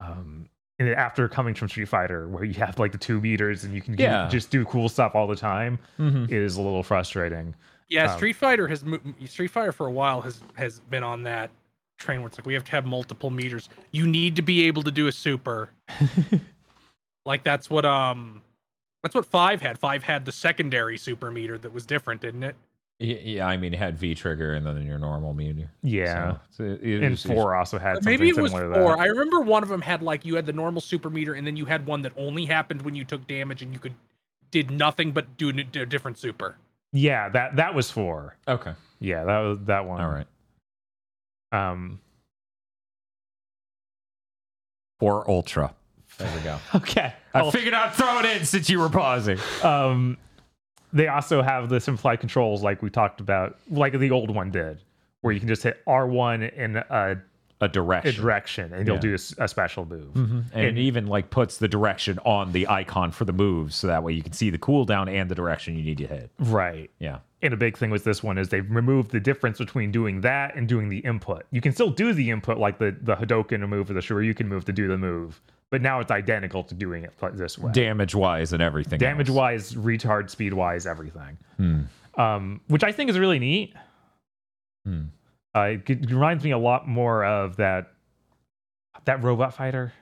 [0.00, 0.48] Um,
[0.88, 3.94] after coming from Street Fighter, where you have like the two meters and you can
[3.98, 4.28] Yeah.
[4.28, 6.24] just do cool stuff all the time, Mm-hmm.
[6.24, 7.54] it is a little frustrating.
[7.88, 11.22] Yeah, Um, Street Fighter has mo- Street Fighter for a while has has been on
[11.24, 11.50] that
[11.98, 13.68] train where it's like we have to have multiple meters.
[13.90, 15.70] You need to be able to do a super.
[17.24, 18.42] like that's what um
[19.02, 19.78] that's what five had.
[19.78, 22.56] Five had the secondary super meter that was different, didn't it?
[23.02, 25.70] Yeah, I mean, it had V trigger and then your normal meter.
[25.82, 26.36] Yeah.
[26.50, 28.98] So, it- it and was- four also had Maybe it was four.
[28.98, 31.56] I remember one of them had like you had the normal super meter, and then
[31.56, 33.94] you had one that only happened when you took damage, and you could
[34.50, 36.56] did nothing but do a a different super.
[36.92, 38.36] yeah, that that was four.
[38.46, 38.72] Okay.
[39.00, 40.00] Yeah, that was that one.
[40.00, 40.26] All right.
[41.50, 42.00] Um,
[45.00, 45.74] or Ultra.
[46.18, 46.58] There we go.
[46.74, 47.14] Okay.
[47.34, 49.38] I figured I'd throw it in since you were pausing.
[49.62, 50.18] um,
[50.92, 54.82] they also have the simplified controls like we talked about, like the old one did,
[55.20, 57.16] where you can just hit R1 in a, A
[57.62, 58.14] a direction.
[58.20, 60.12] direction and you'll do a special move.
[60.14, 60.40] Mm-hmm.
[60.52, 64.02] and it even like puts the direction on the icon for the move, so that
[64.02, 66.30] way you can see the cooldown and the direction you need to hit.
[66.40, 66.90] Right.
[66.98, 67.18] Yeah.
[67.40, 70.56] And a big thing with this one is they've removed the difference between doing that
[70.56, 71.44] and doing the input.
[71.52, 74.64] You can still do the input like the the Hadoken move or the Shoryuken move
[74.64, 75.40] to do the move,
[75.72, 77.72] but now it's identical to doing it this way.
[77.72, 78.98] Damage wise and everything.
[78.98, 79.36] Damage else.
[79.36, 81.38] wise, retard speed wise, everything.
[81.56, 81.80] Hmm.
[82.20, 83.72] Um, which I think is really neat.
[84.84, 85.04] Hmm.
[85.56, 87.90] Uh, it, it reminds me a lot more of that
[89.06, 89.94] that robot fighter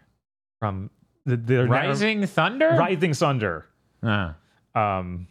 [0.59, 0.91] from
[1.25, 2.71] the, the Rising Thunder?
[2.71, 3.67] Rising Thunder.
[4.03, 4.35] Ah.
[4.75, 5.29] um,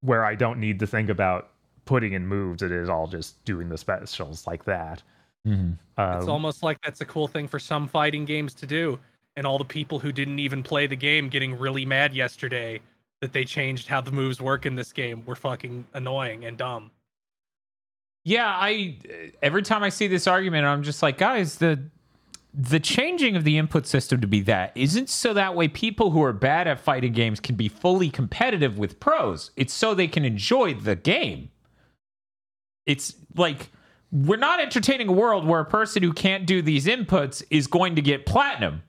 [0.00, 1.50] where I don't need to think about
[1.84, 2.62] putting in moves.
[2.62, 5.02] It is all just doing the specials like that.
[5.46, 5.76] Mhm.
[5.98, 8.98] Uh, It's almost like that's a cool thing for some fighting games to do.
[9.36, 12.80] And all the people who didn't even play the game getting really mad yesterday
[13.20, 16.90] that they changed how the moves work in this game were fucking annoying and dumb.
[18.24, 18.96] Yeah, I
[19.42, 21.80] every time I see this argument, I'm just like, guys, the
[22.52, 26.22] the changing of the input system to be that isn't so that way people who
[26.22, 29.52] are bad at fighting games can be fully competitive with pros.
[29.56, 31.50] It's so they can enjoy the game.
[32.86, 33.70] It's like
[34.10, 37.94] we're not entertaining a world where a person who can't do these inputs is going
[37.94, 38.82] to get platinum.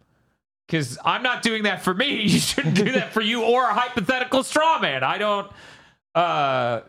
[0.71, 2.21] Because I'm not doing that for me.
[2.31, 5.03] You shouldn't do that for you or a hypothetical straw man.
[5.03, 5.51] I don't
[6.15, 6.81] uh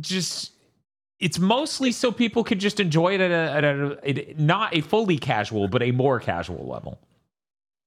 [0.00, 0.52] just
[1.20, 4.80] it's mostly so people can just enjoy it at a, at a, at not a
[4.80, 6.98] fully casual, but a more casual level.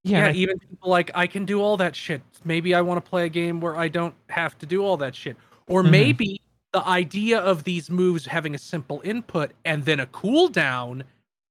[0.04, 2.22] Yeah, and I- even people like I can do all that shit.
[2.44, 5.14] Maybe I want to play a game where I don't have to do all that
[5.14, 5.36] shit.
[5.68, 6.40] Or maybe
[6.72, 11.02] the idea of these moves having a simple input and then a cooldown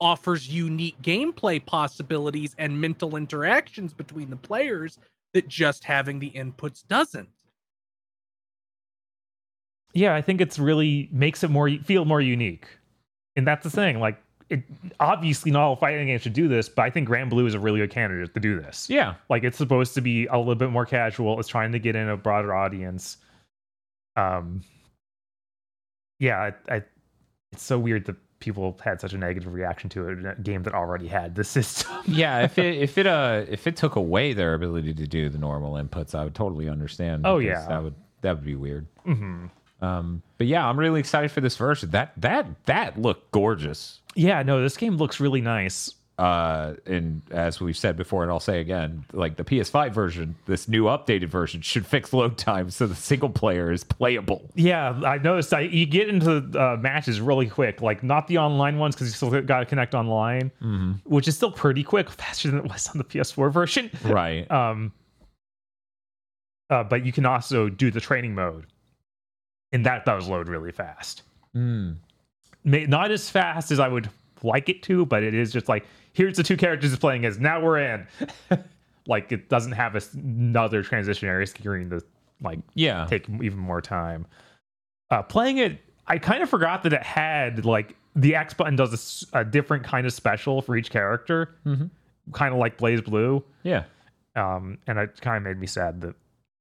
[0.02, 4.98] offers unique gameplay possibilities and mental interactions between the players
[5.34, 7.30] that just having the inputs doesn't.
[9.94, 12.68] yeah, I think it's really makes it more feel more unique,
[13.36, 13.99] and that's the thing.
[13.99, 14.64] Like, it
[14.99, 17.80] obviously not all fighting games should do this, but I think Granblue is a really
[17.80, 18.90] good candidate to do this.
[18.90, 19.15] Yeah.
[19.30, 21.40] like it's supposed to be a little bit more casual.
[21.40, 23.18] It's trying to get in a broader audience.
[24.18, 24.61] Um,
[26.19, 26.84] yeah, I, I
[27.53, 30.73] it's so weird that people had such a negative reaction to it a game that
[30.73, 31.95] already had the system.
[32.05, 35.38] Yeah, if it if it uh if it took away their ability to do the
[35.38, 37.26] normal inputs, I would totally understand.
[37.26, 37.65] Oh, yeah.
[37.69, 38.85] that would that would be weird.
[39.05, 39.45] hmm
[39.81, 41.91] Um, but yeah, I'm really excited for this version.
[41.91, 44.01] That that that looked gorgeous.
[44.15, 45.93] Yeah, no, this game looks really nice.
[46.22, 50.68] Uh, and as we've said before, and I'll say again, like the PS5 version, this
[50.68, 54.48] new updated version should fix load times so the single player is playable.
[54.53, 55.52] Yeah, I noticed.
[55.52, 59.14] I you get into uh, matches really quick, like not the online ones because you
[59.14, 60.52] still got to connect online,
[61.06, 63.89] which is still pretty quick, faster than it was on the PS4 version.
[64.03, 64.45] Right.
[64.61, 64.91] Um,
[66.69, 68.68] uh, but you can also do the training mode,
[69.72, 71.23] and that does load really fast.
[71.56, 71.95] Mm.
[72.64, 74.10] May, not as fast as I would
[74.43, 77.40] like it to, but it is just like here's the two characters it's playing as.
[77.40, 78.08] Now we're in.
[79.08, 82.02] like it doesn't have another transitionary screen to
[82.42, 83.06] like Yeah.
[83.10, 84.26] take even more time.
[85.10, 89.26] Uh, playing it, I kind of forgot that it had like the X button does
[89.34, 91.90] a different kind of special for each character, Mhm.
[92.34, 93.44] kind of like BlazBlue.
[93.64, 93.84] Yeah.
[94.36, 96.16] Um, and it kind of made me sad that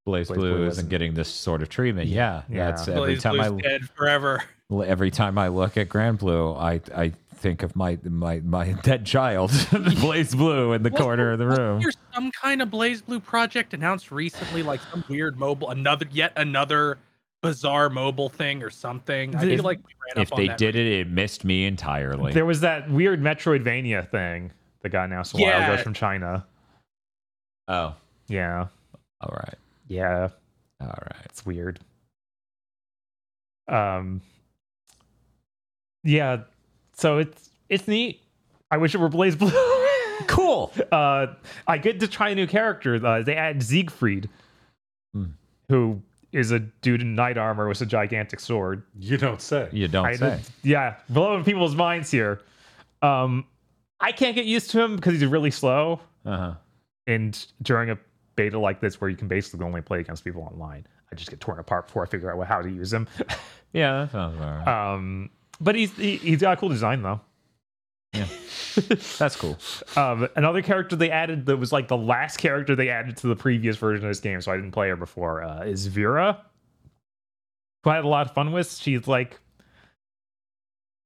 [0.07, 2.09] Blaze, BlazBlue, Blue isn't wasn't- getting this sort of treatment.
[2.09, 2.71] Yeah, Yeah.
[2.71, 4.43] that's every Blaze time Blue's I dead forever.
[4.87, 9.51] every time I look at Granblue, I I think of my my my dead child,
[9.51, 11.81] BlazBlue, in the corner of the Wasn't room.
[11.81, 16.99] there some kind of BlazBlue project announced recently, like some weird mobile, another yet another
[17.43, 19.35] bizarre mobile thing or something?
[19.35, 21.65] I If- feel like ran If up on they that did it, it missed me
[21.65, 22.33] entirely.
[22.33, 24.53] there was that weird Metroidvania thing
[24.83, 25.73] that got announced a while Yeah.
[25.73, 26.47] ago from China.
[27.69, 27.95] oh,
[28.29, 28.67] Yeah,
[29.21, 29.59] all right,
[29.89, 30.29] yeah,
[30.81, 31.25] all right.
[31.25, 31.81] it's weird.
[33.69, 34.21] Um,
[36.03, 36.43] yeah,
[37.01, 38.21] so it's it's neat.
[38.71, 39.87] I wish it were BlazBlue.
[40.27, 40.71] Cool.
[40.93, 41.29] uh,
[41.67, 43.05] I get to try a new character.
[43.05, 44.29] Uh, they add Siegfried,
[45.15, 45.25] Hmm.
[45.71, 48.83] who is a dude in knight armor with a gigantic sword.
[48.99, 49.69] You don't say.
[49.73, 50.41] You don't I say.
[50.63, 52.43] yeah, blowing people's minds here.
[53.01, 53.47] Um,
[53.99, 56.01] I can't get used to him because he's really slow.
[56.27, 56.55] Uh huh.
[57.07, 57.99] And during a
[58.37, 61.41] beta like this, where you can basically only play against people online, I just get
[61.41, 63.09] torn apart before I figure out how to use him.
[63.73, 64.95] Yeah, that sounds all right.
[64.95, 67.21] um, but he's he, he's got a cool design though.
[68.13, 68.27] Yeah,
[69.19, 69.57] that's cool.
[69.97, 73.37] Um, another character they added that was like the last character they added to the
[73.37, 76.45] previous version of this game, so I didn't play her before, uh, is Vira,
[77.85, 78.73] who I had a lot of fun with.
[78.73, 79.39] She's like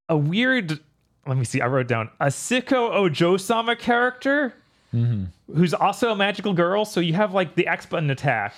[0.09, 0.79] a weird.
[1.27, 1.61] Let me see.
[1.61, 4.55] I wrote down a Sicko Ojo-sama character
[5.53, 6.85] who's also a magical girl.
[6.85, 8.55] So you have like the X button attack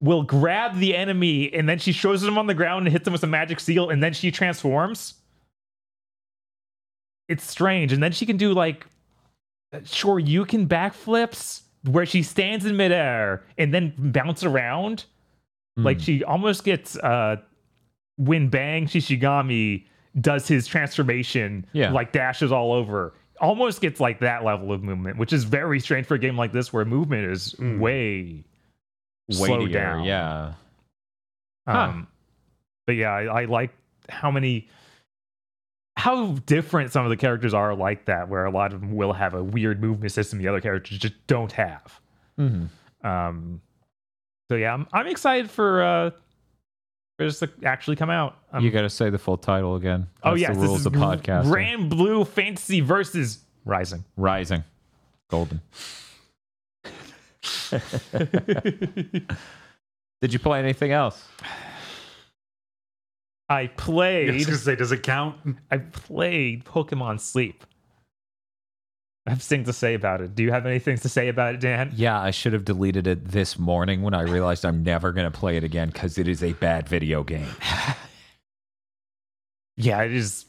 [0.00, 3.12] will grab the enemy and then she shows them on the ground and hits them
[3.12, 5.14] with a magic seal and then she transforms.
[7.32, 7.92] It's strange.
[7.92, 8.86] And then she can do like
[9.84, 15.04] sure you can backflips where she stands in midair and then bounce around.
[15.76, 17.36] Like she almost gets uh
[18.18, 19.86] when Bang Shishigami
[20.20, 21.90] does his transformation, Yeah.
[21.92, 23.14] like dashes all over.
[23.40, 26.52] Almost gets like that level of movement, which is very strange for a game like
[26.52, 28.44] this where movement is way
[29.30, 30.04] slowed Weightier, down.
[30.04, 30.52] Yeah.
[31.66, 31.78] Huh.
[31.78, 32.06] Um,
[32.86, 33.70] but yeah, I, I like
[34.10, 34.68] how many,
[35.96, 39.12] how different some of the characters are like that, where a lot of them will
[39.12, 42.00] have a weird movement system the other characters just don't have.
[42.38, 43.06] Mm-hmm.
[43.06, 43.60] Um,
[44.50, 46.10] so yeah, I'm, I'm excited for uh,
[47.18, 48.36] for this to actually come out.
[48.52, 50.06] Um, you got to say the full title again.
[50.22, 51.44] oh That's yes, the this rules is of podcast.
[51.44, 54.04] Granblue Fantasy versus Rising.
[54.16, 54.64] Rising,
[55.30, 55.60] golden.
[60.20, 61.26] Did you play anything else?
[63.52, 64.46] I I was played.
[64.46, 65.36] gonna say, does it count?
[65.70, 67.64] I played Pokemon Sleep.
[69.26, 70.34] I have things to say about it.
[70.34, 71.92] Do you have anything to say about it, Dan?
[71.94, 75.38] Yeah, I should have deleted it this morning when I realized I'm never going to
[75.38, 77.46] play it again because it is a bad video game.
[79.76, 80.44] Yeah, it is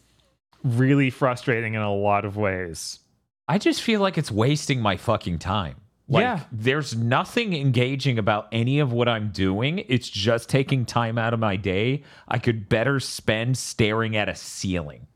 [0.64, 3.00] really frustrating in a lot of ways.
[3.48, 5.78] I just feel like it's wasting my fucking time.
[6.08, 6.40] Like, Yeah.
[6.52, 9.84] there's nothing engaging about any of what I'm doing.
[9.88, 14.36] It's just taking time out of my day I could better spend staring at a
[14.36, 15.08] ceiling.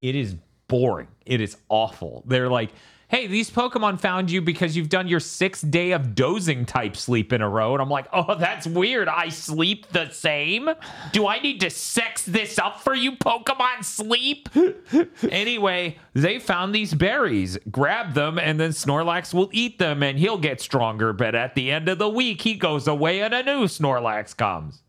[0.00, 0.36] It is
[0.68, 1.08] boring.
[1.26, 2.22] It is awful.
[2.26, 2.70] They're like,
[3.14, 7.32] hey, these Pokemon found you because you've done your sixth day of dozing type sleep
[7.32, 7.72] in a row.
[7.72, 9.06] And I'm like, oh, that's weird.
[9.06, 10.68] I sleep the same?
[11.12, 14.48] Do I need to sex this up for you, Pokemon sleep?
[15.30, 17.56] anyway, they found these berries.
[17.70, 21.12] Grab them, and then Snorlax will eat them and he'll get stronger.
[21.12, 24.82] But at the end of the week, he goes away and a new Snorlax comes.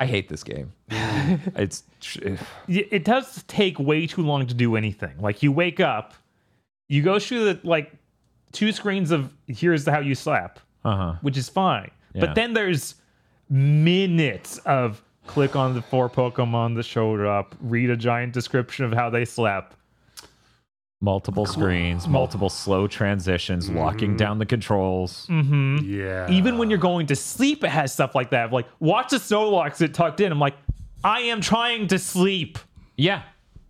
[0.00, 0.72] I hate this game.
[0.90, 1.84] it's.
[2.66, 5.20] It does take way too long to do anything.
[5.20, 6.14] Like you wake up,
[6.88, 7.92] you go through the like
[8.52, 11.14] two screens of here's how you slap, Uh huh.
[11.22, 11.90] which is fine.
[12.14, 12.20] Yeah.
[12.26, 12.94] But then there's
[13.50, 18.92] minutes of click on the four Pokemon that showed up, read a giant description of
[18.92, 19.74] how they slap.
[21.00, 25.26] Multiple screens, multiple slow transitions, locking down the controls.
[25.28, 25.78] Mm-hmm.
[25.84, 26.30] Yeah.
[26.30, 28.52] Even when you're going to sleep, it has stuff like that.
[28.52, 30.32] Like, watch the Snorlax get tucked in.
[30.32, 30.54] I'm like,
[31.02, 32.58] I am trying to sleep.
[32.96, 33.22] Yeah.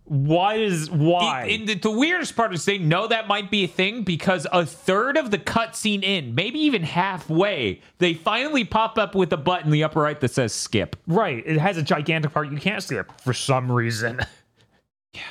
[0.07, 1.45] Why is why?
[1.45, 4.63] It- it- the weirdest part is they know that might be a thing because a
[4.65, 9.67] third of the cutscene in, maybe even halfway, they finally pop up with a button
[9.67, 10.95] in the upper right that says skip.
[11.07, 11.41] right.
[11.45, 14.19] It has a gigantic part you can't skip for some reason.
[15.13, 15.21] yeah.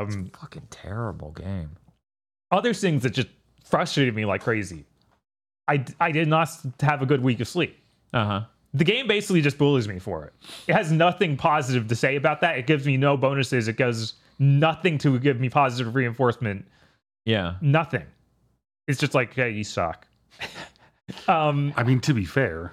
[0.00, 1.70] Um, Fucking terrible game.
[2.50, 3.28] other things that just
[3.64, 4.86] frustrated me like crazy.
[5.68, 6.48] I I did not
[6.80, 7.78] have a good week of sleep.
[8.12, 8.40] Uh huh.
[8.74, 10.34] The game basically just bullies me for it.
[10.66, 12.58] It has nothing positive to say about that.
[12.58, 13.66] It gives me no bonuses.
[13.66, 16.66] It does nothing to give me positive reinforcement.
[17.24, 17.54] Yeah.
[17.60, 18.04] Nothing.
[18.86, 20.06] It's just like, hey, you suck.
[21.28, 22.72] um, I mean, to be fair,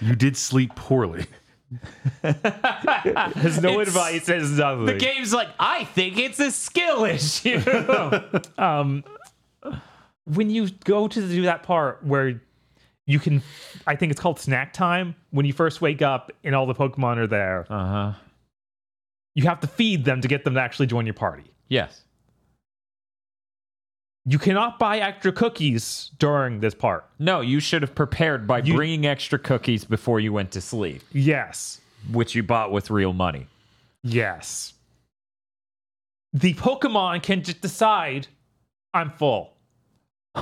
[0.00, 1.26] you did sleep poorly.
[2.22, 4.26] has no It's- advice.
[4.28, 4.86] Has nothing.
[4.86, 7.60] The game's like, I think it's a skill issue.
[8.58, 9.04] um
[10.24, 12.40] when you go to do that part where
[13.06, 13.42] you can
[13.86, 15.14] i think it's called snack time.
[15.30, 18.12] When you first wake up and all the pokemon are there uh huh.
[19.34, 21.44] you have to feed them to get them to actually join your party.
[21.68, 22.02] Yes.
[24.24, 27.04] you cannot buy extra cookies during this part.
[27.18, 31.02] No, you should have prepared by You- bringing extra cookies before you went to sleep,
[31.12, 31.80] yes.
[32.12, 33.46] Which you bought with real money.
[34.02, 34.72] yes.
[36.32, 38.26] The pokemon can just decide
[38.92, 39.52] i'm full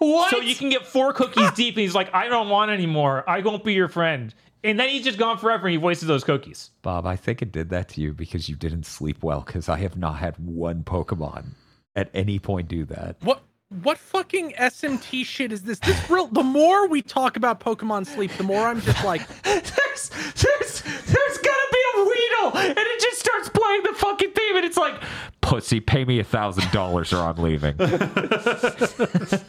[0.00, 0.30] What?
[0.30, 1.52] so you can get four cookies ah!
[1.54, 4.78] deep and he's like i don't want any more i won't be your friend and
[4.78, 7.70] then he's just gone forever and he wasted those cookies Bob, I think it did
[7.70, 9.42] that to you because you didn't sleep well.
[9.42, 11.54] Because I have not had one Pokemon
[11.94, 13.16] at any point do that.
[13.20, 13.42] What
[13.82, 15.78] what fucking SMT shit is this?
[15.78, 20.10] This real the more we talk about Pokemon Sleep, the more I'm just like, there's
[20.10, 24.64] there's there's gonna be a Weedle, and it just starts playing the fucking theme, and
[24.64, 25.00] it's like,
[25.40, 27.76] pussy, pay me a thousand dollars or I'm leaving.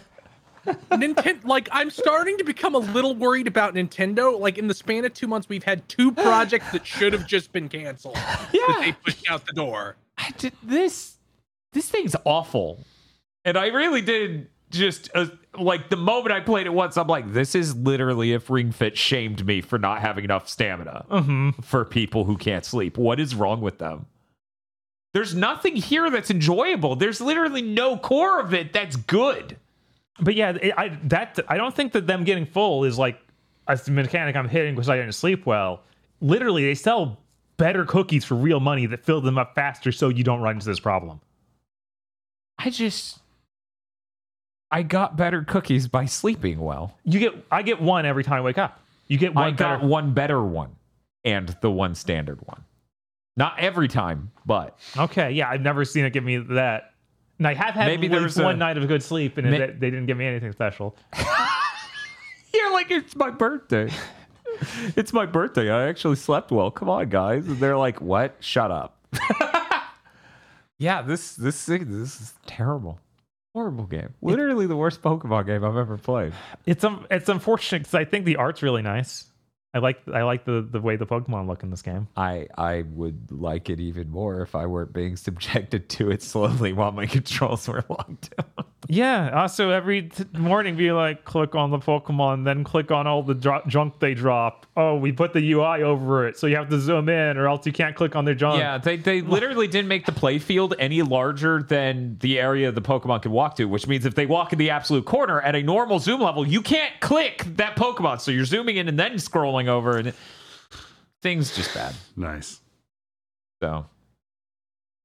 [0.92, 4.40] Nintendo like I'm starting to become a little worried about Nintendo.
[4.40, 7.52] Like in the span of two months, we've had two projects that should have just
[7.52, 8.18] been canceled.
[8.52, 9.96] That they pushed out the door.
[10.38, 11.18] Did this
[11.74, 12.80] this thing's awful
[13.46, 15.26] and i really did just uh,
[15.58, 18.98] like the moment i played it once i'm like this is literally if ring fit
[18.98, 23.34] shamed me for not having enough stamina mm-hmm for people who can't sleep what is
[23.36, 24.06] wrong with them
[25.14, 26.96] There's nothing here that's enjoyable.
[26.96, 29.58] There's literally no core of it that's good.
[30.22, 33.20] But yeah, it, I that I don't think that them getting full is like
[33.68, 35.82] a mechanic I'm hitting because I didn't sleep well.
[36.22, 37.18] Literally, they sell
[37.58, 40.68] better cookies for real money that fill them up faster, so you don't run into
[40.68, 41.20] this problem.
[42.60, 43.20] I just
[44.70, 46.98] I got better cookies by sleeping well.
[47.04, 48.80] You get I get one every time I wake up.
[49.08, 50.76] You get one I got better- one better one
[51.26, 52.64] and the one standard one.
[53.38, 56.91] Not every time, but Okay, yeah, I've never seen it give me that.
[57.42, 59.90] And I have had Maybe one a- night of good sleep, and Ma- it, they
[59.90, 60.96] didn't give me anything special.
[62.54, 63.92] you're like it's my birthday.
[64.96, 65.72] it's my birthday.
[65.72, 66.70] I actually slept well.
[66.70, 67.48] Come on, guys.
[67.48, 68.36] And they're like, "What?
[68.42, 68.96] Shut up."
[70.78, 73.00] yeah, this this thing- this is terrible.
[73.56, 74.14] Horrible game.
[74.22, 76.34] Literally the worst Pokemon game I've ever played.
[76.68, 79.31] It's um, it's unfortunate because I think the art's really nice.
[79.74, 82.08] I like I like the the way the Pokemon look in this game.
[82.18, 86.74] I I would like it even more if I weren't being subjected to it slowly
[86.74, 88.66] while my controls were locked down.
[88.88, 89.30] Yeah.
[89.32, 93.24] Uh, also, every t- morning, be like, click on the Pokemon, then click on all
[93.24, 94.66] the dro- junk they drop.
[94.76, 97.66] Oh, we put the UI over it, so you have to zoom in, or else
[97.66, 98.60] you can't click on their junk.
[98.60, 103.22] Yeah, they, they literally didn't make the playfield any larger than the area the Pokemon
[103.22, 106.00] can walk to, which means if they walk in the absolute corner at a normal
[106.00, 108.20] zoom level, you can't click that Pokemon.
[108.20, 110.14] So you're zooming in and then scrolling over, and
[111.22, 111.94] things just bad.
[112.16, 112.60] Nice.
[113.62, 113.86] So,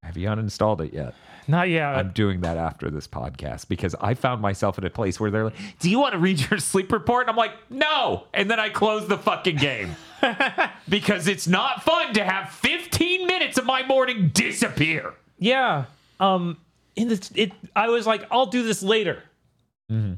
[0.02, 1.14] have you uninstalled it yet?
[1.48, 1.94] Not yet.
[1.94, 5.44] I'm doing that after this podcast because I found myself in a place where they're
[5.44, 8.58] like, "Do you want to read your sleep report?" And I'm like, "No," and then
[8.58, 9.94] I close the fucking game
[10.88, 15.14] because it's not fun to have 15 minutes of my morning disappear.
[15.38, 15.84] yeah.
[16.18, 16.56] Um.
[16.96, 19.22] In the it, I was like, I'll do this later.
[19.92, 20.14] Mm-hmm.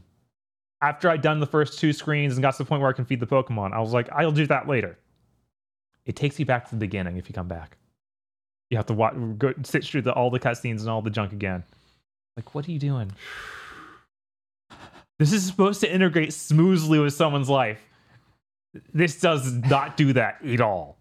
[0.81, 3.05] After I'd done the first two screens and got to the point where I can
[3.05, 4.99] feed the Pokemon, I was like, I'll do that later.
[6.07, 7.77] It takes you back to the beginning if you come back.
[8.71, 11.33] You have to watch, go sit through the, all the cutscenes and all the junk
[11.33, 11.65] again.
[12.37, 13.13] Like, what are you doing?
[15.19, 17.81] This is supposed to integrate smoothly with someone's life.
[18.95, 20.97] This does not do that at all.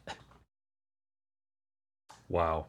[2.30, 2.66] Wow.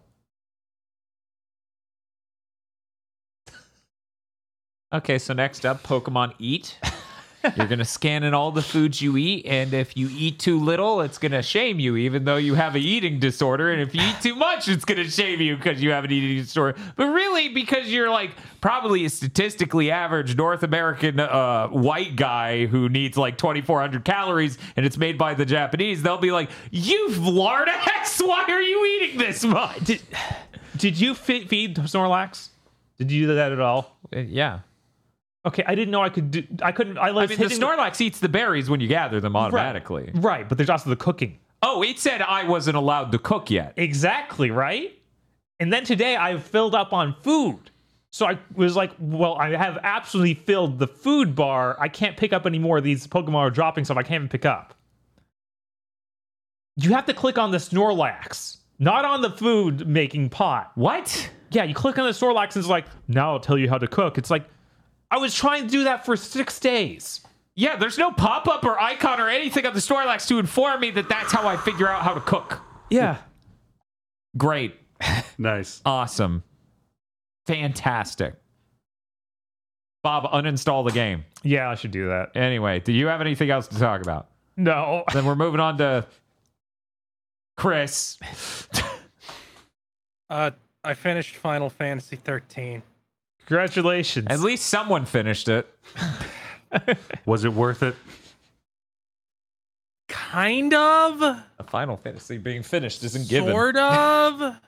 [4.90, 6.78] Okay, so next up, Pokemon Eat.
[7.56, 10.58] You're going to scan in all the foods you eat, and if you eat too
[10.58, 13.70] little, it's going to shame you, even though you have an eating disorder.
[13.70, 16.10] And if you eat too much, it's going to shame you because you have an
[16.10, 16.76] eating disorder.
[16.96, 22.88] But really, because you're like probably a statistically average North American uh, white guy who
[22.88, 27.68] needs like 2,400 calories and it's made by the Japanese, they'll be like, You lard
[27.68, 29.78] ass, why are you eating this much?
[29.84, 30.02] Did,
[30.76, 32.48] did you fe- feed Snorlax?
[32.96, 33.96] Did you do that at all?
[34.14, 34.60] Uh, yeah.
[35.46, 36.44] Okay, I didn't know I could do.
[36.62, 36.98] I couldn't.
[36.98, 40.10] I, was I mean, the Snorlax eats the berries when you gather them automatically.
[40.14, 41.38] Right, but there's also the cooking.
[41.62, 43.72] Oh, it said I wasn't allowed to cook yet.
[43.76, 44.98] Exactly right.
[45.60, 47.70] And then today I filled up on food.
[48.10, 51.76] So I was like, well, I have absolutely filled the food bar.
[51.80, 54.28] I can't pick up any more of these Pokemon are dropping stuff I can't even
[54.28, 54.74] pick up.
[56.76, 60.72] You have to click on the Snorlax, not on the food making pot.
[60.76, 61.28] What?
[61.50, 63.88] Yeah, you click on the Snorlax and it's like, now I'll tell you how to
[63.88, 64.16] cook.
[64.16, 64.44] It's like,
[65.10, 67.20] I was trying to do that for six days.
[67.54, 70.90] Yeah, there's no pop up or icon or anything on the Snorlax to inform me
[70.92, 72.60] that that's how I figure out how to cook.
[72.90, 73.16] Yeah.
[74.36, 74.74] Great.
[75.40, 75.80] Nice.
[75.84, 76.42] Awesome.
[77.46, 78.34] Fantastic.
[80.02, 81.24] Bob, uninstall the game.
[81.44, 82.36] Yeah, I should do that.
[82.36, 84.28] Anyway, do you have anything else to talk about?
[84.56, 85.04] No.
[85.12, 86.06] Then we're moving on to
[87.56, 88.18] Kris.
[90.30, 90.50] Uh,
[90.84, 92.82] I finished Final Fantasy 13.
[93.48, 94.26] Congratulations.
[94.28, 95.66] At least someone finished it.
[97.24, 97.96] Was it worth it?
[100.10, 103.50] Kind of, A Final Fantasy being finished isn't given.
[103.50, 104.56] sort of.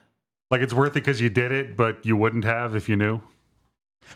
[0.49, 3.21] Like it's worth it because you did it, but you wouldn't have if you knew.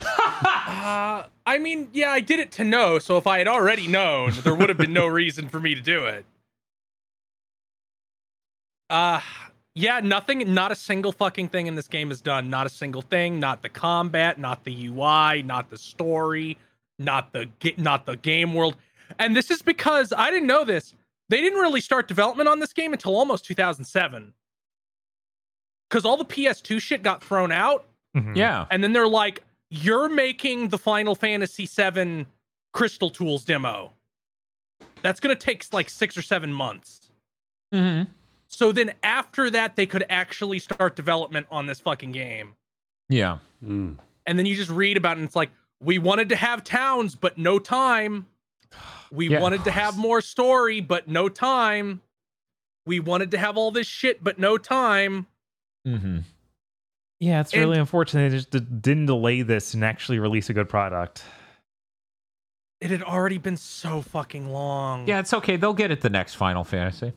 [0.02, 3.00] Uh, I mean, yeah, I did it to know.
[3.00, 5.80] So if I had already known, there would have been no reason for me to
[5.82, 6.26] do it.
[8.90, 9.22] Uh,
[9.76, 12.50] yeah, nothing, not a single fucking thing in this game is done.
[12.50, 13.40] Not a single thing.
[13.40, 16.58] Not the combat, not the UI, not the story,
[16.98, 18.76] not the not the game world.
[19.20, 20.94] And this is because I didn't know this.
[21.30, 24.34] They didn't really start development on this game until almost 2007.
[25.90, 27.86] Because all the PS2 shit got thrown out
[28.16, 28.36] Mhm.
[28.36, 28.66] Yeah.
[28.72, 32.26] and then they're like, "You're making the Final Fantasy VII
[32.74, 33.94] Crystal Tools demo.
[35.02, 37.02] That's gonna take like six or seven months."
[37.74, 38.10] Mm-hmm.
[38.48, 42.56] So then after that, they could actually start development on this fucking game.
[43.10, 43.40] Yeah.
[43.64, 43.98] Mm.
[44.26, 45.52] And then you just read about it, and it's like,
[45.82, 48.26] we wanted to have towns, but no time.
[49.12, 49.42] We Yeah.
[49.42, 52.02] wanted to have more story, but no time.
[52.86, 55.28] We wanted to have all this shit, but no time.
[55.88, 56.20] Mm-hmm.
[57.20, 60.70] Yeah, it's And- really unfortunate they just didn't delay this and actually release a good
[60.70, 61.24] product.
[62.82, 65.08] It had already been so fucking long.
[65.08, 65.56] Yeah, it's okay.
[65.56, 67.14] They'll get it the next Final Fantasy.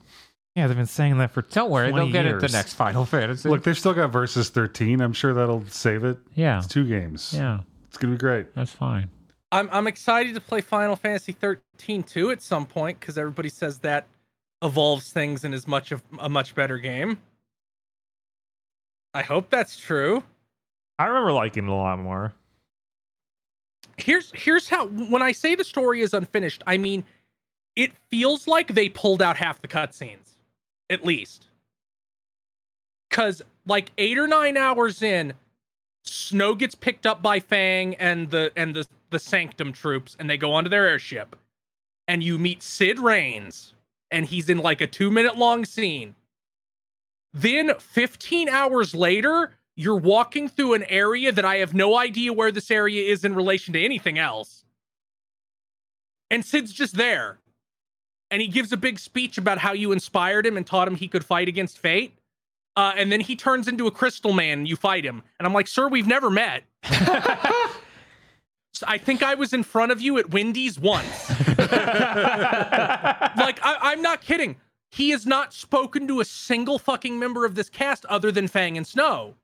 [0.58, 2.52] Yeah, they've been saying that for Don't worry, 20 they'll get it the years.
[2.52, 3.48] next Final Fantasy.
[3.48, 5.00] Look, they've still got Versus 13.
[5.00, 6.18] I'm sure that'll save it.
[6.34, 7.32] yeah, It's two games.
[7.34, 8.54] yeah, It's going to be great.
[8.54, 9.08] that's fine.
[9.52, 13.78] I'm I'm excited to play Final Fantasy 13 too at some point because everybody says
[13.78, 14.06] that
[14.62, 17.18] evolves things and is much of a much better game.
[19.14, 20.22] I hope that's true.
[20.98, 22.34] I remember liking it a lot more.
[23.96, 27.04] Here's here's how when I say the story is unfinished, I mean
[27.74, 30.34] it feels like they pulled out half the cutscenes,
[30.90, 31.46] at least.
[33.10, 35.34] Cause like eight or nine hours in,
[36.04, 40.36] Snow gets picked up by Fang and the and the the Sanctum troops, and they
[40.36, 41.36] go onto their airship,
[42.06, 43.74] and you meet Cid Raines,
[44.10, 46.14] and he's in like a two minute long scene.
[47.32, 52.50] Then 15 hours later, you're walking through an area that I have no idea where
[52.50, 54.64] this area is in relation to anything else.
[56.30, 57.38] And Cid's just there.
[58.30, 61.08] And he gives a big speech about how you inspired him and taught him he
[61.08, 62.14] could fight against fate.
[62.76, 65.22] Uh, and then he turns into a crystal man and you fight him.
[65.38, 66.62] And I'm like, sir, we've never met.
[68.72, 71.30] So I think I was in front of you at Wendy's once.
[71.58, 71.58] like,
[73.62, 74.56] I, I'm not kidding.
[74.90, 78.76] He has not spoken to a single fucking member of this cast other than Fang
[78.76, 79.34] and Snow.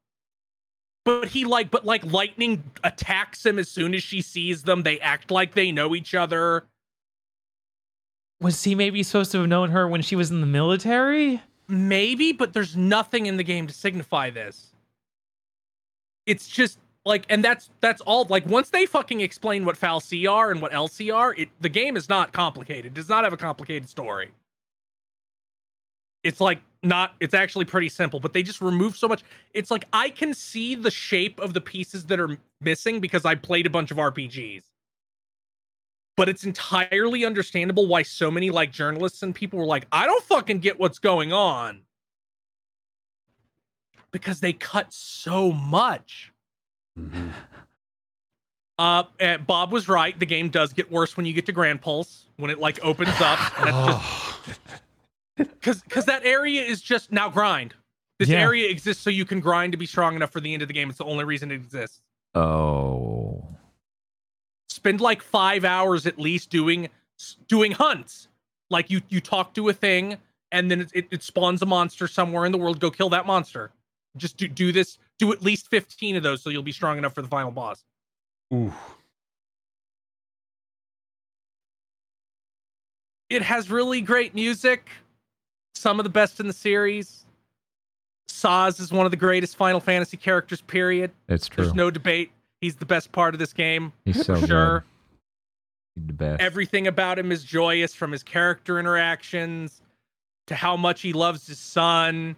[1.05, 4.85] But he like, but like lightning attacks him as soon as she sees them.
[4.85, 6.65] They act like they know each other.
[8.45, 11.41] Was he maybe supposed to have known her when she was in the military?
[11.66, 14.75] Maybe, but there's nothing in the game to signify this.
[16.27, 18.27] It's just like, and that's that's all.
[18.29, 21.97] Like once they fucking explain what fal'Cie are and what l'Cie are, it the game
[21.97, 22.85] is not complicated.
[22.85, 24.31] It does not have a complicated story.
[26.23, 27.15] It's like not.
[27.21, 29.23] It's actually pretty simple, but they just remove so much.
[29.55, 33.37] It's like I can see the shape of the pieces that are missing because I
[33.37, 34.65] played a bunch of RPGs.
[36.16, 40.23] But it's entirely understandable why so many like journalists and people were like, I don't
[40.24, 41.82] fucking get what's going on.
[44.12, 46.32] Because they cut so much.
[46.99, 47.32] Mhm.
[48.78, 50.19] Uh, and Bob was right.
[50.19, 53.11] The game does get worse when you get to Gran Pulse when it like opens
[53.20, 53.39] up.
[55.36, 57.74] Because because that area is just now grind.
[58.20, 58.41] This Yeah.
[58.41, 60.74] area exists so you can grind to be strong enough for the end of the
[60.74, 60.89] game.
[60.91, 62.01] It's the only reason it exists.
[62.36, 63.54] Oh,
[64.85, 66.90] Spend like five hours at least doing
[67.48, 68.28] doing hunts.
[68.69, 70.19] Like you you talk to a thing
[70.52, 72.81] and then it, it, it spawns a monster somewhere in the world.
[72.81, 73.70] Go kill that monster.
[74.16, 74.98] Just do do this.
[75.19, 77.82] Do at least fifteen of those so you'll be strong enough for the final boss.
[78.52, 78.73] Ooh.
[83.31, 84.90] it has really great music
[85.74, 87.24] some of the best in the series
[88.28, 91.12] Sazh is one of the greatest Final Fantasy characters, period.
[91.28, 91.65] it's true.
[91.65, 92.31] There's no debate.
[92.65, 93.93] He's the best part of this game.
[94.07, 94.78] He's so for sure.
[94.78, 94.82] good.
[95.97, 96.41] He's the best.
[96.41, 99.82] Everything about him is joyous from his character interactions
[100.47, 102.36] to how much he loves his son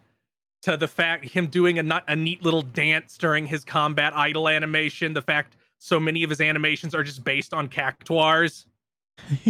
[0.62, 4.48] to the fact him doing a, not, a neat little dance during his combat idle
[4.48, 5.12] animation.
[5.12, 8.66] The fact so many of his animations are just based on cactuars.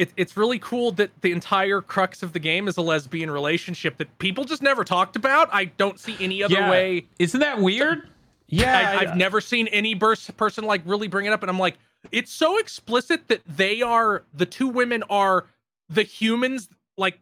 [0.00, 3.98] it, it's really cool that the entire crux of the game is a lesbian relationship
[3.98, 5.48] that people just never talked about.
[5.52, 6.70] I don't see any other Yeah.
[6.70, 7.06] way.
[7.18, 8.08] Isn't that weird?
[8.48, 11.58] yeah, I, I've never seen any burst person like really bring it up, and I'm
[11.58, 11.76] like,
[12.10, 15.46] it's so explicit that they are the two women are
[15.88, 17.20] the humans, like,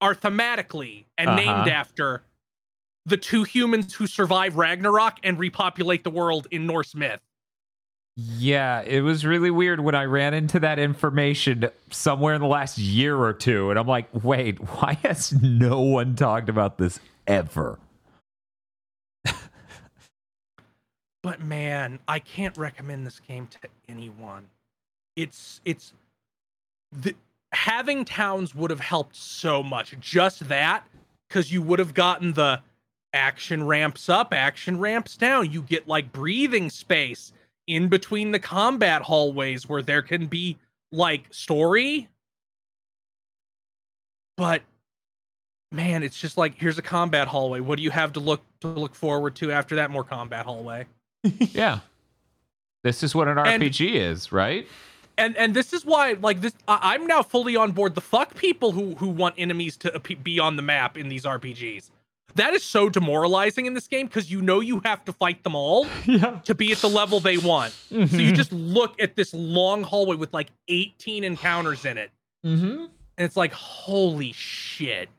[0.00, 1.36] are thematically and Uh-huh.
[1.36, 2.22] named after
[3.06, 7.20] the two humans who survive Ragnarok and repopulate the world in Norse myth.
[8.16, 12.78] Yeah, it was really weird when I ran into that information somewhere in the last
[12.78, 17.80] year or two, and I'm like, wait, why has no one talked about this ever?
[21.22, 23.58] but man, I can't recommend this game to
[23.88, 24.46] anyone.
[25.16, 25.92] It's it's
[26.92, 27.16] the
[27.52, 29.96] having towns would have helped so much.
[29.98, 30.86] Just that
[31.30, 32.60] cuz you would have gotten the
[33.12, 35.50] action ramps up, action ramps down.
[35.50, 37.32] You get like breathing space
[37.66, 40.56] in between the combat hallways where there can be
[40.92, 42.08] like story.
[44.36, 44.62] But
[45.72, 47.60] man, it's just like here's a combat hallway.
[47.60, 50.86] What do you have to look to look forward to after that more combat hallway?
[51.38, 51.80] Yeah.
[52.82, 54.66] This is what an And- RPG is, right?
[55.16, 58.34] and and this is why like this I, i'm now fully on board the fuck
[58.34, 61.90] people who who want enemies to be on the map in these rpgs
[62.34, 65.54] that is so demoralizing in this game because you know you have to fight them
[65.54, 66.40] all yeah.
[66.44, 70.16] to be at the level they want so you just look at this long hallway
[70.16, 72.10] with like 18 encounters in it
[72.44, 72.84] mm-hmm.
[72.84, 75.08] and it's like holy shit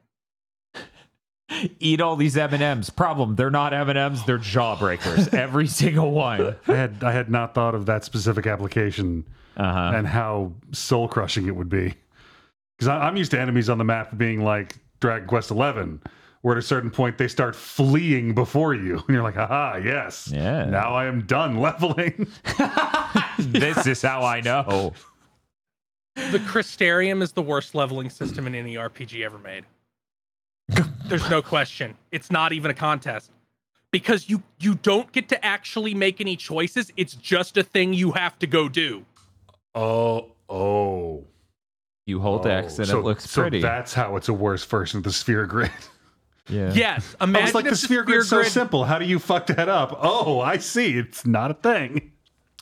[1.80, 2.90] Eat all these M and M's.
[2.90, 4.24] Problem: they're not M and M's.
[4.26, 5.32] They're jawbreakers.
[5.34, 6.56] Every single one.
[6.68, 9.24] I had I had not thought of that specific application
[9.56, 9.92] Uh-huh.
[9.96, 11.94] and how soul crushing it would be.
[12.78, 16.02] Because I'm used to enemies on the map being like Dragon Quest Eleven,
[16.46, 20.30] where at a certain point they start fleeing before you, and you're like, "Aha, yes,
[20.32, 20.66] Yeah.
[20.66, 22.28] Now I am done leveling."
[23.40, 24.94] this is how I know.
[26.14, 29.66] The Crystarium is the worst leveling system in any RPG ever made.
[31.06, 31.96] There's no question.
[32.12, 33.32] It's not even a contest.
[33.90, 36.92] Because you you don't get to actually make any choices.
[36.96, 39.04] It's just a thing you have to go do.
[39.74, 41.24] oh, oh.
[42.06, 43.62] You hold X and so, it looks so pretty.
[43.62, 45.72] that's how it's a worse version of the sphere grid.
[46.48, 46.74] Yeah.
[46.74, 47.16] Yes.
[47.20, 48.86] I Imagine was like, if the sphere grid's so simple.
[48.86, 49.98] How do you fuck that up?
[50.02, 50.98] Oh, I see.
[50.98, 52.12] It's not a thing.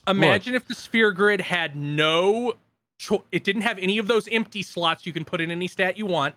[0.07, 2.53] Imagine if the sphere grid had no
[2.97, 5.97] cho- it didn't have any of those empty slots you can put in any stat
[5.97, 6.35] you want.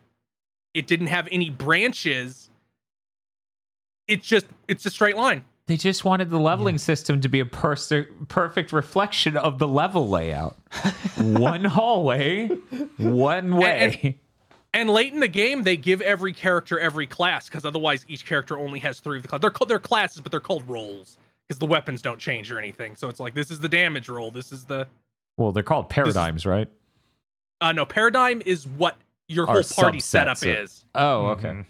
[0.75, 2.51] It didn't have any branches.
[4.07, 5.45] It's just it's a straight line.
[5.67, 7.93] They just wanted the leveling system to be a pers-
[8.29, 10.57] perfect reflection of the level layout.
[11.19, 12.47] one hallway,
[12.99, 13.91] one way.
[14.05, 14.15] And
[14.85, 18.79] late in the game, they give every character every class because otherwise each character only
[18.81, 19.41] has three of the class.
[19.41, 21.17] They're called they're classes, but they're called roles
[21.47, 22.97] because the weapons don't change or anything.
[22.97, 24.31] So it's like this is the damage role.
[24.31, 24.87] This is the
[25.37, 26.69] well, they're called paradigms, right?
[27.63, 28.97] uh no paradigm is what
[29.29, 30.85] your Are whole party setup of- is.
[30.95, 31.49] Oh, okay.
[31.49, 31.65] Mhm.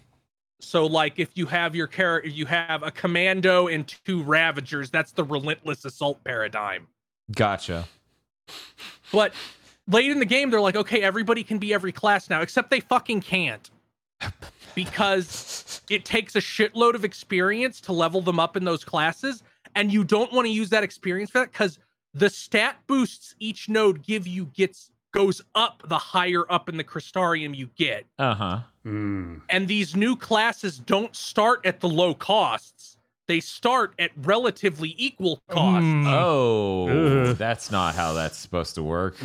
[0.60, 4.90] So like if you have your character, you have a commando and two ravagers.
[4.90, 6.88] That's the relentless assault paradigm.
[7.32, 7.86] Gotcha.
[9.12, 9.32] But
[9.88, 12.80] late in the game, they're like, okay, everybody can be every class now, except they
[12.80, 13.70] fucking can't.
[14.74, 19.42] Because it takes a shitload of experience to level them up in those classes.
[19.74, 21.78] And you don't want to use that experience for that because
[22.14, 26.84] the stat boosts each node give you gets goes up the higher up in the
[26.84, 28.04] Crystarium you get.
[28.18, 28.60] Uh huh.
[28.84, 29.40] Mm.
[29.48, 32.95] And these new classes don't start at the low costs.
[33.28, 35.84] They start at relatively equal cost.
[35.84, 36.06] Mm.
[36.06, 36.88] Oh,
[37.30, 37.36] Ugh.
[37.36, 39.16] that's not how that's supposed to work.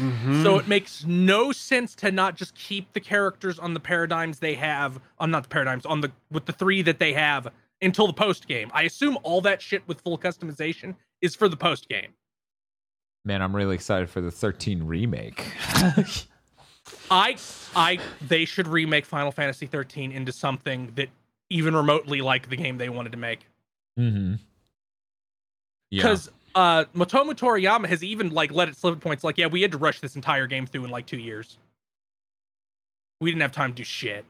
[0.41, 4.55] So it makes no sense to not just keep the characters on the paradigms they
[4.55, 7.47] have, on not the paradigms, on the with the three that they have
[7.81, 8.71] until the post game.
[8.73, 12.13] I assume all that shit with full customization is for the post game.
[13.23, 15.45] Man, I'm really excited for the 13 remake.
[17.11, 17.37] I
[17.75, 21.09] I they should remake Final Fantasy 13 into something that
[21.49, 23.45] even remotely like the game they wanted to make.
[23.99, 24.35] Mm-hmm.
[25.89, 26.03] Yeah.
[26.03, 29.61] Because uh Motomu Toriyama has even like let it slip at points like, yeah, we
[29.61, 31.57] had to rush this entire game through in like two years.
[33.19, 34.25] We didn't have time to do shit.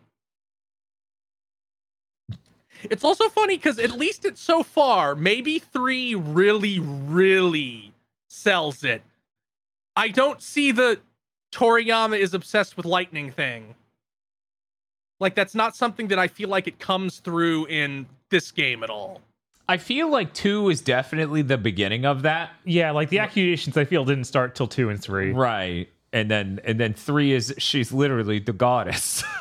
[2.84, 7.94] It's also funny because at least it's so far, maybe three really, really
[8.28, 9.04] sells it.
[9.96, 11.00] I don't see the
[11.52, 13.76] Toriyama is obsessed with lightning thing.
[15.20, 18.90] Like that's not something that I feel like it comes through in this game at
[18.90, 19.22] all.
[19.70, 22.52] I feel like two is definitely the beginning of that.
[22.66, 25.32] Yeah, like the accusations I feel didn't start till two and three.
[25.32, 25.88] Right.
[26.14, 29.24] And then and then three is she's literally the goddess.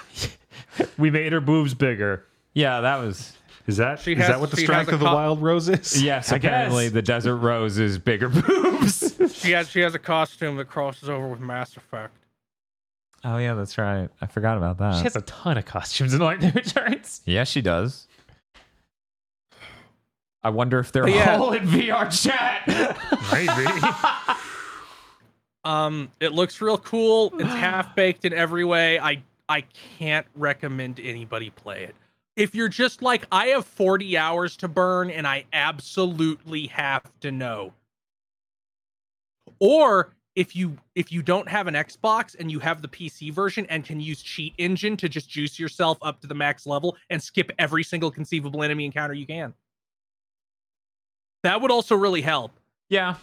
[0.96, 2.24] We made her boobs bigger.
[2.54, 3.36] yeah, that was
[3.66, 5.68] Is that She is has- that what the strength a of the co- wild rose
[5.68, 6.00] is?
[6.02, 6.92] yes, I apparently guess.
[6.92, 9.14] the desert rose is bigger boobs.
[9.34, 12.14] She has she has a costume that crosses over with Mass Effect.
[13.24, 14.08] oh yeah, that's right.
[14.22, 14.96] I forgot about that.
[14.98, 17.20] She has a ton of costumes in Lightning Returns.
[17.26, 18.06] yeah, she does.
[20.42, 21.36] I wonder if they're But yeah.
[21.38, 22.66] all in VR chat.
[23.32, 23.70] Maybe.
[25.64, 27.32] Um, it looks real cool.
[27.38, 28.98] It's half baked in every way.
[28.98, 29.64] I I
[29.98, 31.94] can't recommend anybody play it.
[32.36, 37.30] If you're just like I have 40 hours to burn and I absolutely have to
[37.30, 37.72] know.
[39.58, 43.66] Or if you if you don't have an Xbox and you have the PC version
[43.68, 47.22] and can use cheat engine to just juice yourself up to the max level and
[47.22, 49.52] skip every single conceivable enemy encounter you can.
[51.42, 52.52] That would also really help.
[52.88, 53.14] yeah.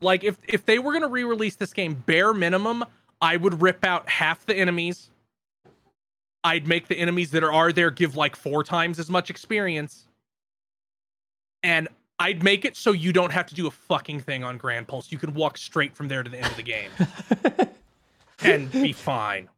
[0.00, 2.84] like if if they were going to re-release this game bare minimum
[3.20, 5.10] i would rip out half the enemies
[6.44, 10.06] i'd make the enemies that are, are there give like four times as much experience
[11.62, 11.86] and
[12.20, 15.10] i'd make it so you don't have to do a fucking thing on Gran Pulse
[15.12, 16.90] you can walk straight from there to the end of the game
[18.42, 19.48] and be fine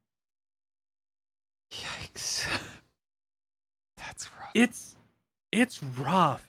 [1.73, 2.47] Yikes.
[3.97, 4.51] That's rough.
[4.55, 4.97] it's
[5.53, 6.47] it's rough.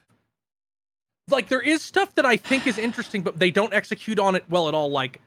[1.29, 4.43] Like there is stuff that i think is interesting but they don't execute on it
[4.49, 5.21] well at all like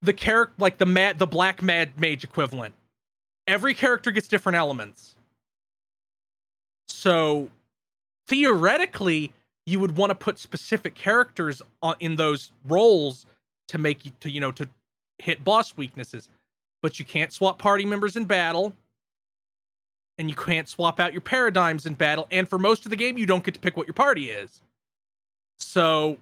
[0.00, 2.74] the character like the mad the black mad mage equivalent.
[3.46, 5.14] Every character gets different elements.
[6.88, 7.50] So
[8.26, 9.32] theoretically
[9.66, 13.26] you would want to put specific characters on, in those roles
[13.68, 14.68] to make you to you know to
[15.18, 16.28] hit boss weaknesses
[16.82, 18.72] but you can't swap party members in battle
[20.18, 22.26] and you can't swap out your paradigms in battle.
[22.30, 24.60] And for most of the game, you don't get to pick what your party is.
[25.58, 26.18] So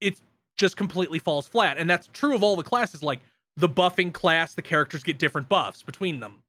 [0.00, 0.18] it
[0.56, 1.78] just completely falls flat.
[1.78, 3.02] And that's true of all the classes.
[3.02, 3.20] Like
[3.56, 6.42] the buffing class, the characters get different buffs between them.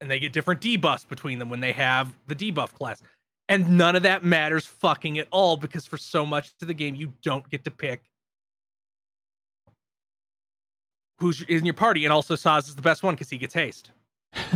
[0.00, 3.02] And they get different debuffs between them when they have the debuff class.
[3.48, 6.94] And none of that matters fucking at all because for so much of the game,
[6.94, 8.02] you don't get to pick
[11.18, 12.04] who's in your party.
[12.04, 13.90] And also, Sazh is the best one because he gets haste.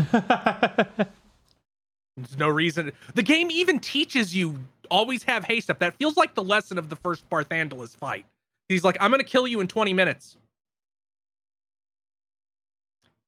[2.17, 2.93] There's no reason.
[3.15, 4.59] The game even teaches you
[4.91, 5.79] always have haste up.
[5.79, 8.27] That feels like the lesson of the first Barthandelus fight.
[8.69, 10.37] He's like, I'm going to kill you in 20 minutes.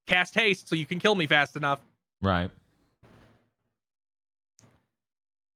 [0.07, 1.81] Cast haste so you can kill me fast enough.
[2.21, 2.51] Right.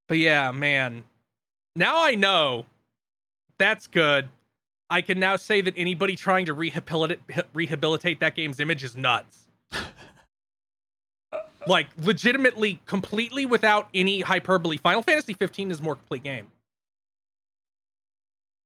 [0.09, 1.05] But yeah, man.
[1.77, 2.65] Now I know.
[3.59, 4.29] That's good.
[4.91, 7.21] I can now say that anybody trying to rehabilitate
[7.53, 9.49] rehabilitate that game's image is nuts.
[11.67, 14.79] like legitimately, completely without any hyperbole.
[14.79, 16.47] Final Fantasy 15 is a more complete game.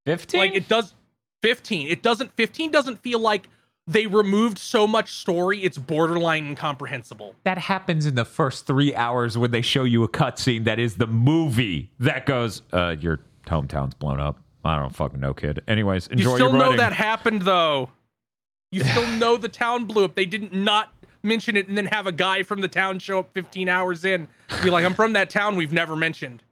[0.06, 0.38] 15?
[0.38, 0.94] Like it does
[1.42, 1.88] 15.
[1.88, 3.48] It doesn't 15 doesn't feel like
[3.86, 7.34] they removed so much story it's borderline incomprehensible.
[7.42, 10.96] that happens in the first three hours when they show you a cutscene that is
[10.96, 14.38] the movie that goes, uh, your hometown's blown up.
[14.64, 15.62] I don't fucking know, kid.
[15.66, 17.90] Anyways, enjoy you still your know that happened though.
[18.70, 20.14] You still know the town blew up.
[20.14, 20.92] They didn't not
[21.22, 24.28] mention it and then have a guy from the town show up 15 hours in,
[24.62, 26.42] be like, "I'm from that town we've never mentioned."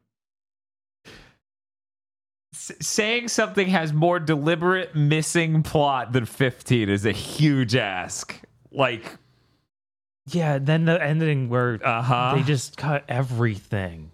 [2.54, 8.40] S- saying something has more deliberate missing plot than 15 is a huge ask.
[8.72, 9.16] Like,
[10.26, 12.34] Yeah, then the ending where uh-huh.
[12.36, 14.10] they just cut everything.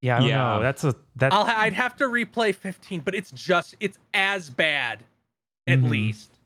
[0.00, 0.36] Yeah, I don't Yeah.
[0.38, 0.62] know.
[0.62, 4.48] That's a that's I'll ha- I'd have to replay 15, but it's just it's as
[4.50, 5.02] bad,
[5.66, 5.90] at Mhm.
[5.90, 6.37] least.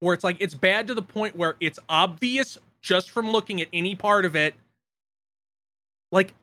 [0.00, 3.68] Where it's like it's bad to the point where it's obvious just from looking at
[3.72, 4.54] any part of it.
[6.12, 6.34] Like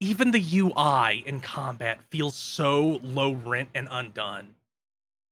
[0.00, 4.54] even the UI in combat feels so low rent and undone.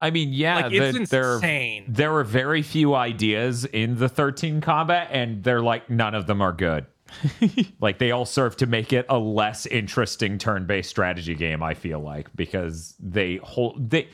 [0.00, 1.84] I mean, yeah, like it's the- there, insane.
[1.88, 6.40] there were very few ideas in the 13 combat, and they're like, none of them
[6.42, 6.86] are good.
[7.80, 11.74] like, they all serve to make it a less interesting turn based strategy game, I
[11.74, 13.90] feel like, because they hold.
[13.90, 14.08] they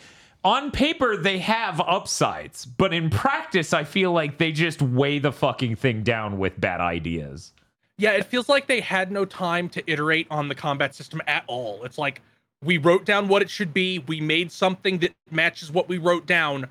[0.49, 5.31] On paper, they have upsides, but in practice, I feel like they just weigh the
[5.31, 7.53] fucking thing down with bad ideas.
[7.99, 11.45] Yeah, it feels like they had no time to iterate on the combat system at
[11.49, 11.85] all.
[11.85, 12.23] It's like
[12.65, 16.25] we wrote down what it should be, we made something that matches what we wrote
[16.25, 16.66] down.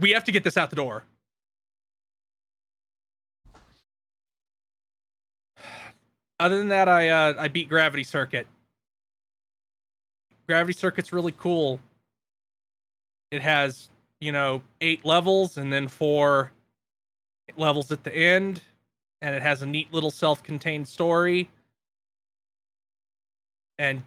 [0.00, 1.04] We have to get this out the door.
[6.40, 8.48] Other than that, I uh, I beat Gravity Circuit.
[10.48, 11.78] Gravity Circuit's really cool.
[13.34, 13.88] It has,
[14.20, 16.52] you know, eight levels and then four
[17.56, 18.62] levels at the end
[19.22, 21.50] and it has a neat little self-contained story.
[23.76, 24.04] And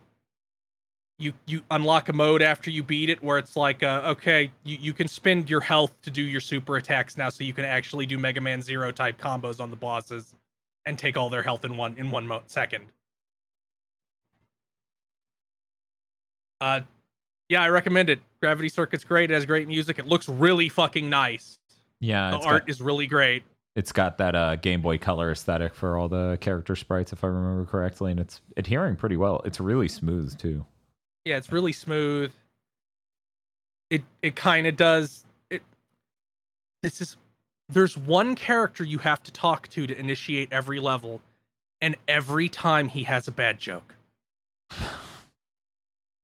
[1.20, 4.78] you you unlock a mode after you beat it where it's like uh, okay you,
[4.80, 8.06] you can spend your health to do your super attacks now so you can actually
[8.06, 10.34] do mega man zero type combos on the bosses
[10.86, 12.86] and take all their health in one in one mo- second.
[16.62, 16.82] Uh
[17.50, 18.20] yeah i recommend it.
[18.42, 19.32] Gravity circuit's great.
[19.32, 19.98] It has great music.
[20.00, 21.58] It looks really fucking nice.
[22.00, 23.44] Yeah, the art got, is really great.
[23.76, 27.28] It's got that uh, Game Boy Color aesthetic for all the character sprites, if I
[27.28, 29.42] remember correctly, and it's adhering pretty well.
[29.46, 30.66] It's really smooth, too.
[31.26, 32.32] yeah it's really smooth.
[33.90, 35.64] It it kind of does it
[36.84, 37.18] this is
[37.70, 41.22] there's one character you have to talk to to initiate every level
[41.82, 43.96] and every time he has a bad joke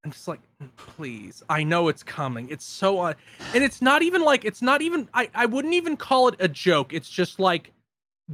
[0.04, 2.48] i'm just like "Mm, please i know it's coming.
[2.50, 3.14] It's so on
[3.54, 6.48] and it's not even like it's not even i i wouldn't even call it a
[6.48, 6.92] joke.
[6.92, 7.72] It's just like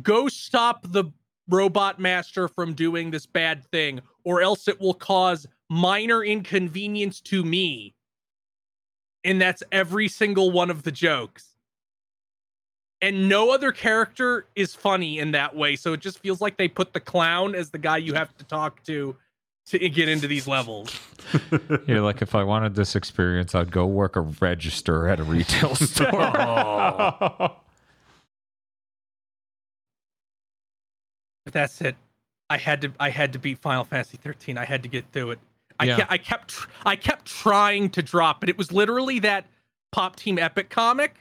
[0.02, 1.04] go stop the
[1.48, 7.44] robot master from doing this bad thing or else it will cause minor inconvenience to
[7.44, 7.94] me.
[9.24, 11.48] And that's every single one of the jokes.
[13.02, 15.74] And no other character is funny in that way.
[15.76, 18.44] So it just feels like they put the clown as the guy you have to
[18.44, 19.16] talk to
[19.70, 20.98] to get into these levels
[21.86, 25.74] You're like, if I wanted this experience, I'd go work a register at a retail
[25.76, 26.10] store.
[31.44, 31.96] but that's it
[32.48, 35.30] i had to i had to beat final fantasy 13 i had to get through
[35.32, 35.38] it
[35.78, 35.96] i Yeah.
[35.96, 39.46] kept i kept tr- i kept trying to drop it it was literally that
[39.92, 41.14] pop team epic comic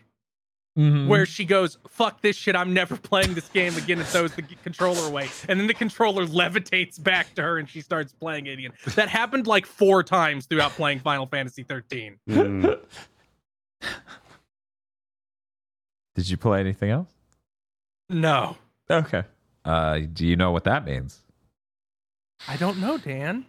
[0.79, 1.07] Mhm.
[1.07, 2.55] where she goes, "Fuck this shit!
[2.55, 6.25] I'm never playing this game again," and throws the controller away, and then the controller
[6.25, 8.71] levitates back to her, and she starts playing it again.
[8.95, 12.17] That happened like four times throughout playing Final Fantasy 13.
[12.29, 12.79] Mm.
[16.15, 17.09] Did you play anything else?
[18.09, 18.57] No,
[18.89, 19.23] Okay.
[19.65, 21.19] Uh, do you know what that means?
[22.47, 23.45] I don't know, Dan.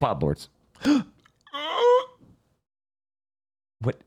[0.00, 0.48] Pod Lords.
[3.80, 4.00] what?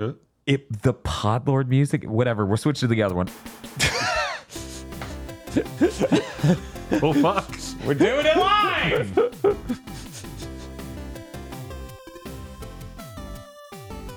[0.00, 0.12] Huh?
[0.46, 2.04] It the Podlord music?
[2.04, 2.46] Whatever.
[2.46, 3.28] We're switching to the other one.
[7.02, 7.50] Oh fuck!
[7.84, 9.18] We're doing it live.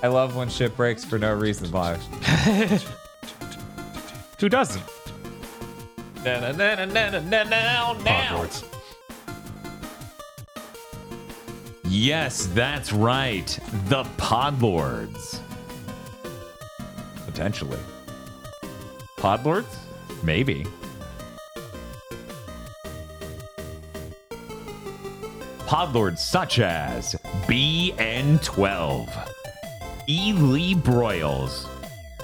[0.02, 2.00] I love when shit breaks for no reason live.
[4.38, 4.84] Who doesn't?
[8.04, 8.64] Hogwarts.
[11.84, 13.46] Yes, that's right.
[13.88, 15.40] The Podlords.
[17.30, 17.78] Potentially.
[19.16, 19.76] Podlords?
[20.24, 20.66] Maybe.
[25.60, 27.14] Podlords such as
[27.46, 29.28] BN12,
[30.08, 30.32] E.
[30.32, 31.68] Lee Broyles.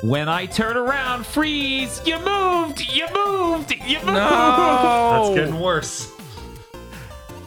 [0.03, 2.03] When I turn around, freeze!
[2.05, 2.81] You moved!
[2.93, 3.73] You moved!
[3.87, 4.07] You moved!
[4.07, 5.23] No!
[5.33, 6.13] That's getting worse.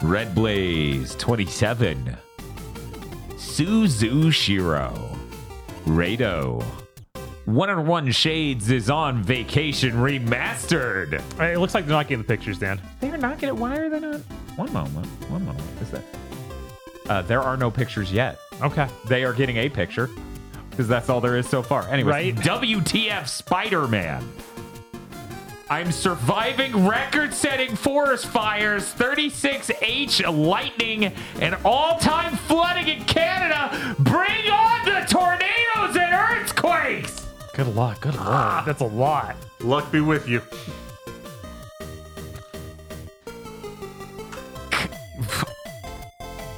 [0.01, 2.15] Red Blaze 27.
[3.35, 4.93] Suzu Shiro.
[5.85, 6.63] Rado.
[7.53, 11.13] 101 Shades is on vacation remastered.
[11.39, 12.79] It looks like they're not getting the pictures, Dan.
[12.99, 13.55] They're not getting.
[13.55, 13.59] It.
[13.59, 14.19] Why are they not?
[14.55, 15.07] One moment.
[15.29, 15.65] One moment.
[15.81, 16.03] Is that?
[17.09, 18.39] Uh, there are no pictures yet.
[18.61, 18.87] Okay.
[19.07, 20.09] They are getting a picture
[20.69, 21.87] because that's all there is so far.
[21.89, 22.35] Anyway, Right.
[22.35, 24.23] WTF Spider Man.
[25.71, 31.11] I'm surviving record setting forest fires, 36H lightning,
[31.41, 33.95] and all time flooding in Canada.
[33.99, 37.27] Bring on the tornadoes and earthquakes!
[37.59, 37.99] Good luck.
[37.99, 38.25] Good luck.
[38.25, 38.63] Ah.
[38.65, 39.35] That's a lot.
[39.59, 40.39] Luck be with you.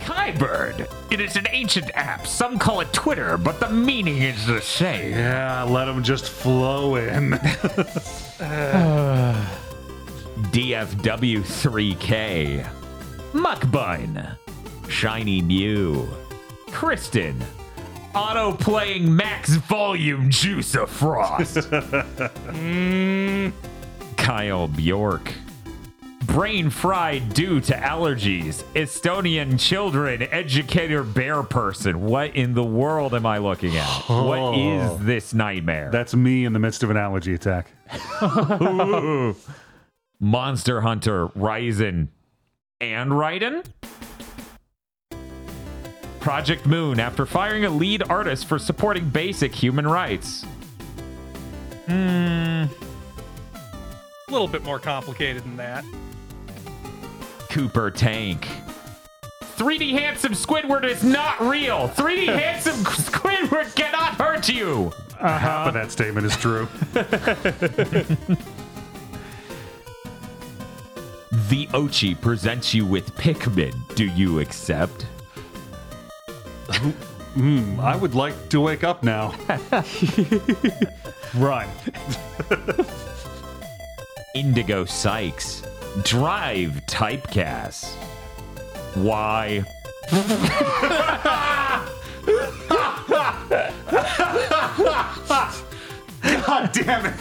[0.02, 0.88] Kybird.
[1.12, 2.28] It is an ancient app.
[2.28, 5.14] Some call it Twitter, but the meaning is the same.
[5.14, 7.32] Yeah, let them just flow in.
[10.52, 12.70] DFW3K,
[13.34, 14.38] Muckbun,
[14.88, 16.08] Shiny Mew,
[16.70, 17.44] Kristen,
[18.14, 21.56] auto playing max volume Juice of Frost,
[22.50, 23.52] mm.
[24.18, 25.34] Kyle Bjork,
[26.26, 32.02] brain fried due to allergies, Estonian children, educator bear person.
[32.02, 33.88] What in the world am I looking at?
[34.08, 34.54] What oh.
[34.54, 35.90] is this nightmare?
[35.92, 37.72] That's me in the midst of an allergy attack.
[40.20, 42.10] Monster Hunter, Ryzen,
[42.80, 43.66] and Raiden?
[46.22, 50.46] Project Moon, after firing a lead artist for supporting basic human rights.
[51.88, 52.66] Hmm.
[52.68, 52.70] A
[54.30, 55.84] little bit more complicated than that.
[57.50, 58.48] Cooper Tank.
[59.58, 61.90] 3D handsome Squidward is not real.
[61.90, 64.94] 3D handsome Squidward cannot hurt you.
[65.20, 66.68] Half of that statement is true.
[71.52, 73.74] The Ochi presents you with Pikmin.
[73.96, 75.06] Do you accept?
[76.76, 77.80] Hmm.
[77.80, 79.34] I would like to wake up now.
[81.36, 81.70] Run.
[84.36, 85.64] Indigo Sykes.
[86.04, 87.94] Drive Typecast.
[88.96, 89.64] Why?
[96.22, 97.14] God damn it.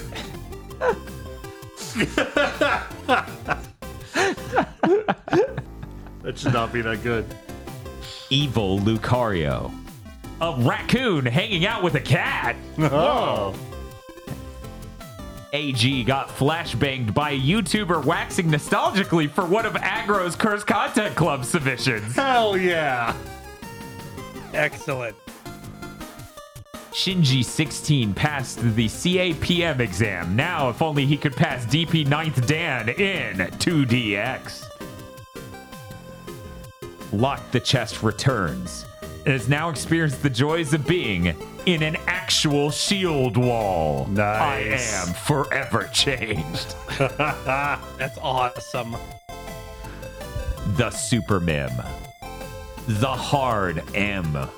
[6.22, 7.27] that should not be that good.
[8.31, 9.73] Evil Lucario.
[10.40, 12.57] A raccoon hanging out with a cat.
[12.78, 13.55] Oh.
[15.52, 21.44] AG got flashbanged by a YouTuber waxing nostalgically for one of Aggro's Curse Content Club
[21.44, 22.15] submissions.
[22.15, 23.15] Hell yeah.
[24.55, 25.16] Excellent.
[26.93, 30.36] Shinji16 passed the CAPM exam.
[30.36, 34.69] Now, if only he could pass DP 9th Dan in 2DX.
[37.12, 38.86] Lock the Chest returns
[39.24, 41.34] and has now experienced the joys of being
[41.66, 44.06] in an actual shield wall.
[44.06, 44.94] Nice.
[44.94, 46.74] I am forever changed.
[46.98, 48.96] That's awesome.
[50.76, 51.70] The Super Mim.
[52.86, 54.48] The Hard M.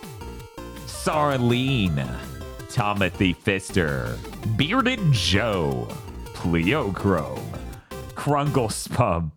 [0.87, 2.09] Sarlene.
[2.69, 4.17] Timothy Fister.
[4.57, 5.89] Bearded Joe.
[6.35, 7.59] Pleochrome.
[8.15, 9.33] Krunglespum.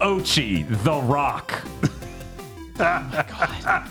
[0.00, 1.62] Ochi the Rock.
[2.78, 3.24] oh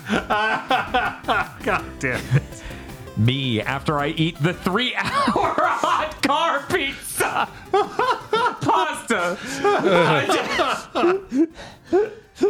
[0.08, 1.62] God.
[1.62, 2.42] God damn it.
[3.18, 5.04] Me after I eat the three hour
[5.34, 7.48] hot car pizza.
[8.60, 9.36] Pasta.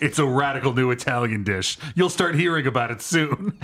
[0.00, 1.78] It's a radical new Italian dish.
[1.94, 3.58] You'll start hearing about it soon.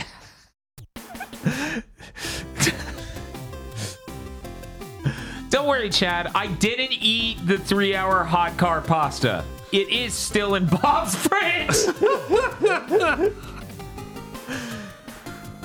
[5.50, 6.30] Don't worry, Chad.
[6.34, 9.44] I didn't eat the three-hour hot car pasta.
[9.72, 11.68] It is still in Bob's fridge.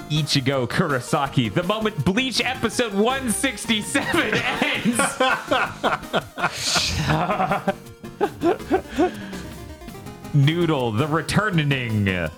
[0.10, 4.98] Ichigo Kurosaki, the moment Bleach episode 167 ends.
[10.34, 12.30] Noodle, the returning.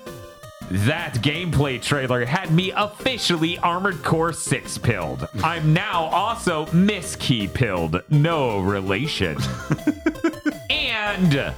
[0.70, 5.28] That gameplay trailer had me officially Armored Core 6 pilled.
[5.44, 8.02] I'm now also Miss Key pilled.
[8.10, 9.38] No relation.
[10.70, 11.54] and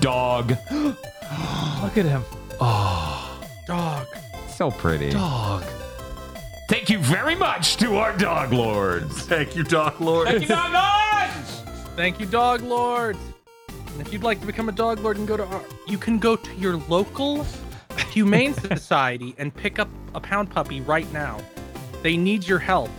[0.00, 0.50] dog.
[0.70, 2.22] Look at him.
[2.60, 4.08] Oh, dog.
[4.48, 5.10] So pretty.
[5.10, 5.62] Dog.
[6.68, 9.22] Thank you very much to our dog lords.
[9.22, 10.26] Thank you, Dog Lord.
[10.26, 10.98] Thank you, dog lords.
[11.98, 13.18] Thank you, Dog Lords.
[13.68, 16.20] And if you'd like to become a Dog Lord and go to our, you can
[16.20, 17.44] go to your local
[18.10, 21.38] humane society and pick up a pound puppy right now.
[22.02, 22.90] They need your help.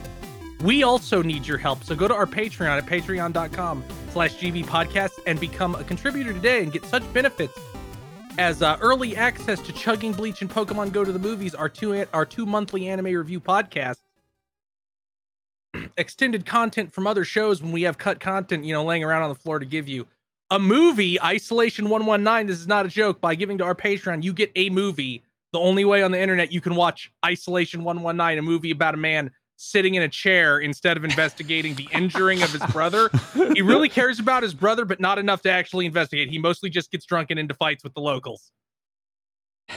[0.61, 1.83] We also need your help.
[1.83, 6.63] So go to our Patreon at patreon.com slash GB podcast and become a contributor today
[6.63, 7.57] and get such benefits
[8.37, 12.05] as uh, early access to Chugging Bleach and Pokemon Go to the Movies, our two
[12.13, 13.99] our two monthly anime review podcasts,
[15.97, 19.29] extended content from other shows when we have cut content, you know, laying around on
[19.29, 20.07] the floor to give you.
[20.51, 23.21] A movie, Isolation 119, this is not a joke.
[23.21, 25.23] By giving to our Patreon, you get a movie.
[25.53, 28.97] The only way on the internet you can watch Isolation 119, a movie about a
[28.97, 33.09] man sitting in a chair instead of investigating the injuring of his brother.
[33.53, 36.29] He really cares about his brother, but not enough to actually investigate.
[36.29, 38.51] He mostly just gets drunk and into fights with the locals.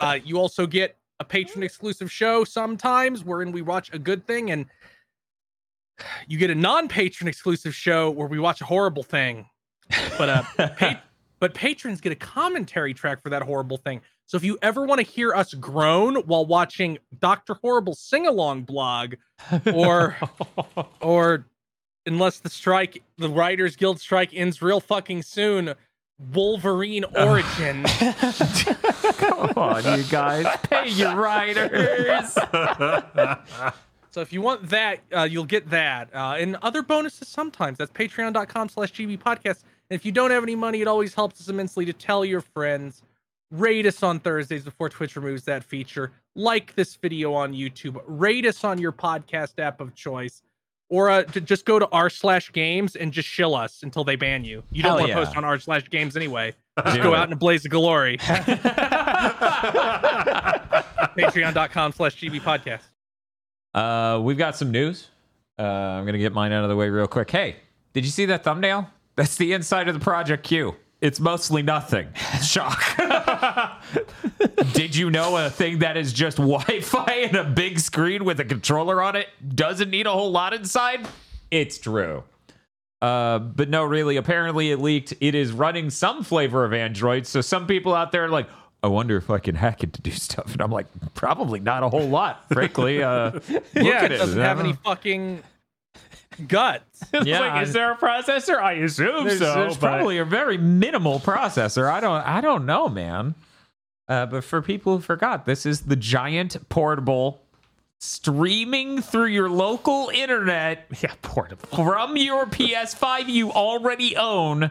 [0.00, 4.52] Uh, you also get a patron exclusive show sometimes wherein we watch a good thing,
[4.52, 4.66] and
[6.28, 9.44] you get a non patron exclusive show where we watch a horrible thing.
[10.16, 10.42] But uh,
[10.76, 11.00] pa-
[11.40, 14.00] but patrons get a commentary track for that horrible thing.
[14.26, 18.62] So if you ever want to hear us groan while watching Doctor Horrible sing along
[18.64, 19.14] blog,
[19.72, 20.16] or
[21.00, 21.46] or
[22.04, 25.74] unless the strike, the Writers Guild strike ends real fucking soon,
[26.34, 27.84] Wolverine Origin.
[29.18, 30.46] Come on, you guys.
[30.64, 32.36] Pay your writers.
[34.10, 36.14] So if you want that, uh, you'll get that.
[36.14, 37.78] Uh, and other bonuses sometimes.
[37.78, 39.62] That's patreon.com slash GB podcast.
[39.90, 42.40] And if you don't have any money, it always helps us immensely to tell your
[42.40, 43.02] friends.
[43.50, 46.12] Rate us on Thursdays before Twitch removes that feature.
[46.36, 48.00] Like this video on YouTube.
[48.06, 50.42] Rate us on your podcast app of choice.
[50.90, 54.16] Or uh, to just go to r slash games and just shill us until they
[54.16, 54.62] ban you.
[54.70, 55.24] You don't Hell want to yeah.
[55.24, 56.54] post on r slash games anyway.
[56.86, 58.18] Just go out in a blaze of glory.
[61.16, 62.82] Patreon.com slash GB podcast.
[63.74, 65.08] Uh, we've got some news.
[65.58, 67.28] Uh, I'm gonna get mine out of the way real quick.
[67.32, 67.56] Hey,
[67.94, 68.88] did you see that thumbnail?
[69.18, 70.76] That's the inside of the Project Q.
[71.00, 72.06] It's mostly nothing.
[72.40, 72.80] Shock.
[74.74, 78.44] did you know a thing that is just Wi-Fi and a big screen with a
[78.44, 79.26] controller on it
[79.56, 81.08] doesn't need a whole lot inside?
[81.50, 82.22] It's true.
[83.02, 84.18] Uh, but no, really.
[84.18, 85.12] Apparently, it leaked.
[85.20, 87.26] It is running some flavor of Android.
[87.26, 88.48] So some people out there are like,
[88.84, 90.52] I wonder if I can hack it to do stuff.
[90.52, 93.02] And I'm like, probably not a whole lot, frankly.
[93.02, 95.42] Uh, look yeah, at it doesn't have any fucking
[96.46, 96.84] guts.
[97.24, 98.58] Yeah, like, is there a processor?
[98.58, 99.54] I assume There's, so.
[99.54, 101.90] there's but- probably a very minimal processor.
[101.90, 102.20] I don't.
[102.26, 103.34] I don't know, man.
[104.08, 107.42] Uh, but for people who forgot, this is the giant portable
[108.00, 111.68] streaming through your local internet yeah, portable.
[111.84, 114.70] from your PS5 you already own.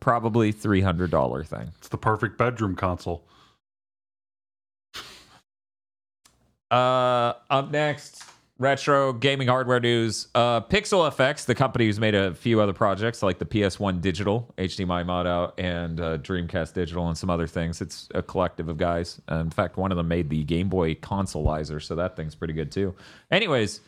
[0.00, 1.72] Probably three hundred dollar thing.
[1.78, 3.24] It's the perfect bedroom console.
[6.70, 8.22] Uh, up next,
[8.58, 10.28] retro gaming hardware news.
[10.34, 14.52] Uh, Pixel FX, the company who's made a few other projects like the PS1 Digital,
[14.58, 17.80] HDMI mod out, and uh, Dreamcast Digital, and some other things.
[17.80, 19.20] It's a collective of guys.
[19.30, 22.54] Uh, in fact, one of them made the Game Boy Consoleizer, so that thing's pretty
[22.54, 22.94] good too.
[23.30, 23.80] Anyways,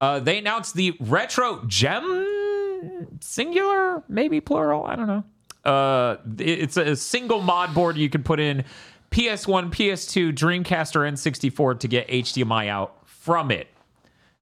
[0.00, 4.84] uh, they announced the Retro Gem singular, maybe plural.
[4.84, 5.24] I don't know.
[5.64, 8.64] Uh, it's a single mod board you can put in
[9.10, 13.68] PS1, PS2, Dreamcast, or N64 to get HDMI out from it.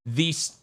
[0.07, 0.57] These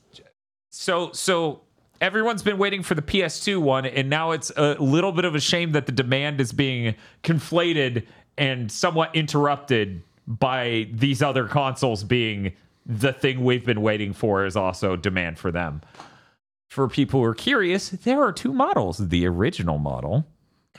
[0.72, 1.62] so so
[2.02, 5.40] everyone's been waiting for the PS2 one, and now it's a little bit of a
[5.40, 8.08] shame that the demand is being conflated
[8.38, 12.54] and somewhat interrupted by these other consoles being
[12.86, 15.82] the thing we've been waiting for is also demand for them.
[16.70, 18.98] For people who are curious, there are two models.
[18.98, 20.26] The original model,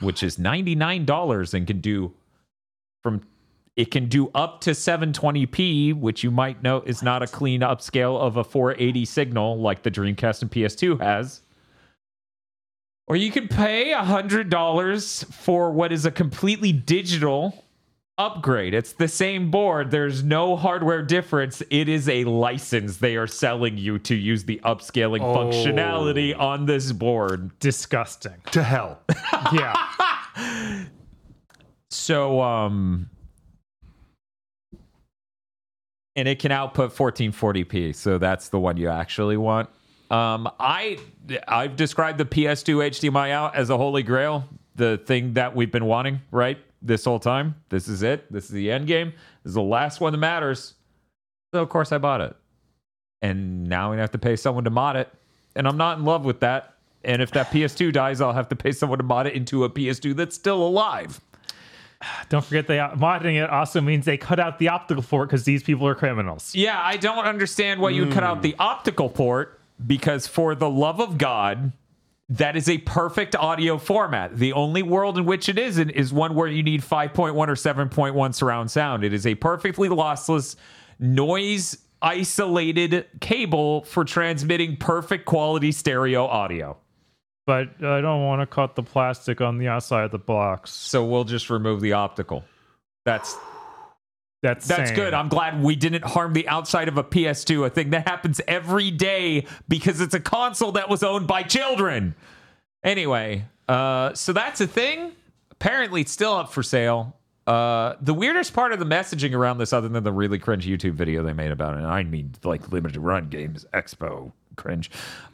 [0.01, 2.13] which is $99 and can do
[3.01, 3.21] from
[3.75, 8.17] it can do up to 720p, which you might know is not a clean upscale
[8.19, 11.41] of a 480 signal like the Dreamcast and PS2 has.
[13.07, 17.63] Or you can pay $100 for what is a completely digital
[18.17, 18.73] upgrade.
[18.73, 19.91] It's the same board.
[19.91, 21.61] There's no hardware difference.
[21.69, 25.35] It is a license they are selling you to use the upscaling Oh.
[25.35, 27.51] functionality on this board.
[27.59, 28.41] Disgusting.
[28.51, 29.01] To hell.
[29.53, 30.85] Yeah.
[31.89, 33.09] So um
[36.15, 39.69] and it can output 1440p, so that's the one you actually want.
[40.11, 40.97] Um I
[41.47, 45.85] I've described the PS2 HDMI out as a holy grail, the thing that we've been
[45.85, 46.57] wanting, right?
[46.81, 47.55] This whole time.
[47.69, 48.31] This is it.
[48.31, 49.13] This is the end game.
[49.43, 50.75] This is the last one that matters.
[51.53, 52.35] So of course I bought it.
[53.21, 55.11] And now we have to pay someone to mod it.
[55.55, 56.75] And I'm not in love with that.
[57.03, 59.69] And if that PS2 dies, I'll have to pay someone to mod it into a
[59.69, 61.21] PS2 that's still alive.
[62.29, 65.63] Don't forget they modding it also means they cut out the optical port because these
[65.63, 66.53] people are criminals.
[66.55, 68.61] Yeah, I don't understand why you would cut out the hmm.
[68.61, 71.71] optical port because, for the love of God,
[72.29, 74.37] that is a perfect audio format.
[74.37, 78.33] The only world in which it isn't is one where you need 5.1 or 7.1
[78.33, 79.03] surround sound.
[79.03, 80.55] It is a perfectly lossless,
[80.99, 86.77] noise isolated cable for transmitting perfect quality stereo audio.
[87.45, 90.71] But I don't want to cut the plastic on the outside of the box.
[90.71, 92.43] So we'll just remove the optical.
[93.05, 93.35] That's
[94.41, 94.95] That's That's sane.
[94.95, 95.13] good.
[95.13, 98.89] I'm glad we didn't harm the outside of a PS2, a thing that happens every
[98.91, 102.15] day because it's a console that was owned by children.
[102.83, 105.11] Anyway, uh, so that's a thing.
[105.51, 107.15] Apparently, it's still up for sale.
[107.47, 110.93] Uh, the weirdest part of the messaging around this, other than the really cringe YouTube
[110.93, 114.89] video they made about it, and I mean like limited run games, Expo cringe,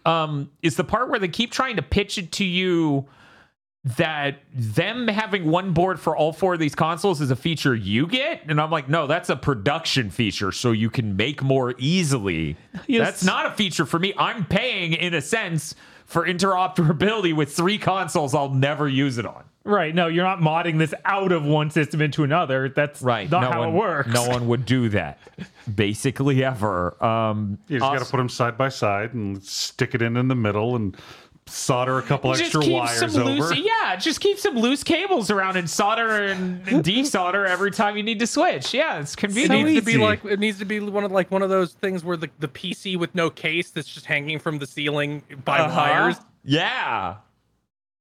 [0.05, 3.05] um, is the part where they keep trying to pitch it to you
[3.83, 8.05] that them having one board for all four of these consoles is a feature you
[8.05, 8.43] get?
[8.47, 12.57] And i'm like no that's a production feature so you can make more easily.
[12.87, 13.07] Yes.
[13.07, 14.13] that's not a feature for me.
[14.17, 15.73] I'm paying in a sense
[16.11, 19.93] for interoperability with three consoles i'll never use it on Right.
[19.93, 22.67] No, you're not modding this out of one system into another.
[22.69, 24.09] That's right not no how one, it works.
[24.09, 25.19] no one would do that
[25.75, 30.01] basically ever um You just got to put them side by side and stick it
[30.01, 30.97] in in the middle and
[31.51, 33.31] solder a couple just extra keep wires some over.
[33.31, 33.95] loose, yeah.
[33.95, 38.27] Just keep some loose cables around and solder and desolder every time you need to
[38.27, 38.73] switch.
[38.73, 39.51] Yeah, it's convenient.
[39.51, 39.85] It convenient.
[39.85, 42.03] needs to be like it needs to be one of like one of those things
[42.03, 45.75] where the, the PC with no case that's just hanging from the ceiling by Uh-huh.
[45.79, 46.15] wires.
[46.43, 47.17] Yeah.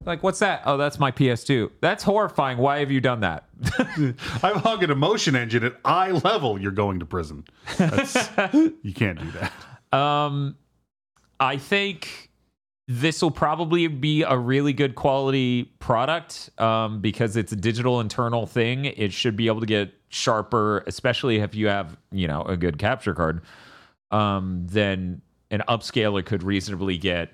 [0.06, 0.62] Like, what's that?
[0.64, 1.72] Oh, that's my PS2.
[1.82, 2.56] That's horrifying.
[2.56, 3.44] Why have you done that?
[4.42, 6.58] I'm hugging a motion engine at eye level.
[6.58, 7.44] You're going to prison.
[7.76, 8.14] That's,
[8.54, 9.98] you can't do that.
[9.98, 10.56] Um,
[11.38, 12.29] I think
[12.92, 18.46] this will probably be a really good quality product um, because it's a digital internal
[18.46, 18.84] thing.
[18.84, 22.78] It should be able to get sharper, especially if you have, you know, a good
[22.78, 23.42] capture card.
[24.10, 25.22] Um, then
[25.52, 27.32] an upscaler could reasonably get.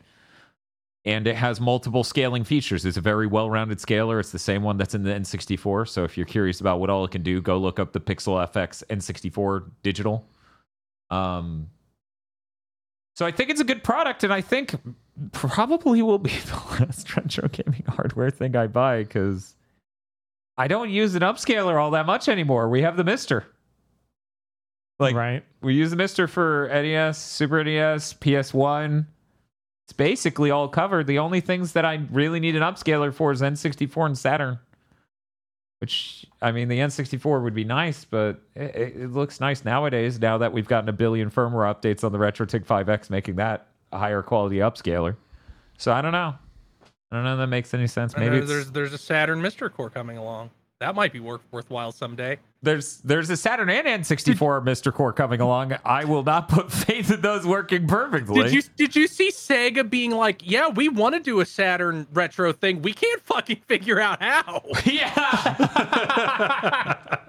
[1.07, 2.85] And it has multiple scaling features.
[2.85, 4.21] It's a very well-rounded scaler.
[4.21, 5.89] It's the same one that's in the N64.
[5.89, 8.47] So if you're curious about what all it can do, go look up the Pixel
[8.53, 10.29] FX N64 digital.
[11.09, 11.71] Um,
[13.15, 14.75] so I think it's a good product, and I think
[15.33, 19.55] probably will be the last retro gaming hardware thing I buy because
[20.59, 22.69] I don't use an upscaler all that much anymore.
[22.69, 23.47] We have the Mister.
[24.99, 25.45] Like right.
[25.61, 29.07] we use the Mister for NES, Super NES, PS1.
[29.85, 31.07] It's basically all covered.
[31.07, 34.59] The only things that I really need an upscaler for is N64 and Saturn.
[35.81, 40.19] Which I mean, the N64 would be nice, but it, it looks nice nowadays.
[40.19, 43.99] Now that we've gotten a billion firmware updates on the RetroTINK 5X, making that a
[43.99, 45.17] higher quality upscaler.
[45.79, 46.35] So I don't know.
[47.13, 48.17] I don't know if that makes any sense.
[48.17, 50.51] Maybe there- there's there's a Saturn Mister Core coming along.
[50.81, 52.37] That might be worth, worthwhile someday.
[52.61, 55.75] there's there's a Saturn and N64 Mister Core coming along.
[55.87, 58.43] I will not put faith in those working perfectly.
[58.43, 62.07] Did you did you see Sega being like, yeah, we want to do a Saturn
[62.13, 62.83] retro thing.
[62.83, 64.63] We can't fucking figure out how.
[64.85, 65.09] Yeah.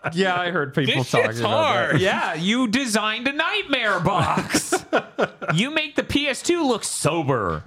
[0.13, 1.47] yeah, I heard people This talking about that.
[1.47, 2.01] hard.
[2.01, 4.73] Yeah, you designed a nightmare box.
[5.53, 7.63] you make the PS2 look sober.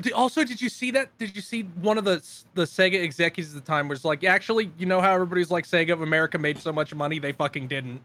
[0.00, 1.16] Did- Also, did you see that?
[1.18, 2.22] Did you see one of the
[2.54, 5.92] the Sega executives at the time was like, actually, you know how everybody's like, Sega
[5.92, 8.00] of America made so much money, they fucking didn't.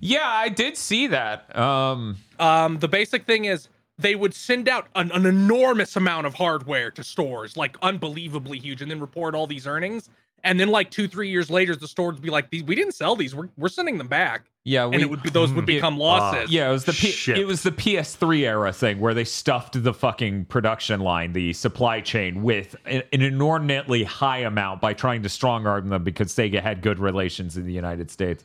[0.00, 1.54] Yeah, I did see that.
[1.56, 3.68] Um Um, the basic thing is
[3.98, 8.82] they would send out an, an enormous amount of hardware to stores, like unbelievably huge,
[8.82, 10.08] and then report all these earnings.
[10.44, 12.94] And then, like two, three years later, the store would be like, "These we didn't
[12.94, 13.34] sell these.
[13.34, 15.66] We're, we're sending them back." yeah, we And it would be those would hmm.
[15.66, 16.52] become ah, losses.
[16.52, 19.92] Yeah, it was the P- it was the PS3 era thing where they stuffed the
[19.92, 25.28] fucking production line, the supply chain, with an, an inordinately high amount by trying to
[25.28, 28.44] strong arm them because Sega had good relations in the United States.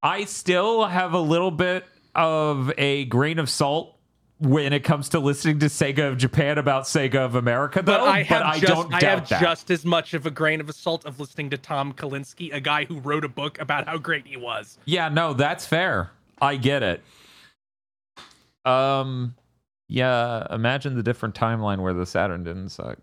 [0.00, 1.84] I still have a little bit
[2.14, 3.95] of a grain of salt
[4.38, 7.92] when it comes to listening to Sega of Japan about Sega of America, though.
[7.92, 9.40] But I have I just don't I doubt have that.
[9.40, 12.84] just as much of a grain of salt of listening to Tom Kalinske, a guy
[12.84, 14.78] who wrote a book about how great he was.
[14.84, 16.10] Yeah, no, that's fair.
[16.40, 17.02] I get it.
[18.66, 19.34] Um,
[19.88, 20.46] yeah.
[20.50, 22.98] Imagine the different timeline where the Saturn didn't suck.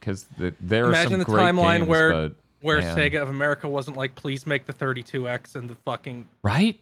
[0.00, 2.96] Because the, there are Imagine some the great timeline games, where but, where man.
[2.96, 6.80] Sega of America wasn't like, please make the 32X and the fucking right?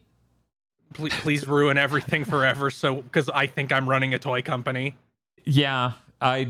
[0.94, 2.70] Please, please ruin everything forever.
[2.70, 4.96] So because I think I'm running a toy company.
[5.44, 6.48] Yeah, I.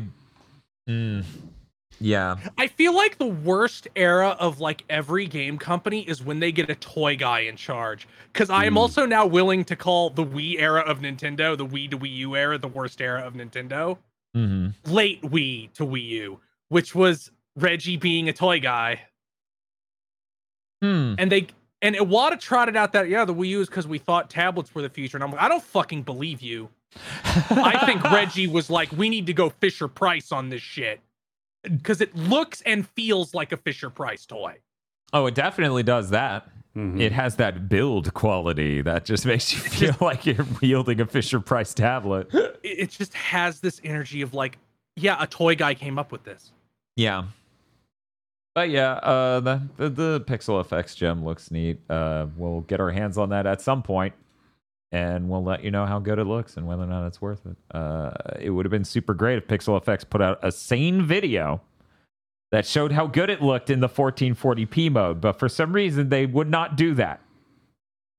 [0.89, 1.25] Mm,
[1.99, 6.51] yeah, I feel like the worst era of like every game company is when they
[6.51, 8.07] get a toy guy in charge.
[8.31, 11.89] Because I am also now willing to call the Wii era of Nintendo, the Wii
[11.91, 13.97] to Wii U era, the worst era of Nintendo.
[14.33, 16.39] hmm Late Wii to Wii U,
[16.69, 19.01] which was Reggie being a toy guy.
[20.81, 21.15] Hmm.
[21.17, 21.47] And they
[21.87, 24.81] and Iwata trotted out that yeah, the Wii U is because we thought tablets were
[24.81, 25.15] the future.
[25.15, 26.69] And I'm like, I don't fucking believe you.
[27.49, 30.99] I think Reggie was like, we need to go Fisher Price on this shit.
[31.63, 34.57] Because it looks and feels like a Fisher Price toy.
[35.13, 36.49] Oh, it definitely does that.
[36.75, 36.99] Mhm.
[36.99, 41.39] It has that build quality that just makes you feel like you're wielding a Fisher
[41.39, 42.27] Price tablet.
[42.33, 44.57] It, it just has this energy of like,
[44.97, 46.51] yeah, a toy guy came up with this.
[46.97, 47.23] Yeah.
[48.57, 51.79] But yeah, uh, the, the the Pixel FX gem looks neat.
[51.91, 54.15] Uh, we'll get our hands on that at some point,
[54.91, 57.45] and we'll let you know how good it looks and whether or not it's worth
[57.45, 57.55] it.
[57.69, 58.09] Uh,
[58.39, 61.61] it would have been super great if Pixel FX put out a sane video
[62.51, 66.25] that showed how good it looked in the 1440p mode, but for some reason they
[66.25, 67.21] would not do that.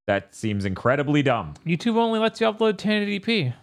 [0.07, 1.55] That seems incredibly dumb.
[1.67, 3.55] YouTube only lets you upload 1080p.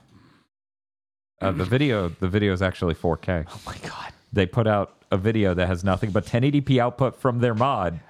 [1.41, 3.45] Uh, the video, the video is actually 4K.
[3.49, 4.11] Oh my god.
[4.33, 7.99] they put out a video that has nothing but 1080p output from their mod.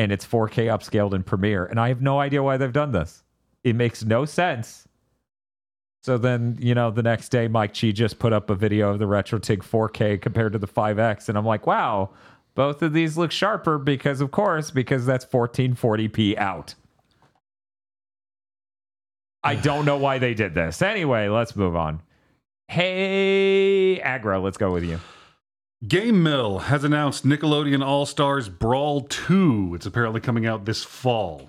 [0.00, 1.66] And it's 4k upscaled in premiere.
[1.66, 3.24] And i have no idea why they've done this.
[3.64, 4.86] It makes no sense.
[6.02, 8.98] So then you know the next day mike chi just put up a video of
[8.98, 12.10] the RetroTINK 4k compared to the 5x and i'm like wow
[12.54, 16.74] both of these look sharper because of course because that's 1440p out.
[19.42, 20.80] I don't know why they did this.
[20.80, 22.00] Anyway let's move on.
[22.68, 25.00] Hey aggro let's go with you
[25.84, 29.74] GameMill has announced Nickelodeon All Stars Brawl 2.
[29.76, 31.48] It's apparently coming out this fall.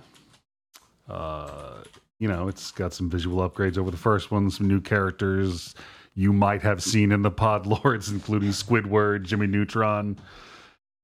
[1.07, 1.81] Uh,
[2.19, 5.73] you know, it's got some visual upgrades over the first one, some new characters
[6.13, 10.19] you might have seen in the Pod Lords, including Squidward, Jimmy Neutron.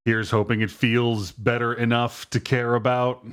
[0.04, 3.26] Here's hoping it feels better enough to care about.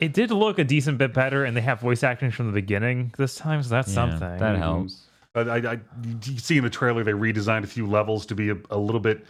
[0.00, 3.12] It did look a decent bit better, and they have voice acting from the beginning
[3.18, 4.38] this time, so that's Yeah, something.
[4.38, 5.04] That helps.
[5.34, 5.80] I, I, I,
[6.24, 9.00] you see in the trailer they redesigned a few levels to be a, a little
[9.00, 9.24] bit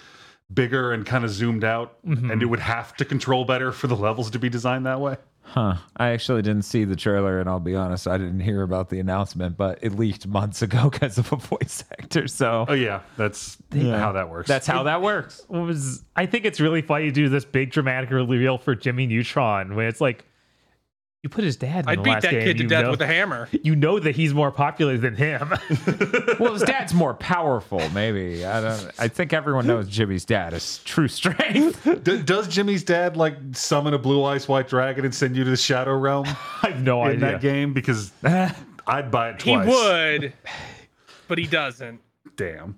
[0.52, 2.30] bigger and kind of zoomed out, mm-hmm.
[2.30, 5.16] and it would have to control better for the levels to be designed that way.
[5.44, 5.74] Huh.
[5.96, 9.00] I actually didn't see the trailer, and I'll be honest, I didn't hear about the
[9.00, 12.28] announcement, but it leaked months ago because of a voice actor.
[12.28, 13.98] So Oh yeah, that's Yeah.
[13.98, 14.48] how that works.
[14.48, 15.42] that's how that works.
[15.48, 19.06] What was I think it's really funny to do this big dramatic reveal for Jimmy
[19.06, 20.24] Neutron when it's like
[21.22, 22.84] you put his dad in I'd the beat last that game, kid to you death
[22.84, 23.48] know, with a hammer.
[23.62, 25.52] you know that he's more popular than him.
[26.40, 28.44] Well, his dad's more powerful, maybe.
[28.44, 28.90] I don't.
[28.98, 31.84] I think everyone knows Jimmy's dad is true strength.
[32.02, 35.50] D- does Jimmy's dad like summon a blue eyes white dragon and send you to
[35.50, 36.26] the shadow realm
[36.62, 37.14] I have no idea.
[37.14, 37.72] in that game?
[37.72, 39.66] Because I'd buy it twice.
[39.66, 40.32] He would,
[41.28, 42.00] but he doesn't.
[42.36, 42.76] Damn,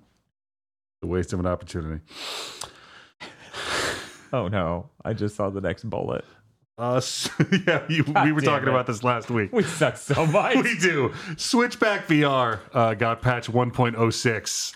[1.01, 2.03] the waste of an opportunity.
[4.31, 4.89] oh no!
[5.03, 6.23] I just saw the next bullet.
[6.77, 6.99] Uh,
[7.67, 8.71] yeah, you, we were talking it.
[8.71, 9.51] about this last week.
[9.53, 10.55] We suck so much.
[10.57, 11.13] we do.
[11.37, 14.75] Switchback VR uh, got patch 1.06.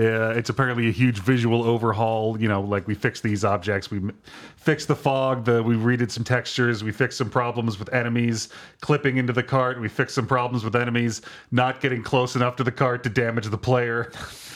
[0.00, 2.40] Uh, it's apparently a huge visual overhaul.
[2.40, 4.16] You know, like we fixed these objects, we m-
[4.56, 8.48] fixed the fog, the we redid some textures, we fixed some problems with enemies
[8.80, 11.20] clipping into the cart, we fixed some problems with enemies
[11.50, 14.12] not getting close enough to the cart to damage the player.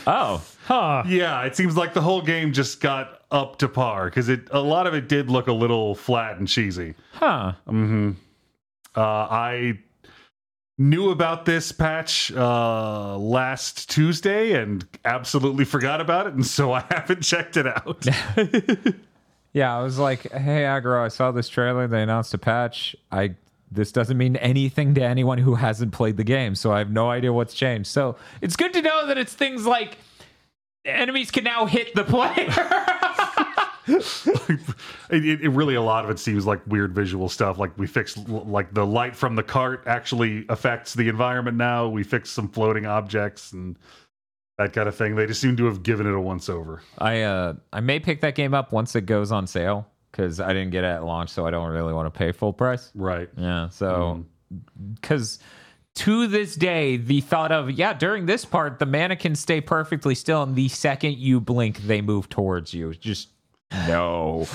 [0.07, 1.03] oh, Huh.
[1.07, 4.61] yeah, it seems like the whole game just got up to par because it a
[4.61, 6.95] lot of it did look a little flat and cheesy.
[7.13, 7.53] huh.
[7.67, 8.13] Mm-hmm.
[8.95, 9.79] Uh, I
[10.79, 16.81] knew about this patch uh, last Tuesday and absolutely forgot about it, and so I
[16.91, 18.07] haven't checked it out.
[19.55, 21.87] Yeah, I was like, "Hey, Aggro, I saw this trailer.
[21.87, 22.97] They announced a patch.
[23.11, 23.35] I
[23.71, 27.11] this doesn't mean anything to anyone who hasn't played the game, so I have no
[27.11, 27.89] idea what's changed.
[27.91, 29.99] So it's good to know that it's things like
[30.85, 32.33] enemies can now hit the player.
[33.87, 34.61] it,
[35.11, 37.59] it, it really a lot of it seems like weird visual stuff.
[37.59, 41.89] Like we fixed like the light from the cart actually affects the environment now.
[41.89, 43.79] We fixed some floating objects and
[44.59, 45.17] that kind of thing.
[45.17, 46.83] They just seem to have given it a once over.
[46.99, 50.53] I uh I may pick that game up once it goes on sale because I
[50.53, 52.91] didn't get it at launch, so I don't really want to pay full price.
[52.95, 53.29] Right.
[53.37, 54.25] Yeah, so
[55.01, 55.39] because
[55.95, 60.43] to this day, the thought of, yeah, during this part, the mannequins stay perfectly still,
[60.43, 62.95] and the second you blink, they move towards you.
[62.95, 63.29] Just
[63.73, 64.45] no.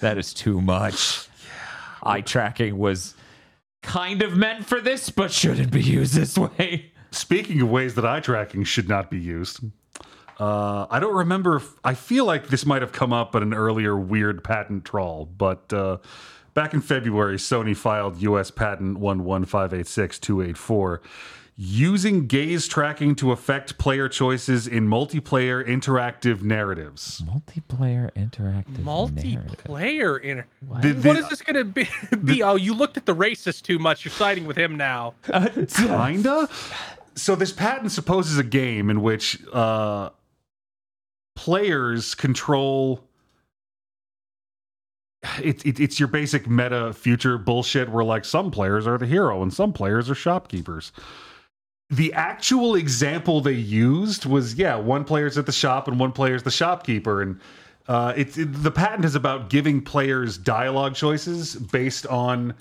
[0.00, 1.28] that is too much.
[2.02, 3.14] Eye tracking was
[3.82, 6.92] kind of meant for this, but shouldn't be used this way.
[7.10, 9.60] Speaking of ways that eye tracking should not be used,
[10.38, 11.56] uh, I don't remember.
[11.56, 15.24] If, I feel like this might have come up at an earlier weird patent trawl,
[15.24, 15.98] but uh,
[16.58, 18.50] back in February, Sony filed U.S.
[18.50, 20.98] Patent 11586284
[21.60, 27.22] using gaze tracking to affect player choices in multiplayer interactive narratives.
[27.24, 28.82] Multiplayer interactive.
[28.82, 30.42] Multiplayer in
[30.80, 31.88] The- the- what is this gonna be?
[32.24, 32.42] be?
[32.42, 34.04] Oh, you looked at the racist too much.
[34.04, 35.14] You're siding with him now.
[35.76, 36.48] Kinda.
[37.14, 40.10] So this patent supposes a game in which uh,
[41.36, 43.04] players control.
[45.42, 49.42] It, it, it's your basic meta future bullshit where like some players are the hero
[49.42, 50.92] and some players are shopkeepers.
[51.90, 56.42] The actual example they used was yeah, one player's at the shop and one player's
[56.42, 57.40] the shopkeeper, and
[57.88, 62.54] uh, it's it, the patent is about giving players dialogue choices based on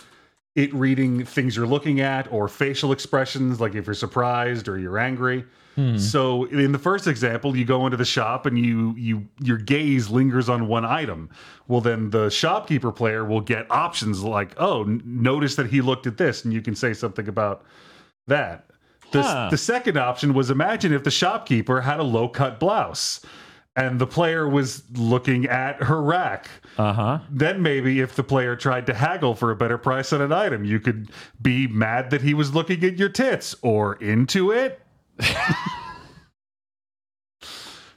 [0.58, 4.98] it reading things you're looking at or facial expressions, like if you're surprised or you're
[4.98, 5.46] angry.
[5.76, 6.00] Hmm.
[6.00, 10.10] So in the first example, you go into the shop and you you your gaze
[10.10, 11.30] lingers on one item.
[11.68, 16.18] Well, then the shopkeeper player will get options like, "Oh, notice that he looked at
[16.18, 17.64] this," and you can say something about
[18.26, 18.66] that.
[19.12, 19.50] The, Huh.
[19.52, 23.22] the second option was imagine if the shopkeeper had a low cut blouse
[23.78, 27.20] and the player was looking at her rack Uh huh.
[27.30, 30.66] then maybe if the player tried to haggle for a better price on an item,
[30.66, 31.10] you could
[31.42, 34.82] be mad that he was looking at your tits or into it.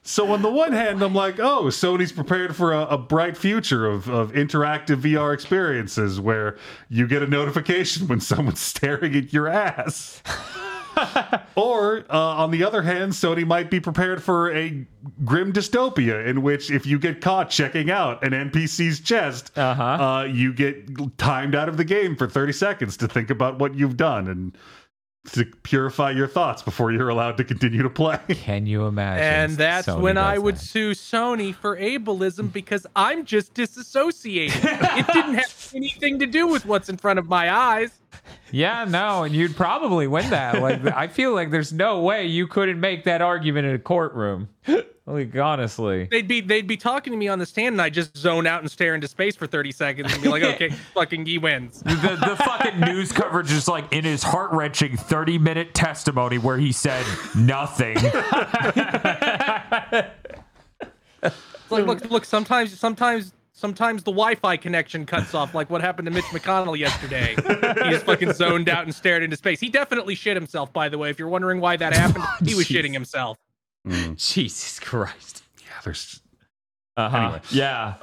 [0.03, 3.87] so on the one hand, I'm like, oh, Sony's prepared for a, a bright future
[3.87, 6.57] of, of interactive VR experiences where
[6.89, 10.23] you get a notification when someone's staring at your ass.
[11.57, 14.87] or uh, on the other hand, Sony might be prepared for a
[15.25, 19.83] grim dystopia in which if you get caught checking out an NPC's chest, Uh-huh.
[19.83, 23.75] uh, you get timed out of the game for 30 seconds to think about what
[23.75, 24.57] you've done and
[25.33, 28.19] to purify your thoughts before you're allowed to continue to play.
[28.31, 29.23] Can you imagine?
[29.23, 30.61] And that's Sony when I would that?
[30.61, 34.59] sue Sony for ableism because I'm just disassociated.
[34.65, 38.00] it didn't have anything to do with what's in front of my eyes.
[38.53, 40.61] Yeah, no, and you'd probably win that.
[40.61, 44.49] Like, I feel like there's no way you couldn't make that argument in a courtroom.
[45.07, 46.07] Like, honestly.
[46.11, 48.61] They'd be they'd be talking to me on the stand and I just zone out
[48.61, 51.81] and stare into space for 30 seconds and be like, okay, fucking he wins.
[51.81, 56.59] The, the fucking news coverage is like in his heart wrenching 30 minute testimony where
[56.59, 57.05] he said
[57.37, 57.97] nothing.
[61.71, 66.13] Like, look, look, sometimes sometimes sometimes the Wi-Fi connection cuts off, like what happened to
[66.13, 67.35] Mitch McConnell yesterday.
[67.37, 69.61] he just fucking zoned out and stared into space.
[69.61, 71.11] He definitely shit himself, by the way.
[71.11, 73.37] If you're wondering why that happened, he was shitting himself.
[73.87, 75.43] Jesus Christ.
[75.59, 76.21] Yeah, there's
[76.97, 77.17] Uh-huh.
[77.17, 77.41] Anyway.
[77.51, 77.95] Yeah.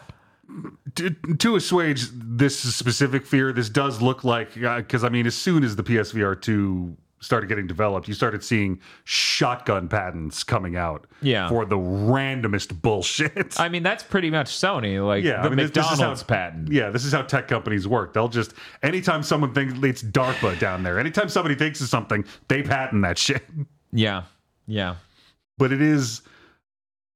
[0.95, 5.63] to, to assuage this specific fear, this does look like because I mean, as soon
[5.63, 11.49] as the PSVR two started getting developed, you started seeing shotgun patents coming out Yeah.
[11.49, 13.59] for the randomest bullshit.
[13.59, 15.05] I mean, that's pretty much Sony.
[15.05, 16.71] Like yeah, the I mean, this- this is McDonald's how- patent.
[16.71, 18.13] Yeah, this is how tech companies work.
[18.13, 18.53] They'll just
[18.83, 23.17] anytime someone thinks it's DARPA down there, anytime somebody thinks of something, they patent that
[23.17, 23.43] shit.
[23.93, 24.23] Yeah.
[24.67, 24.95] Yeah.
[25.57, 26.21] But it is.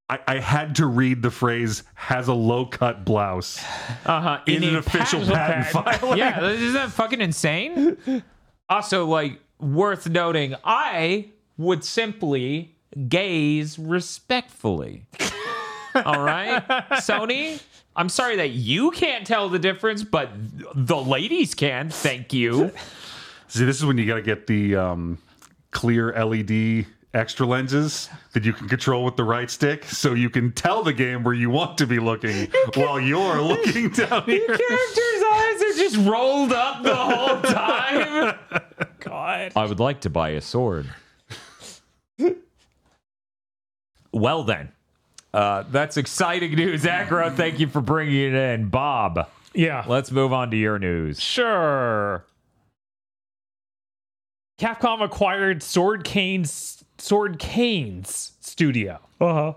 [0.10, 3.60] I, I had to read the phrase "has a low cut blouse"
[4.06, 4.40] Uh-huh.
[4.48, 6.18] in an official patent- patent filing.
[6.18, 8.24] yeah, isn't that fucking insane?
[8.70, 12.76] Also, like, worth noting, I would simply
[13.08, 15.06] gaze respectfully.
[15.96, 17.62] All right, Sony.
[17.96, 20.30] I'm sorry that you can't tell the difference, but
[20.74, 21.90] the ladies can.
[21.90, 22.72] Thank you.
[23.48, 25.18] See, this is when you got to get the um,
[25.72, 30.54] clear LED extra lenses that you can control with the right stick, so you can
[30.54, 34.48] tell the game where you want to be looking while you're looking down here.
[34.48, 38.40] Characters' eyes are just rolled up the whole time.
[39.22, 39.52] God.
[39.56, 40.88] I would like to buy a sword.
[44.14, 44.72] well, then.
[45.34, 47.34] Uh, that's exciting news, Aggro.
[47.34, 48.68] Thank you for bringing it in.
[48.68, 49.86] Bob, Yeah.
[49.88, 51.22] let's move on to your news.
[51.22, 52.26] Sure.
[54.60, 59.00] Capcom acquired Swordcane's Sword Canes studio.
[59.22, 59.54] Uh-huh.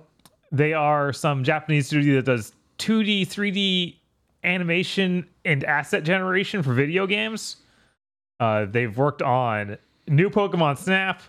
[0.53, 3.97] They are some Japanese studio that does 2D, 3D
[4.45, 7.57] animation and asset generation for video games.
[8.41, 9.79] Uh, they've worked on
[10.09, 11.23] new Pokemon Snap,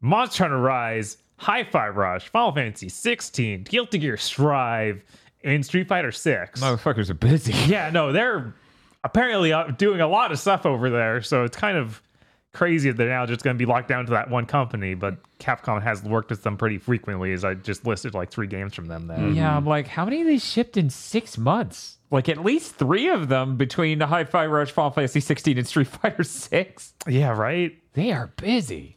[0.00, 5.04] Monster Hunter Rise, Hi-Fi Rush, Final Fantasy 16, Guilty Gear Strive,
[5.44, 6.60] and Street Fighter 6.
[6.60, 7.52] Motherfuckers are busy.
[7.70, 8.54] Yeah, no, they're
[9.04, 12.02] apparently uh, doing a lot of stuff over there, so it's kind of
[12.52, 14.94] crazy that they're now just going to be locked down to that one company.
[14.94, 18.74] But Capcom has worked with them pretty frequently, as I just listed like three games
[18.74, 19.28] from them there.
[19.28, 21.96] Yeah, I'm like, how many of these shipped in six months?
[22.10, 26.24] Like at least three of them between Hi-Fi Rush, Final Fantasy 16, and Street Fighter
[26.24, 26.94] 6.
[27.06, 27.78] Yeah, right.
[27.92, 28.96] They are busy.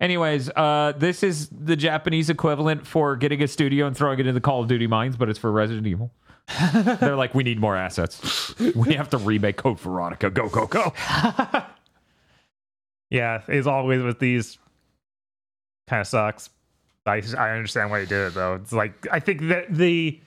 [0.00, 4.34] Anyways, uh, this is the Japanese equivalent for getting a studio and throwing it in
[4.34, 6.10] the Call of Duty mines, but it's for Resident Evil.
[6.72, 8.58] They're like, we need more assets.
[8.58, 10.30] We have to remake Code Veronica.
[10.30, 10.92] Go, go, go.
[13.10, 14.56] Yeah, as always with these,
[15.88, 16.48] kind of sucks.
[17.06, 18.54] I I understand why you did it though.
[18.54, 20.20] It's like I think that the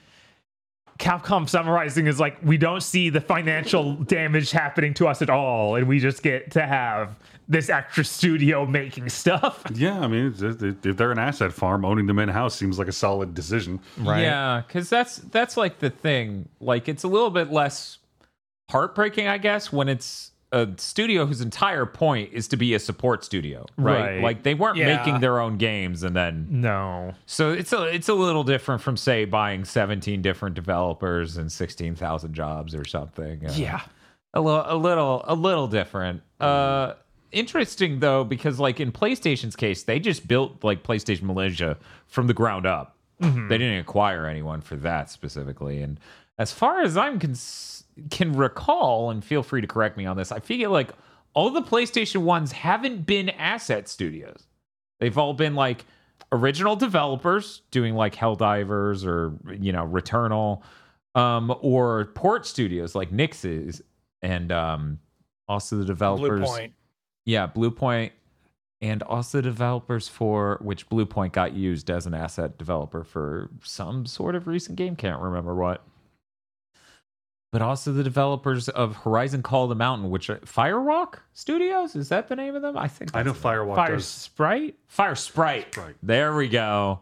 [0.98, 5.74] Capcom summarizing is like we don't see the financial damage happening to us at all,
[5.74, 7.16] and we just get to have
[7.48, 9.62] this extra studio making stuff.
[9.74, 12.88] Yeah, I mean, if if they're an asset farm, owning them in house seems like
[12.88, 13.80] a solid decision.
[13.98, 14.22] Right.
[14.22, 16.48] Yeah, because that's that's like the thing.
[16.60, 17.98] Like it's a little bit less
[18.70, 23.24] heartbreaking, I guess, when it's a studio whose entire point is to be a support
[23.24, 24.00] studio, right?
[24.00, 24.22] Right.
[24.22, 24.96] Like they weren't Yeah.
[24.96, 27.14] making their own games, and then No.
[27.26, 31.94] so it's a it's a little different from say buying seventeen different developers and sixteen
[31.94, 33.46] thousand jobs or something.
[33.46, 33.80] Uh, Yeah.
[34.32, 36.94] a little a little a little different uh
[37.32, 41.76] interesting though because like in playstation's case they just built like playstation malaysia
[42.06, 45.98] from the ground up they didn't acquire anyone for that specifically and
[46.38, 50.32] as far as i'm cons- can recall and feel free to correct me on this
[50.32, 50.90] i feel like
[51.34, 54.46] all the playstation ones haven't been asset studios
[55.00, 55.84] they've all been like
[56.32, 60.62] original developers doing like helldivers or you know returnal
[61.14, 63.80] um or port studios like Nixxes
[64.22, 64.98] and um
[65.48, 66.72] also the developers Bluepoint.
[67.24, 68.10] yeah Bluepoint
[68.80, 74.34] and also developers for which Bluepoint got used as an asset developer for some sort
[74.34, 75.84] of recent game can't remember what
[77.54, 82.08] but also the developers of horizon call of the mountain which are firerock studios is
[82.08, 84.06] that the name of them i think I know Firewalk Fire does.
[84.06, 84.74] Sprite?
[84.88, 85.94] fire sprite Sprite.
[86.02, 86.98] there we go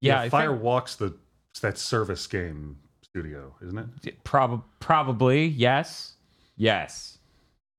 [0.00, 1.14] yeah, Yeah, I think- Firewalk's the
[1.62, 4.22] that service game studio, isn't it?
[4.22, 6.14] Prob- probably yes
[6.56, 7.18] yes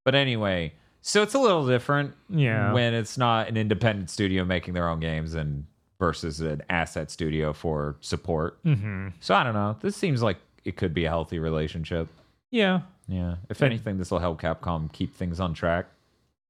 [0.03, 2.73] but anyway so it's a little different Yeah.
[2.73, 5.65] when it's not an independent studio making their own games and
[5.99, 9.09] versus an asset studio for support Mm-hmm.
[9.21, 12.07] so i don't know this seems like it could be a healthy relationship
[12.51, 12.81] Yeah.
[13.07, 15.85] yeah if anything this will help capcom keep things on track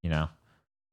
[0.04, 0.30] you know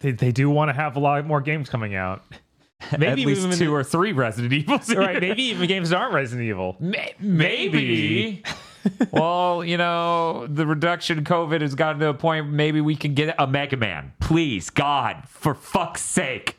[0.01, 2.23] They, they do want to have a lot more games coming out.
[2.99, 5.19] Maybe at least even- two or three resident evils right.
[5.27, 6.77] Maybe even games that aren't Resident Evil.
[6.79, 8.43] May- maybe.
[9.11, 12.51] well, you know, the reduction COVID has gotten to a point.
[12.51, 16.57] Maybe we can get a Mega Man, please, God, for fuck's sake.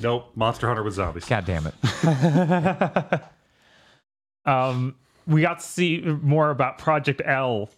[0.00, 0.32] Nope.
[0.34, 1.24] Monster Hunter with zombies.
[1.24, 3.22] God damn it.
[4.48, 4.94] Um,
[5.26, 7.68] we got to see more about Project L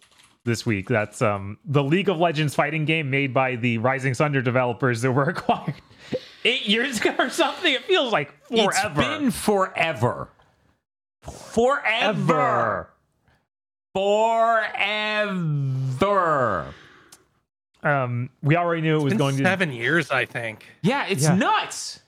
[0.45, 0.87] this week.
[0.87, 5.11] That's um the League of Legends fighting game made by the Rising Thunder developers that
[5.11, 5.75] were acquired
[6.45, 7.73] eight years ago or something.
[7.73, 9.01] It feels like forever.
[9.01, 10.29] It's been forever.
[11.23, 12.87] Forever.
[15.99, 16.73] Forever.
[17.83, 19.43] um, we already knew it was Been going to.
[19.43, 20.65] seven years, I think.
[20.81, 21.35] Yeah, it's Yeah.
[21.35, 21.99] nuts.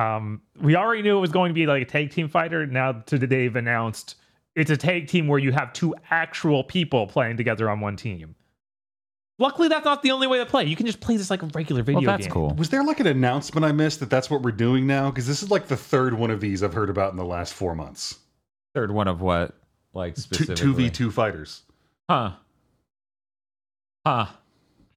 [0.00, 2.66] Um, we already knew it was going to be like a tag team fighter.
[2.66, 4.16] Now today they've announced
[4.56, 8.34] it's a tag team where you have two actual people playing together on one team.
[9.38, 10.64] Luckily, that's not the only way to play.
[10.64, 12.32] You can just play this like a regular video Well, that's game.
[12.32, 12.54] cool.
[12.56, 15.10] Was there like an announcement I missed that that's what we're doing now?
[15.10, 17.54] Because this is like the third one of these I've heard about in the last
[17.54, 18.18] four months.
[18.74, 19.54] Third one of what?
[19.94, 20.56] Like specifically?
[20.56, 21.62] Two v two fighters.
[22.08, 22.32] Huh.
[24.06, 24.26] Huh.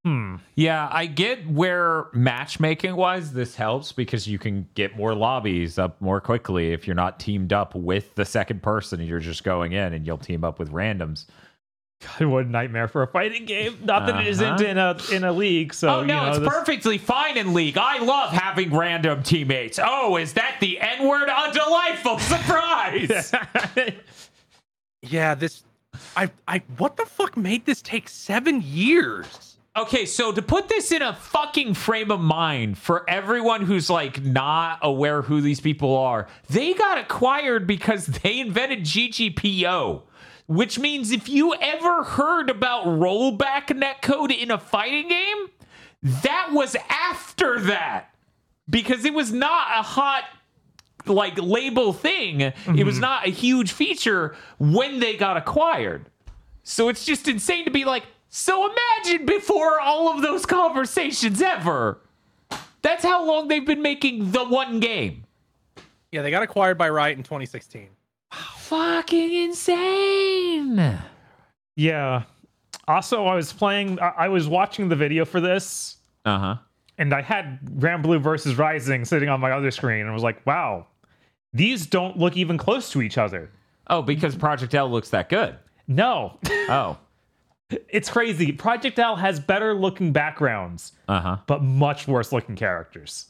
[0.05, 0.35] Hmm.
[0.55, 6.01] Yeah, I get where matchmaking wise this helps because you can get more lobbies up
[6.01, 8.99] more quickly if you're not teamed up with the second person.
[9.01, 11.25] You're just going in and you'll team up with randoms.
[12.19, 13.77] God, what a nightmare for a fighting game.
[13.81, 14.65] Not that it isn't Uh-huh.
[14.65, 15.73] in a in a league.
[15.73, 17.77] So oh you no, know, it's this- perfectly fine in League.
[17.77, 19.79] I love having random teammates.
[19.81, 21.29] Oh, is that the N word?
[21.29, 23.31] A delightful surprise.
[25.01, 25.63] Yeah, this.
[26.15, 26.29] I.
[26.47, 26.61] I.
[26.77, 29.52] What the fuck made this take seven years?
[29.75, 34.21] Okay, so to put this in a fucking frame of mind for everyone who's like
[34.21, 40.03] not aware who these people are, they got acquired because they invented GGPO,
[40.45, 45.47] which means if you ever heard about rollback netcode in a fighting game,
[46.03, 48.13] that was after that
[48.69, 50.25] because it was not a hot
[51.07, 52.41] like label thing.
[52.41, 53.01] It was mm-hmm.
[53.01, 56.05] not a huge feature when they got acquired.
[56.61, 58.03] So it's just insane to be like,
[58.35, 61.99] so imagine before all of those conversations ever.
[62.81, 65.25] That's how long they've been making the one game.
[66.11, 67.89] Yeah, they got acquired by Riot in 2016.
[68.57, 70.99] Fucking insane.
[71.75, 72.23] yeah.
[72.87, 73.99] Also, I was playing.
[73.99, 76.55] I I was watching the video for this, Uh huh.
[76.97, 80.43] and I had Granblue versus Rising sitting on my other screen, and I was like,
[80.45, 80.87] "Wow,
[81.53, 83.51] these don't look even close to each other."
[83.87, 85.55] Oh, because Project L looks that good.
[85.87, 86.97] No, Oh.
[87.89, 88.51] it's crazy.
[88.51, 91.37] Project L has better looking backgrounds, Uh huh.
[91.47, 93.27] but much worse looking characters.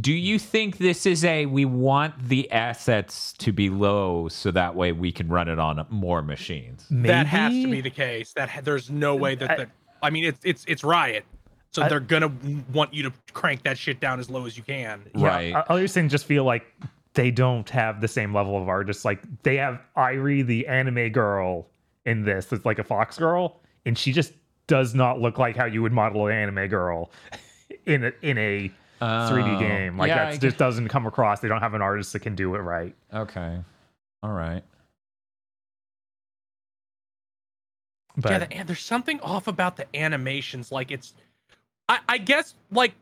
[0.00, 4.76] Do you think this is a we want the assets to be low so that
[4.76, 6.86] way we can run it on more machines?
[6.90, 8.32] That has to be the case.
[8.34, 9.66] That ha- there's no way that I- the,
[10.02, 11.24] I mean, it's it's it's Riot,
[11.72, 12.30] so I- they're gonna
[12.72, 15.02] want you to crank that shit down as low as you can.
[15.14, 15.52] Right.
[15.54, 16.64] I- Other things just feel like
[17.14, 19.04] they don't have the same level of artists.
[19.04, 21.66] Like they have Ahri, the anime girl,
[22.06, 22.46] in this.
[22.46, 24.32] That's like a fox girl, and she just
[24.66, 27.10] does not look like how you would model an anime girl
[27.86, 28.70] in a, in a
[29.00, 29.58] 3D Oh.
[29.58, 29.96] game.
[29.98, 31.40] Like Yeah, that just doesn't come across.
[31.40, 32.94] They don't have an artist that can do it right.
[33.12, 33.58] Okay.
[34.22, 34.62] All right.
[38.16, 40.70] But yeah, the, and there's something off about the animations.
[40.70, 41.14] Like it's,
[41.88, 42.92] I, I guess like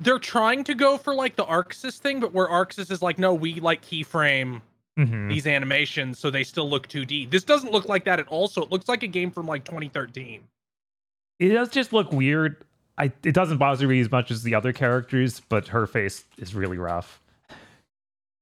[0.00, 3.32] they're trying to go for like the ArcSys thing, but where ArcSys is like, no,
[3.34, 4.60] we like keyframe
[4.98, 5.28] mhm.
[5.28, 7.30] these animations so they still look 2D.
[7.30, 8.48] This doesn't look like that at all.
[8.48, 10.42] So it looks like a game from like 2013.
[11.38, 12.64] it does just look weird.
[12.98, 16.54] I it doesn't bother me as much as the other characters, but her face is
[16.54, 17.20] really rough.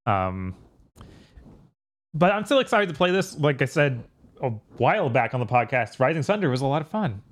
[0.06, 0.55] Um,
[2.12, 3.36] but I'm still excited to play this.
[3.39, 4.05] Like I said
[4.43, 7.22] a while back on the podcast, Rising Thunder was a lot of fun.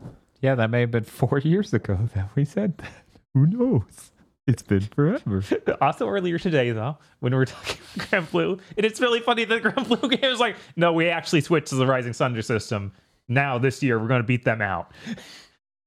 [0.40, 2.92] Yeah, that may have been four years ago that we said that.
[3.34, 4.11] Who knows?
[4.46, 5.42] It's been forever.
[5.80, 9.62] also earlier today, though, when we were talking about Granblue, and it's really funny that
[9.62, 12.92] Granblue game is like, no, we actually switched to the Rising Thunder system.
[13.28, 14.90] Now this year we're going to beat them out.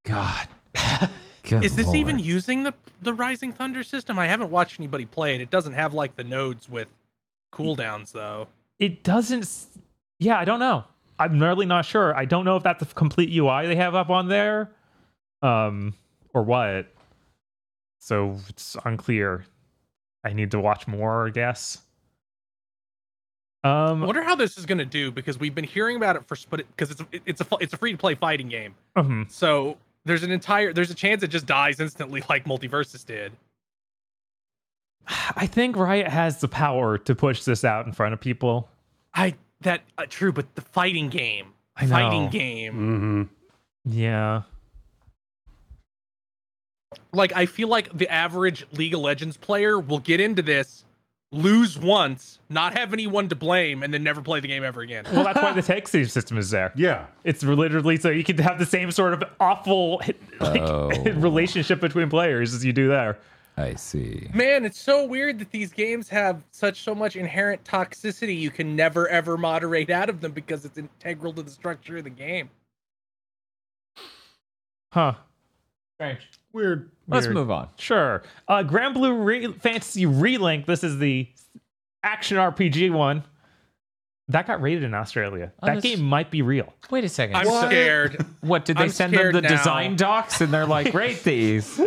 [0.06, 0.48] God.
[1.52, 4.18] Is this even using the the Rising Thunder system?
[4.18, 5.42] I haven't watched anybody play it.
[5.42, 6.88] It doesn't have like the nodes with
[7.54, 8.48] cooldowns though.
[8.80, 9.68] it doesn't s-
[10.20, 10.84] yeah i don't know
[11.20, 14.10] i'm really not sure i don't know if that's the complete ui they have up
[14.10, 14.70] on there
[15.42, 15.94] um
[16.34, 16.88] or what
[18.06, 19.46] so it's unclear
[20.24, 21.80] i need to watch more i guess
[23.64, 26.28] I um wonder how this is going to do because we've been hearing about it
[26.28, 28.76] for but because it's it's a it's a free to play fighting game.
[28.96, 29.30] mhm.
[29.32, 33.32] So there's an entire there's a chance it just dies instantly like Multiversus did.
[35.36, 38.70] i think riot has the power to push this out in front of people
[39.16, 42.30] I that uh, true, but the fighting game, I fighting know.
[42.30, 42.74] game.
[42.74, 43.24] hmm
[43.86, 44.44] yeah
[47.14, 50.84] Like I feel like the average League of Legends player will get into this,
[51.32, 55.06] lose once, not have anyone to blame, and then never play the game ever again.
[55.12, 57.08] well that's why the tech stage system is there Yeah.
[57.24, 60.02] it's literally so you can have the same sort of awful
[60.40, 60.90] like, Oh.
[61.14, 63.18] relationship between players as you do there
[63.58, 64.28] I see.
[64.34, 68.38] Man, it's so weird that these games have such so much inherent toxicity.
[68.38, 72.04] You can never ever moderate out of them because it's integral to the structure of
[72.04, 72.50] the game.
[74.92, 75.14] huh
[75.98, 76.20] Strange.
[76.54, 76.90] Weird.
[77.08, 77.36] Let's Weird.
[77.36, 77.70] move on.
[77.78, 78.24] Sure.
[78.48, 80.66] Uh, Granblue Re- Fantasy Relink.
[80.66, 81.28] This is the
[82.04, 83.24] action RPG one.
[84.30, 85.52] That got rated in Australia.
[85.62, 86.74] Oh, that that's- game might be real.
[86.90, 87.36] Wait a second.
[87.36, 88.26] I'm scared.
[88.42, 89.50] What did they I'm send them scared the now.
[89.50, 91.80] design docs and they're like, rate these?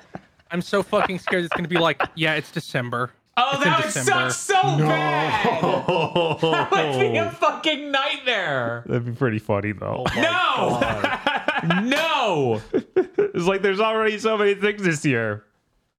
[0.50, 3.10] I'm so fucking scared it's gonna be like, yeah, it's December.
[3.38, 4.30] Oh, It's in that would December.
[4.30, 5.62] suck so bad.
[6.40, 8.84] That would be a Oh, fucking nightmare.
[8.86, 10.04] That'd be pretty funny though.
[10.16, 10.78] No,
[11.68, 12.60] no.
[12.72, 15.44] it's like there's already so many things this year.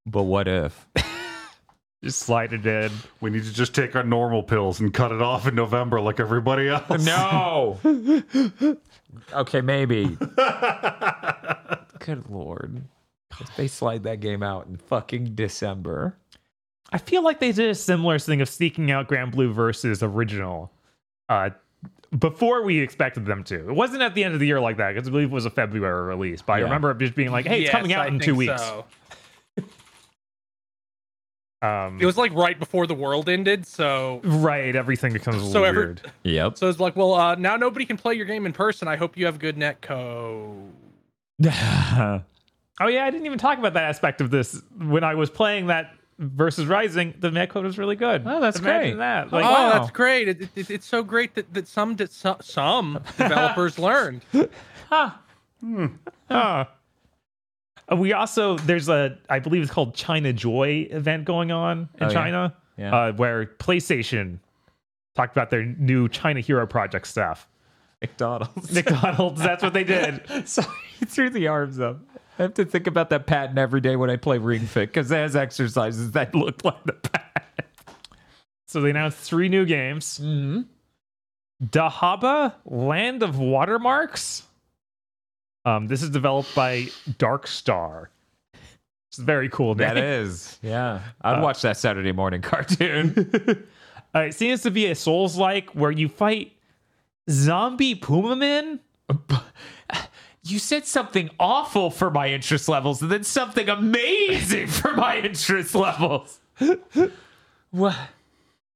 [0.06, 0.88] But what if?
[2.04, 2.92] Just slide it in.
[3.22, 6.20] we need to just take our normal pills and cut it off in November like
[6.20, 7.04] everybody else.
[7.04, 7.80] No.
[9.34, 10.16] okay, maybe.
[12.00, 12.84] Good lord.
[13.40, 16.16] If they slide that game out in fucking December.
[16.92, 20.72] I feel like they did a similar thing of sneaking out Granblue versus original.
[21.28, 21.50] Uh,
[22.18, 23.70] before we expected them to.
[23.70, 25.46] It wasn't at the end of the year like that because I believe it was
[25.46, 26.42] a February release.
[26.42, 28.36] But I remember it just being like, "Hey, it's Yes, coming out I in two
[28.36, 28.86] weeks." so.
[31.64, 34.76] Um, It was like right before the world ended, so right.
[34.76, 36.12] Everything becomes a So little every- weird.
[36.24, 36.58] Yep.
[36.58, 38.88] so it's like, well, uh, now nobody can play your game in person.
[38.88, 40.72] I hope you have good net code.
[42.80, 45.66] Oh yeah, I didn't even talk about that aspect of this when I was playing
[45.66, 47.14] that versus Rising.
[47.20, 48.24] The netcode was really good.
[48.26, 48.98] Oh, that's Imagine great.
[49.00, 49.70] That oh, wow.
[49.74, 50.28] that's great!
[50.28, 54.22] It, it, it's so great that, that some de- so- some developers learned.
[54.90, 55.12] huh.
[56.30, 56.66] Uh,
[57.98, 62.10] we also there's a I believe it's called ChinaJoy event going on in Oh.
[62.10, 62.96] China, Yeah.
[62.96, 64.40] uh, where PlayStation
[65.16, 67.48] talked about their new China Hero Project stuff.
[68.02, 68.72] McDonald's.
[68.72, 70.22] McDonald's, that's what they did.
[70.48, 70.62] so
[71.00, 72.00] he threw the arms up.
[72.38, 75.12] I have to think about that patent every day when I play Ring Fit because
[75.12, 77.34] it has exercises that look like the patent.
[78.68, 80.62] So they announced three new games: Mm-hmm.
[81.64, 84.44] Dahaba, Land of Watermarks.
[85.66, 88.10] Um, this is developed by Dark Star.
[89.10, 89.88] It's a very cool name.
[89.88, 91.02] That is, yeah.
[91.22, 93.68] I'd watch that Saturday morning cartoon.
[94.16, 96.54] Uh, it seems to be a Souls like where you fight
[97.30, 98.80] zombie Puma Men.
[100.52, 105.76] you said something awful for my interest levels, and then something amazing for my interest
[105.76, 106.40] levels.
[107.72, 107.96] what?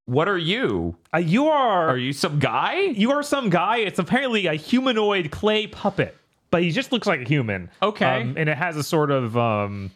[0.06, 0.96] What are you?
[1.14, 2.80] Uh, you are, Are you some guy?
[2.80, 3.78] you are some guy.
[3.78, 6.18] It's apparently a humanoid clay puppet,
[6.50, 7.70] but he just looks like a human.
[7.82, 8.22] Okay.
[8.22, 9.92] Um, and it has a sort of um,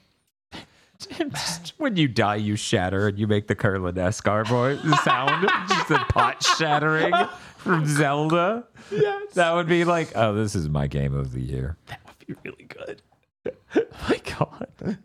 [1.78, 5.50] when you die, you shatter and you make the Kurlanesque boy sound.
[5.70, 7.14] Just a pot shattering
[7.66, 8.64] from Zelda.
[8.92, 9.34] yes.
[9.34, 11.78] That would be like, oh, this is my game of the year.
[11.88, 13.02] That would be really good.
[14.10, 14.98] My god.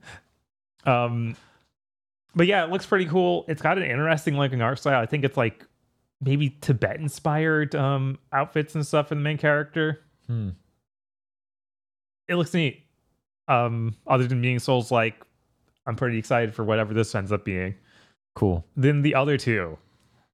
[0.84, 1.36] Um,
[2.34, 3.44] but yeah, it looks pretty cool.
[3.48, 5.00] It's got an interesting looking art style.
[5.00, 5.64] I think it's like
[6.20, 10.02] maybe Tibet inspired um outfits and stuff in the main character.
[10.26, 10.50] Hmm.
[12.28, 12.84] It looks neat.
[13.48, 15.24] Um, other than being Souls like,
[15.86, 17.74] I'm pretty excited for whatever this ends up being.
[18.36, 18.64] Cool.
[18.76, 19.76] Then the other two,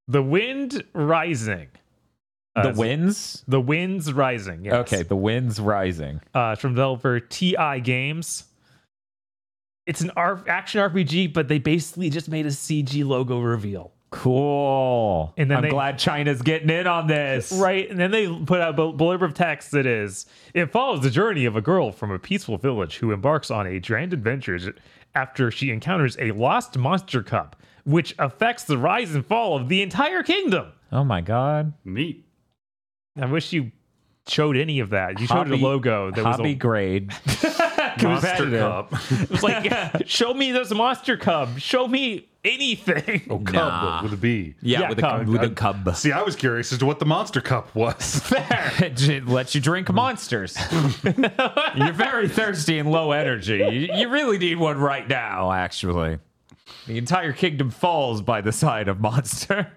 [0.07, 1.69] The Wind Rising.
[2.57, 3.45] The Uh, winds?
[3.47, 4.65] The Winds Rising.
[4.65, 4.75] Yes.
[4.75, 6.21] Okay, the winds rising.
[6.35, 8.45] uh, from developer TI Games.
[9.87, 13.93] It's an R- action RPG, but they basically just made a CG logo reveal.
[14.11, 15.35] Cool.
[15.37, 17.53] And then I'm they- glad China's getting in on this.
[17.53, 21.11] Right, and then they put out a blurb of text that is, it follows the
[21.11, 24.59] journey of a girl from a peaceful village who embarks on a grand adventure
[25.15, 29.83] after she encounters a lost monster cup, which affects the rise and fall of the
[29.83, 30.73] entire kingdom.
[30.91, 31.73] Oh my god.
[31.85, 32.26] Neat.
[33.17, 33.73] I wish you
[34.29, 35.21] showed any of that.
[35.21, 37.13] You showed Hobby- a logo that was Hobby a, grade.
[37.27, 38.61] Monster competitive.
[38.61, 38.93] Cup.
[39.11, 41.59] it was like, show me this monster cub.
[41.59, 43.23] Show me anything.
[43.31, 44.03] Oh, cub Nah.
[44.03, 44.55] with a B.
[44.61, 45.29] Yeah, Yeah, with, a, cub.
[45.29, 45.97] with a cub.
[45.97, 48.23] See, I was curious as to what the Monster Cup was.
[48.33, 50.59] it lets you drink monsters.
[51.75, 53.57] You're very thirsty and low energy.
[53.59, 56.19] You, you really need one right now, actually.
[56.87, 59.73] The entire kingdom falls by the side of monster.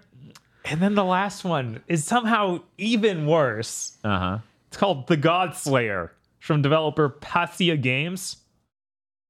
[0.64, 3.96] And then the last one is somehow even worse.
[4.04, 4.38] Uh huh.
[4.68, 8.36] It's called The God Slayer from developer Pathea Games.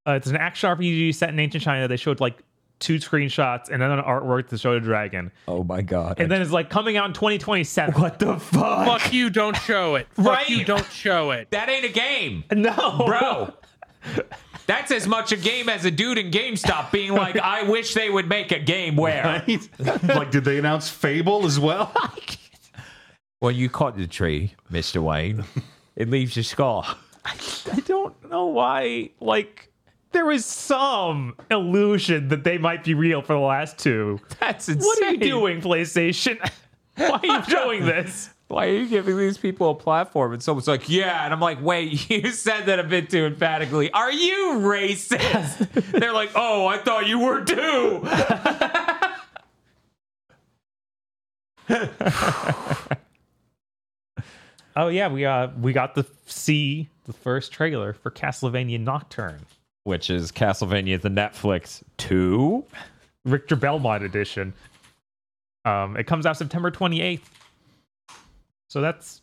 [0.06, 1.86] Uh, it's an action RPG set in ancient China.
[1.88, 2.38] They showed like
[2.78, 5.30] two screenshots and then an artwork to show a dragon.
[5.46, 6.18] Oh my god.
[6.18, 7.94] And then it's like coming out in 2027.
[8.00, 8.86] what the fuck?
[8.86, 10.08] Fuck you, don't show it.
[10.14, 11.50] Fuck you, don't show it.
[11.50, 13.52] That ain't a game, No, bro.
[14.70, 18.08] That's as much a game as a dude in GameStop being like, I wish they
[18.08, 19.24] would make a game where.
[19.24, 19.68] Right?
[20.04, 21.92] like, did they announce Fable as well?
[23.40, 25.02] When you caught the tree, Mr.
[25.02, 25.44] Wayne,
[25.96, 26.84] it leaves your scar.
[27.24, 29.10] I don't know why.
[29.18, 29.72] Like,
[30.12, 34.20] there was some illusion that they might be real for the last two.
[34.38, 34.86] That's insane.
[34.86, 36.38] What are you doing, PlayStation?
[36.96, 38.28] Why are you showing this?
[38.50, 40.32] Why are you giving these people a platform?
[40.32, 41.24] And someone's like, yeah.
[41.24, 43.92] And I'm like, wait, you said that a bit too emphatically.
[43.92, 45.70] Are you racist?
[45.92, 48.08] They're like, oh, I thought you were too.
[54.76, 59.40] Oh yeah, we uh we got the see the first trailer for Castlevania Nocturne,
[59.84, 62.64] Which is Castlevania the Netflix 2.
[63.24, 64.54] Richter Belmont edition.
[65.64, 67.20] Um, it comes out September 28th.
[68.70, 69.20] So that's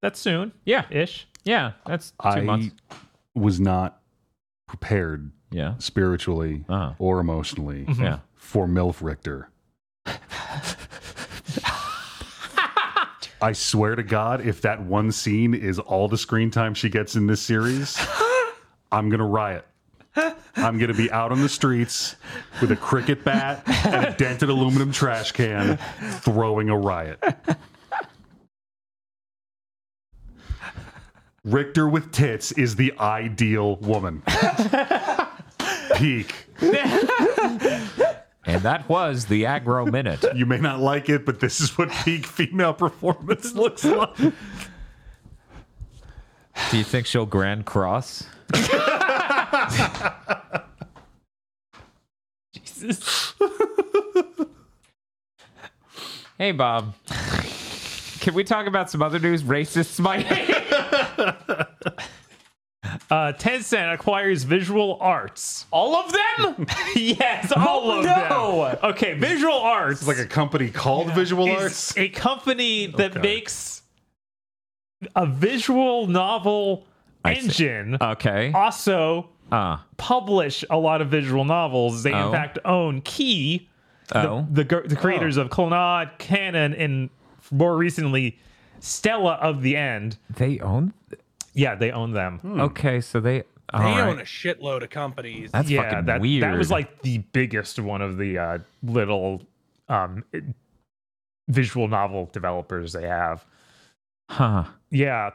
[0.00, 0.86] that's soon Yeah.
[0.90, 1.28] ish.
[1.44, 1.72] Yeah.
[1.86, 2.74] That's two I months.
[3.34, 4.00] was not
[4.66, 5.74] prepared Yeah.
[5.78, 6.94] spiritually Uh-huh.
[6.98, 8.20] or emotionally Yeah.
[8.34, 9.48] for MILF Richter.
[13.40, 17.16] I swear to God, if that one scene is all the screen time she gets
[17.16, 17.96] in this series,
[18.92, 19.66] I'm going to riot.
[20.56, 22.14] I'm going to be out on the streets
[22.60, 25.76] with a cricket bat and a dented aluminum trash can
[26.20, 27.18] throwing a riot.
[31.44, 34.22] Richter with tits is the ideal woman.
[35.96, 36.46] Peak.
[38.44, 40.24] And that was the Aggro Minute.
[40.36, 44.16] You may not like it, but this is what peak female performance looks like.
[44.16, 44.32] Do
[46.72, 48.26] you think she'll Grand Cross?
[52.52, 53.34] Jesus.
[56.38, 56.94] Hey, Bob.
[58.20, 59.42] Can we talk about some other news?
[59.42, 60.26] Racists might.
[63.10, 65.66] Uh, Tencent acquires Visual Arts.
[65.70, 66.66] All of them?
[66.96, 68.64] yes, all Oh, of no.
[68.80, 68.90] them.
[68.90, 70.00] Okay, Visual Arts.
[70.00, 71.96] It's like a company called Visual is Arts.
[71.96, 73.20] a company that Okay.
[73.20, 73.82] makes
[75.14, 76.86] a visual novel
[77.24, 77.40] I see.
[77.44, 77.98] engine.
[78.00, 78.50] Okay.
[78.52, 82.02] Also, Uh, publish a lot of visual novels.
[82.02, 82.26] They Oh.
[82.26, 83.68] in fact own Key,
[84.08, 84.46] the, oh.
[84.50, 87.10] the, gr- the creators of Clannad, Kanon, and
[87.52, 88.38] more recently
[88.82, 90.18] Stella of the End.
[90.28, 90.92] They own.
[91.54, 92.40] Yeah, they own them.
[92.44, 94.00] Okay, so they They all right.
[94.08, 95.50] own a shitload of companies.
[95.52, 96.42] That's yeah, fucking that weird.
[96.42, 99.42] that was like the biggest one of the uh, little
[99.88, 100.24] um,
[101.48, 103.44] visual novel developers they have.
[104.30, 104.64] huh.
[104.90, 105.30] Yeah.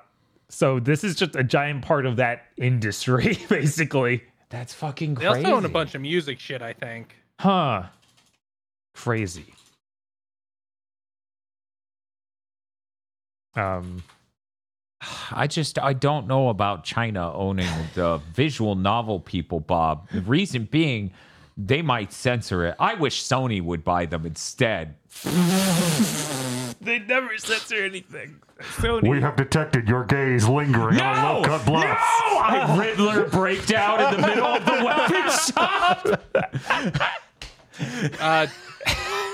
[0.49, 4.23] So this is just a giant part of that industry, basically.
[4.49, 5.27] That's fucking crazy.
[5.27, 5.45] they crazy.
[5.45, 7.15] also own a bunch of music shit, I think.
[7.39, 7.83] Huh.
[8.95, 9.53] Crazy.
[13.57, 14.03] Um
[15.31, 20.09] I just I don't know about China owning the visual novel people, Bob.
[20.11, 21.11] The reason being
[21.59, 22.75] they might censor it.
[22.79, 24.95] I wish Sony would buy them instead.
[26.81, 28.39] they never censor anything.
[28.59, 29.07] Sony.
[29.09, 31.33] We have detected your gaze lingering on No!
[31.39, 32.01] low cut blocks.
[32.03, 35.31] I Riddler breakdown in the middle of the weapon
[36.95, 37.11] shop.
[38.19, 38.47] Uh,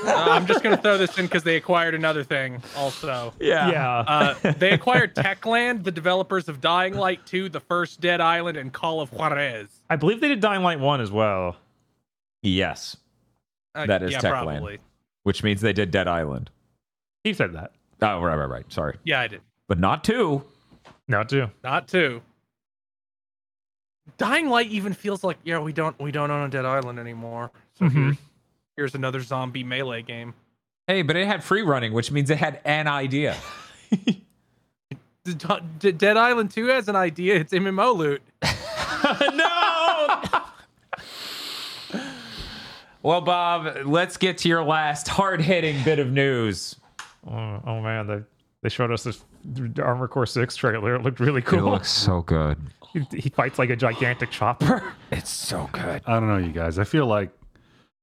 [0.06, 3.34] uh, I'm just gonna throw this in because they acquired another thing also.
[3.40, 3.70] Yeah.
[3.72, 3.98] yeah.
[4.00, 8.72] Uh, they acquired Techland, the developers of Dying Light 2, The First Dead Island, and
[8.74, 9.68] Call of Juarez.
[9.90, 11.56] I believe they did Dying Light 1 as well.
[12.42, 12.98] Yes.
[13.76, 14.44] Uh, That is yeah, Techland.
[14.44, 14.80] probably.
[15.24, 16.50] Which means they did Dead Island.
[17.24, 17.72] He said that.
[18.02, 18.72] Oh, right, right, right.
[18.74, 18.98] Sorry.
[19.06, 19.42] Yeah, I did.
[19.70, 20.44] But not two.
[21.08, 21.48] No, 2.
[21.64, 22.22] Not two.
[24.18, 27.52] Dying Light even feels like yeah, we don't we don't own a Dead Island anymore.
[27.80, 28.18] So Mhm.
[28.76, 30.34] Here's, here's another zombie melee game.
[30.88, 33.38] Hey, but it had free running, which means it had an idea.
[33.92, 35.36] D-
[35.80, 37.36] D- Dead Island 2 has an idea.
[37.36, 38.22] It's MMO loot.
[39.34, 40.22] no.
[43.02, 46.76] well, Bob, let's get to your last hard-hitting bit of news.
[47.26, 48.20] Oh, oh man, they
[48.62, 49.24] they showed us this
[49.82, 50.96] Armored Core 6 trailer.
[50.96, 51.60] It looked really cool.
[51.60, 52.58] It looks so good.
[52.92, 54.94] he, he fights like a gigantic chopper.
[55.12, 56.02] It's so good.
[56.06, 56.80] I don't know, you guys.
[56.80, 57.30] I feel like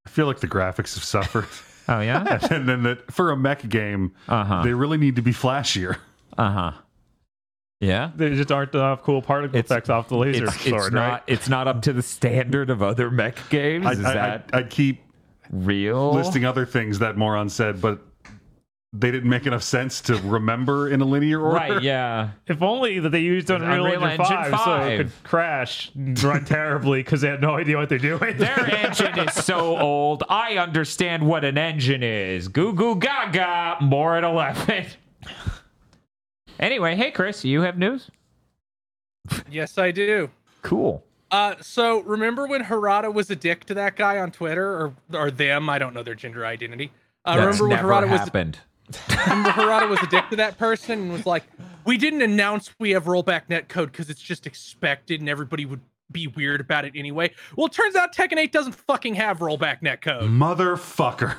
[0.06, 1.46] I feel like the graphics have suffered,
[1.88, 2.38] Oh yeah.
[2.50, 4.62] and then that for a mech game, Uh-huh.
[4.62, 5.98] they really need to be flashier.
[6.38, 6.72] Uh huh.
[7.80, 8.10] Yeah.
[8.14, 11.10] There just aren't enough cool particle It's- effects off the laser It's, it's not.
[11.12, 11.22] right?
[11.26, 13.86] It's not up to the standard of other mech games.
[13.86, 15.02] I, Is I, that I, I'd keep
[15.50, 16.12] real?
[16.14, 18.00] listing other things that Moron said, but
[18.92, 21.56] they didn't make enough sense to remember in a linear order.
[21.56, 21.82] Right.
[21.82, 22.30] Yeah.
[22.48, 26.20] If only that they used Unreal, Unreal Engine, Engine 5, so it could crash and
[26.22, 28.36] run terribly because they had no idea what they're doing.
[28.36, 30.24] Their engine is so old.
[30.28, 32.48] I understand what an engine is.
[32.48, 33.76] Goo goo gaga.
[33.80, 34.86] More at eleven.
[36.58, 38.10] Anyway, hey Kris, you have news?
[39.50, 40.30] Yes, I do.
[40.62, 41.04] Cool.
[41.30, 45.30] Uh, so remember when Harada was a dick to that guy on Twitter or or
[45.30, 45.70] them?
[45.70, 46.90] I don't know their gender identity.
[47.24, 48.58] Uh, That's remember when never Harada was happened.
[49.26, 51.44] Remember Harada was a dick to that person and was like,
[51.84, 56.26] "We didn't announce we have rollback netcode because it's just expected and everybody would be
[56.26, 60.28] weird about it anyway." Well, it turns out Tekken 8 doesn't fucking have rollback netcode.
[60.28, 61.36] Motherfucker.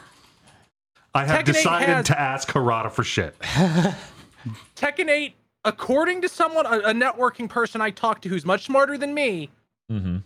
[1.14, 3.38] I have Tekken decided has- to ask Harada for shit.
[4.76, 8.98] Tekken 8, according to someone, a, a networking person I talked to who's much smarter
[8.98, 9.50] than me,
[9.92, 10.18] Mm-hmm.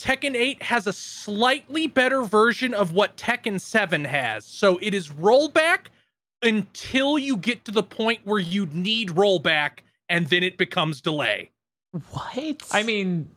[0.00, 4.44] Tekken 8 has a slightly better version of what Tekken 7 has.
[4.44, 5.86] So it is rollback
[6.42, 11.50] until you get to the point where you need rollback, and then it becomes delay.
[12.10, 12.62] What?
[12.70, 13.30] I mean,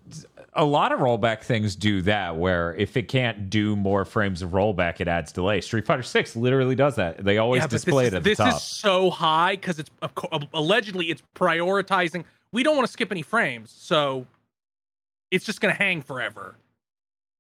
[0.54, 2.36] a lot of rollback things do that.
[2.36, 5.62] Where if it can't do more frames of rollback, it adds delay.
[5.62, 7.24] Street Fighter Six literally does that.
[7.24, 8.56] They always Yeah, display this it is, at the this top.
[8.56, 9.90] is so high because it's
[10.54, 12.26] allegedly it's prioritizing.
[12.52, 14.28] We don't want to skip any frames, so
[15.32, 16.58] it's just gonna hang forever.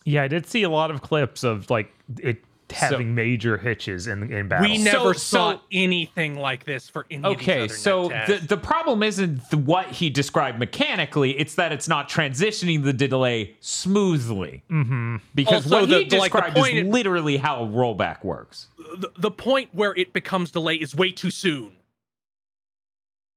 [0.05, 2.41] yeah, I did see a lot of clips of like it
[2.71, 4.69] having major hitches in in battle.
[4.69, 5.19] We never so-
[5.53, 7.23] saw anything like this for any.
[7.25, 11.31] Okay, of these so other net the, the problem isn't the, what he described mechanically;
[11.39, 14.63] it's that it's not transitioning the delay smoothly.
[14.69, 18.23] hmm Because Also, what the- he the- described point is it- literally how a rollback
[18.23, 18.67] works.
[18.97, 21.71] the, the point where it becomes delay is way too soon.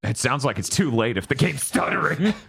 [0.03, 2.35] It sounds like it's too late if the game's stuttering.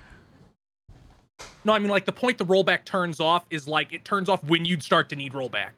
[1.65, 4.43] No, I mean like the point the rollback turns off is like it turns off
[4.43, 5.71] when you'd start to need rollback.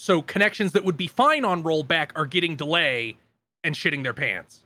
[0.00, 3.16] So connections that would be fine on rollback are getting delay
[3.64, 4.60] and shitting their pants.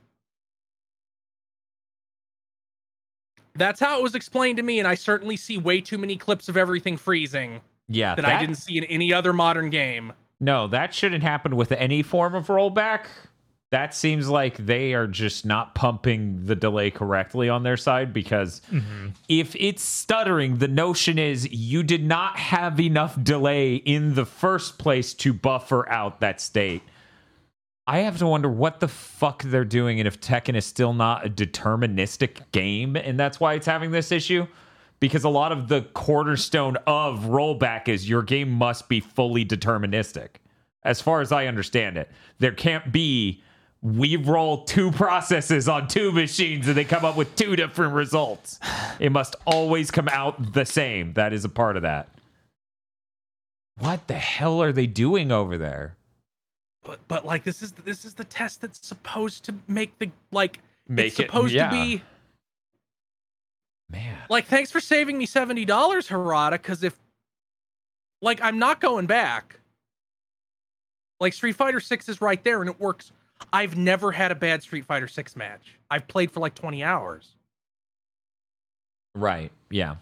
[3.55, 6.49] That's how it was explained to me, and I certainly see way too many clips
[6.49, 10.13] of everything freezing yeah, that, I didn't see in any other modern game.
[10.39, 13.05] No, that shouldn't happen with any form of rollback.
[13.73, 18.61] That seems like they are just not pumping the delay correctly on their side because
[18.71, 19.07] mm-hmm.
[19.27, 24.77] if it's stuttering, the notion is you did not have enough delay in the first
[24.77, 26.83] place to buffer out that state.
[27.87, 31.25] I have to wonder what the fuck they're doing and if Tekken is still not
[31.25, 34.45] a deterministic game and that's why it's having this issue.
[34.99, 40.35] Because a lot of the cornerstone of rollback is your game must be fully deterministic.
[40.83, 43.41] As far as I understand it, there can't be
[43.83, 48.57] we roll two processes on two machines and they come up with two different results.
[48.97, 51.13] It must always come out the same.
[51.13, 52.07] That is a part of that.
[53.79, 55.97] What the hell are they doing over there?
[56.85, 60.59] But but like this is this is the test that's supposed to make the like
[60.87, 61.69] Make it's it- supposed yeah.
[61.69, 62.01] to be
[63.89, 64.17] Man.
[64.29, 66.51] like thanks for saving me seventy dollars, Harada.
[66.53, 66.97] Because if
[68.21, 69.59] like I'm not going back.
[71.19, 73.11] Like Street Fighter Six is right there and it works.
[73.51, 75.75] I've never had a bad Street Fighter Six match.
[75.91, 77.35] I've played for like twenty hours.
[79.15, 79.51] Right.
[79.69, 79.95] Yeah.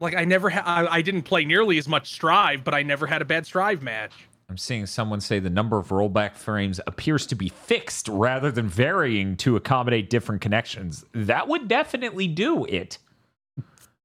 [0.00, 0.62] Like I never had.
[0.64, 3.82] I, I didn't play nearly as much Strive, but I never had a bad Strive
[3.82, 4.12] match.
[4.48, 8.68] I'm seeing someone say the number of rollback frames appears to be fixed rather than
[8.68, 11.04] varying to accommodate different connections.
[11.12, 12.98] That would definitely do it.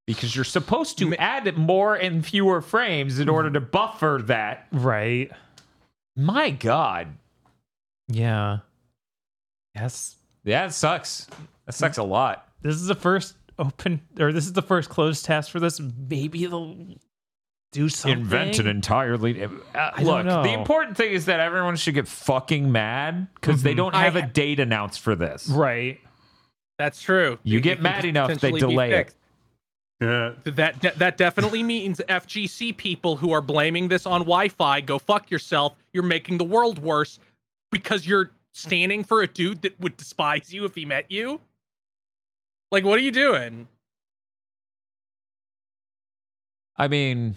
[0.07, 4.67] Because you're supposed to add more and fewer frames in order to buffer that.
[4.71, 5.29] Right.
[6.19, 7.15] My God.
[8.09, 8.59] Yeah.
[9.73, 10.17] Yes.
[10.43, 11.27] Yeah, it sucks.
[11.65, 12.45] That sucks a lot.
[12.61, 15.79] This is the first open or this is the first closed test for this.
[15.79, 16.75] Maybe they'll
[17.71, 18.19] do something.
[18.19, 19.41] Invent an entirely.
[19.43, 19.49] Uh,
[19.95, 20.43] don't look, know.
[20.43, 24.27] the important thing is that everyone should get fucking mad because they don't have a
[24.27, 25.47] date announced for this.
[25.47, 25.99] Right.
[26.77, 27.39] That's true.
[27.43, 29.15] You It- get mad enough, they delay it.
[29.99, 30.47] Fixed.
[30.47, 30.51] Yeah.
[30.53, 35.29] That de- that definitely means FGC people who are blaming this on Wi-Fi go fuck
[35.29, 35.75] yourself.
[35.93, 37.19] You're making the world worse
[37.71, 41.41] because you're standing for a dude that would despise you if he met you.
[42.71, 43.67] Like, what are you doing?
[46.77, 47.35] I mean,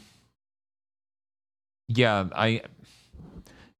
[1.88, 2.62] yeah, I.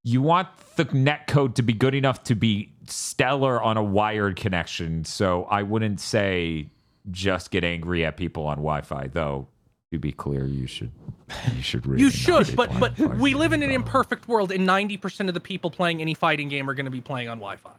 [0.05, 4.35] You want the net code to be good enough to be stellar on a wired
[4.35, 6.69] connection, so I wouldn't say
[7.11, 9.09] just get angry at people on Wi-Fi.
[9.09, 9.49] Though,
[9.91, 10.93] to be clear, you should
[11.55, 14.97] you should really You should, but but we live in an imperfect world, and ninety
[14.97, 17.71] percent of the people playing any fighting game are going to be playing on Wi-Fi.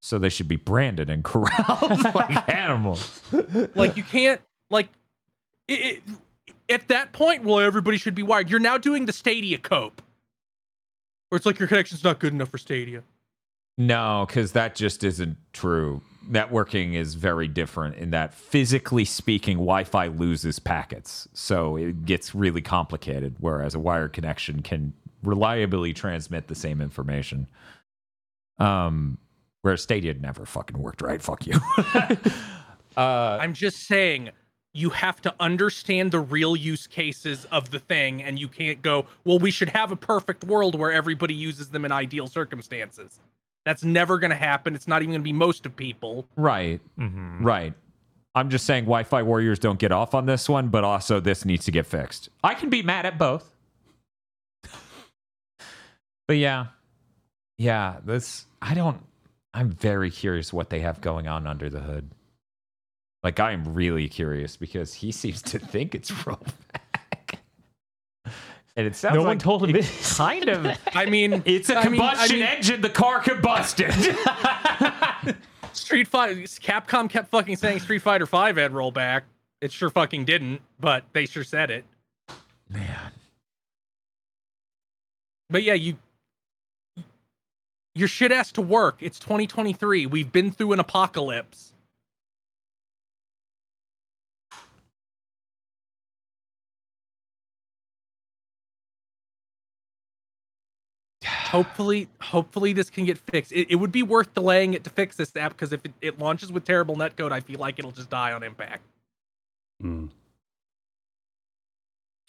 [0.00, 3.20] So they should be branded and corralled like animals.
[3.74, 4.88] Like you can't like
[5.68, 6.02] it,
[6.46, 7.44] it, at that point.
[7.44, 8.50] Well, everybody should be wired.
[8.50, 10.00] You're now doing the Stadia cope,
[11.28, 13.02] where it's like your connection's not good enough for Stadia.
[13.76, 16.02] No, because that just isn't true.
[16.28, 21.28] Networking is very different in that, physically speaking, Wi Fi loses packets.
[21.32, 24.92] So it gets really complicated, whereas a wired connection can
[25.22, 27.46] reliably transmit the same information.
[28.58, 29.18] Um,
[29.62, 31.20] whereas Stadia never fucking worked right.
[31.22, 31.58] Fuck you.
[32.96, 34.30] uh, I'm just saying
[34.72, 39.06] you have to understand the real use cases of the thing and you can't go,
[39.24, 43.18] well, we should have a perfect world where everybody uses them in ideal circumstances.
[43.64, 44.74] That's never going to happen.
[44.74, 46.26] It's not even going to be most of people.
[46.36, 46.80] right.
[46.98, 47.44] Mm-hmm.
[47.44, 47.74] Right.
[48.34, 51.44] I'm just saying Wi Fi warriors don't get off on this one, but also this
[51.44, 52.28] needs to get fixed.
[52.44, 53.54] I can be mad at both.
[56.28, 56.66] but yeah.
[57.58, 59.04] Yeah, this I don't
[59.52, 62.10] I'm very curious what they have going on under the hood.
[63.22, 66.79] Like I'm really curious because he seems to think it's rollback.
[68.80, 69.90] And it sounds No like one told him it it.
[70.02, 73.92] kind of I mean, it's a I mean- I combustion mean- engine, the car combusted.
[75.74, 79.22] Street Fighter, Capcom kept fucking saying Street Fighter 5 had rollback.
[79.60, 81.84] It sure fucking didn't, but they sure said it.
[82.70, 83.12] Man.
[85.50, 85.96] But yeah, you
[87.94, 88.96] your shit has to work.
[89.00, 90.06] It's 2023.
[90.06, 91.74] We've been through an apocalypse.
[101.50, 103.50] Hopefully, hopefully this can get fixed.
[103.52, 106.18] It, it would be worth delaying it to fix this app because if it, it
[106.18, 108.82] launches with terrible netcode, I feel like it'll just die on impact.
[109.82, 110.10] Mm.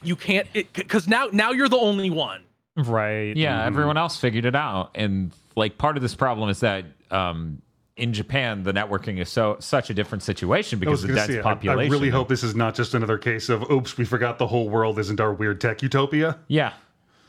[0.04, 2.42] You can't because now now you're the only one.
[2.76, 3.36] Right.
[3.36, 3.68] Yeah, Mhm.
[3.68, 7.62] everyone else figured it out, and like part of this problem is that um,
[7.98, 11.34] in Japan the networking is so such a different situation because was of going to
[11.34, 14.06] dense say, I, I really hope this is not just another case of, oops, we
[14.06, 16.40] forgot the whole world isn't our weird tech utopia.
[16.48, 16.74] Yeah,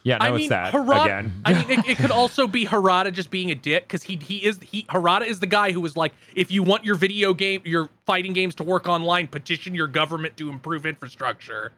[0.05, 1.43] yeah, no, I mean, it's that Harada, again.
[1.45, 4.39] I mean, it, it could also be Harada just being a dick because he he
[4.45, 7.63] is he Harada is the guy who was like, if you want your video game,
[7.65, 11.73] your fighting games to work online, petition your government to improve infrastructure.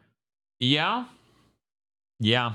[0.59, 1.05] yeah,
[2.19, 2.53] yeah,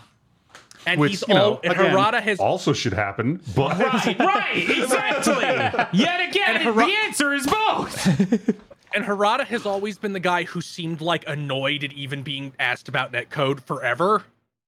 [0.87, 4.19] And Which, he's you know, all and again, Harada has also should happen, but right,
[4.19, 5.35] right, exactly.
[5.99, 8.07] Yet again, And Hara- the answer is both.
[8.95, 12.89] and Harada has always been the guy who seemed like annoyed at even being asked
[12.89, 14.25] about netcode forever.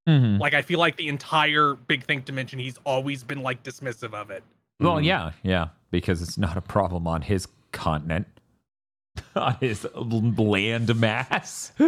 [0.09, 0.39] Mhm.
[0.41, 4.31] Like I feel like the entire Big Think Dimension, he's always been like dismissive of
[4.31, 4.43] it.
[4.81, 8.27] Well, yeah, yeah, because it's not a problem on his continent,
[9.37, 11.71] on his l- land mass.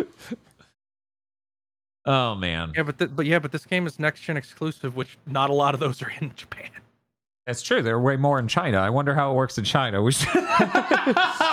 [2.07, 2.73] oh man.
[2.77, 5.55] Yeah, but th- but yeah, but this game is next gen exclusive, which not a
[5.55, 6.71] lot of those are in Japan.
[7.47, 7.83] That's true.
[7.83, 8.79] There are way more in China.
[8.79, 10.01] I wonder how it works in China.
[10.03, 10.33] We should,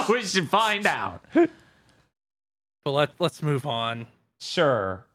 [0.09, 1.21] we should find out.
[1.33, 4.07] But let let's move on.
[4.39, 5.05] Sure.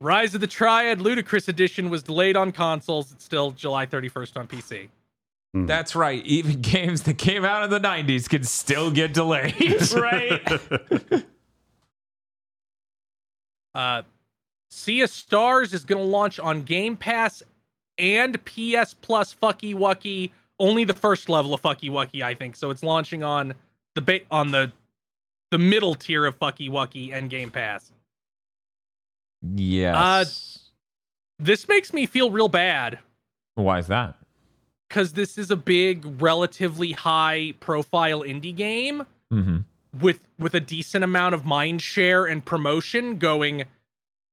[0.00, 3.12] Rise of the Triad Ludicrous Edition was delayed on consoles.
[3.12, 4.88] It's still July 31st on PC.
[5.54, 6.24] That's right.
[6.26, 9.92] Even games that came out in the 90s can still get delayed.
[9.94, 10.42] right?
[13.74, 14.00] Uh,
[14.70, 17.42] Sea of Stars is going to launch on Game Pass
[17.98, 20.30] and PS Plus Fucky Wucky.
[20.58, 22.56] Only the first level of Fucky Wucky, I think.
[22.56, 23.52] So it's launching on
[23.94, 24.72] the ba- on the
[25.50, 27.92] the middle tier of Fucky Wucky and Game Pass.
[29.42, 30.70] Yes.
[31.38, 32.98] This makes me feel real bad
[33.54, 34.14] Why is that?
[34.88, 39.56] because this is a big, relatively high profile indie game Mm-hmm.
[40.00, 43.64] with with a decent amount of mind share and promotion going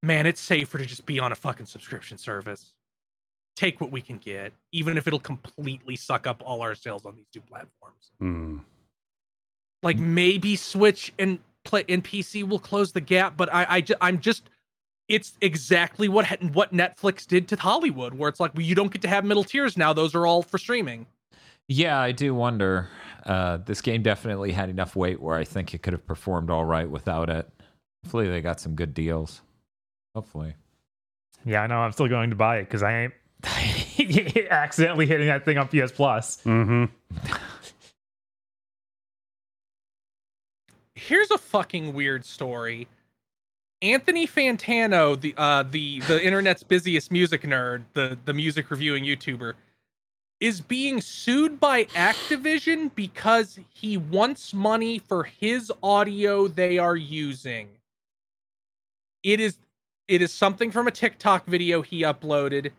[0.04, 2.74] man it's safer to just be on a fucking subscription service
[3.56, 7.16] take what we can get even if it'll completely suck up all our sales on
[7.16, 8.58] these two platforms Hmm.
[9.82, 13.96] like maybe switch and play and pc will close the gap but i i ju-
[14.00, 14.44] i'm just
[15.14, 19.02] it's exactly what what netflix did to hollywood where it's like well, you don't get
[19.02, 21.06] to have middle tiers now those are all for streaming
[21.68, 22.90] Yeah, I do wonder.
[23.26, 26.66] Uh, this game definitely had enough weight where I think it could have performed all
[26.66, 27.50] right without it.
[28.04, 29.42] Hopefully, they got some good deals.
[30.14, 30.56] Hopefully.
[31.46, 31.78] yeah, I know.
[31.78, 33.14] I'm still going to buy it because I ain't
[34.52, 36.44] accidentally hitting that thing on PS Plus.
[36.44, 36.86] Mm-hmm.
[40.96, 42.88] here's a fucking weird story.
[43.84, 49.54] Anthony Fantano, the uh the the internet's busiest music nerd, the the music reviewing YouTuber,
[50.40, 57.68] is being sued by Activision because he wants money for his audio they are using.
[59.22, 59.58] It is
[60.08, 62.72] it is something from a TikTok video he uploaded.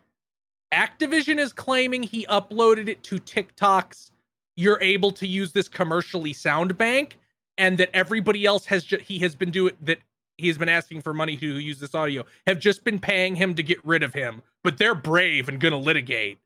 [0.73, 4.10] Activision is claiming he uploaded it to TikTok's
[4.57, 7.18] you're able to use this commercially sound bank
[7.58, 9.99] and that everybody else has ju- he has been doing that
[10.36, 13.54] he has been asking for money to use this audio have just been paying him
[13.54, 16.38] to get rid of him but they're brave and gonna litigate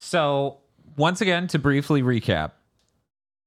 [0.00, 0.58] So,
[0.96, 2.52] once again, to briefly recap,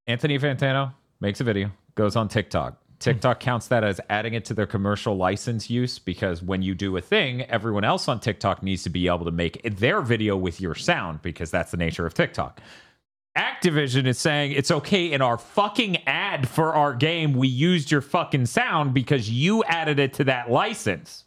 [0.08, 2.82] Anthony Fantano makes a video, goes on TikTok.
[3.00, 3.45] TikTok mm-hmm.
[3.45, 7.01] counts that as adding it to their commercial license use because when you do a
[7.01, 10.76] thing, everyone else on TikTok needs to be able to make their video with your
[10.76, 12.59] sound because that's the nature of TikTok.
[13.40, 18.01] Activision is saying it's okay in our fucking ad for our game, we used your
[18.01, 21.24] fucking sound because you added it to that license.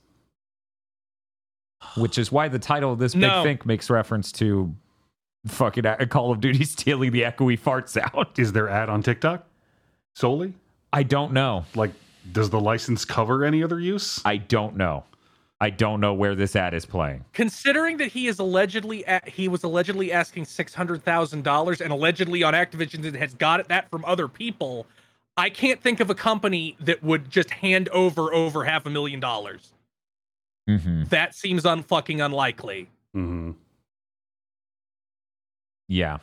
[1.97, 3.43] Which is why the title of this big No.
[3.43, 4.75] think makes reference to
[5.47, 8.27] fucking a- Call of Duty stealing the echoey fart sound.
[8.37, 9.45] Is there ad on TikTok
[10.15, 10.55] solely?
[10.93, 11.65] I don't know.
[11.75, 11.91] Like,
[12.31, 14.21] does the license cover any other use?
[14.25, 15.05] I don't know.
[15.63, 17.25] I don't know where this ad is playing.
[17.33, 23.15] considering that he is allegedly a- he was allegedly asking $600000 and allegedly on activision
[23.15, 24.87] has got it that from other people
[25.37, 29.21] i can't think of a company that would just hand over over half a million
[29.21, 29.73] dollars
[30.69, 31.05] Mm-hmm.
[31.11, 33.53] that seems unfucking unlikely Mm-hmm.
[35.89, 36.19] Yeah.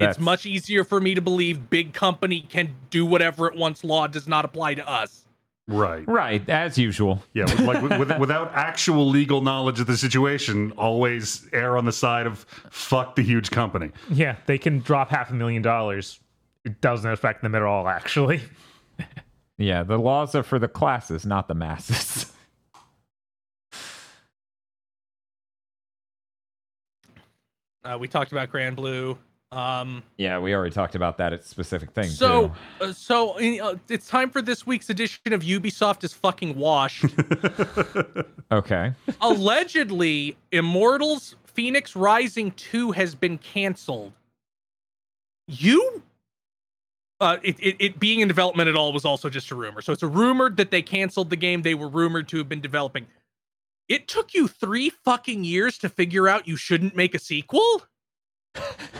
[0.00, 4.06] it's much easier for me to believe big company can do whatever it wants law
[4.06, 5.24] does not apply to us
[5.68, 6.06] Right.
[6.08, 7.22] Right, as usual.
[7.32, 7.44] Yeah.
[7.44, 12.26] Like with, with, without actual legal knowledge of the situation, always err on the side
[12.26, 13.90] of fuck the huge company.
[14.10, 16.18] Yeah, they can drop half a million dollars.
[16.64, 18.42] It doesn't affect them at all, actually.
[19.60, 22.32] Yeah, the laws are for the classes, not the masses.
[27.84, 29.18] uh, we talked about Granblue
[29.52, 32.16] um yeah, we already talked about that at specific things.
[32.16, 37.04] so uh, so uh, it's time for this week's edition of ubisoft is fucking washed.
[38.52, 38.92] Okay.
[39.20, 44.12] allegedly immortals Fenyx rising 2 has been canceled.
[45.46, 46.02] You
[47.20, 49.82] uh, it, it, it being in development at all was also just a rumor.
[49.82, 52.62] So it's a rumored that they canceled the game they were rumored to have been
[52.62, 53.06] developing.
[53.88, 57.82] It took you three fucking years to figure out you shouldn't make a sequel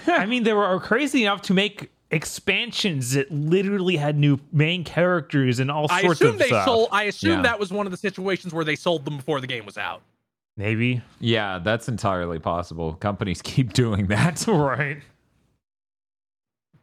[0.06, 5.60] I mean, they were crazy enough to make expansions that literally had new main characters
[5.60, 6.64] and all i sorts assume of they stuff.
[6.64, 7.42] sold i assume Yeah.
[7.42, 10.02] that was one of the situations where they sold them before the game was out
[10.56, 11.00] Maybe.
[11.20, 12.94] Yeah, that's entirely possible.
[12.94, 14.44] Companies keep doing that.
[14.48, 14.98] Right.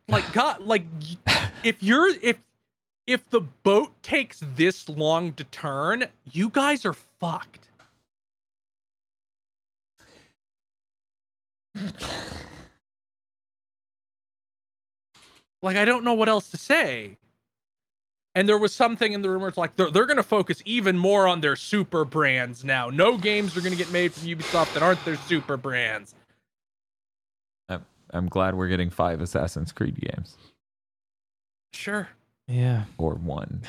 [0.07, 0.83] like god like
[1.61, 2.37] if you're if
[3.05, 7.67] if the boat takes this long to turn you guys are fucked
[15.61, 17.17] like i don't know what else to say
[18.35, 21.27] And there was something in the rumors like they're, they're going to focus even more
[21.27, 22.89] on their super brands now.
[22.91, 26.13] No games are going to get made from Ubisoft that aren't their super brands.
[27.67, 30.37] I'm, I'm glad we're getting five Assassin's Creed games
[31.73, 32.07] Sure.
[32.47, 32.83] Yeah.
[32.99, 33.61] or one.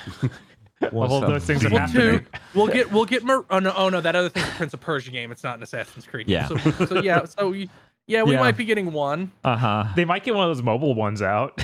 [0.92, 2.20] All those things are Well, happening.
[2.20, 2.26] two.
[2.55, 4.81] We'll get we'll get Mer- oh no oh no that other thing's a Prince of
[4.81, 5.33] Persia game.
[5.33, 6.26] It's not an Assassin's Creed.
[6.26, 6.34] game.
[6.34, 6.49] Yeah.
[6.49, 7.25] So, so yeah.
[7.25, 7.68] So y-
[8.09, 8.41] yeah, we Yeah.
[8.41, 9.31] might be getting one.
[9.45, 9.85] Uh huh.
[9.95, 11.62] They might get one of those mobile ones out.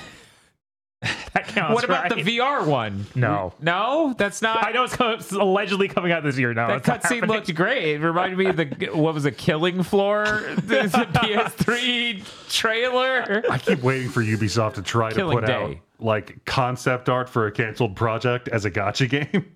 [1.35, 1.75] that counts.
[1.75, 2.25] What about right?
[2.25, 3.07] the VR one?
[3.15, 3.53] No.
[3.61, 4.65] No, that's not.
[4.65, 6.55] I know it's, co- it's allegedly coming out this year.
[6.55, 7.97] No, That cutscene looked great.
[7.97, 8.65] It reminded me of the
[8.95, 10.25] what was it, Killing Floor,
[10.57, 13.43] the PS3 trailer.
[13.51, 17.47] I keep waiting for Ubisoft to try to Killing put out like concept art for
[17.47, 19.55] a canceled project as a gotcha game.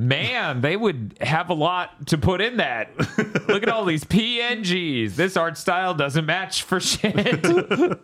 [0.00, 2.96] Man, they would have a lot to put in that.
[3.48, 5.16] Look at all these PNGs.
[5.16, 7.16] This art style doesn't match for shit.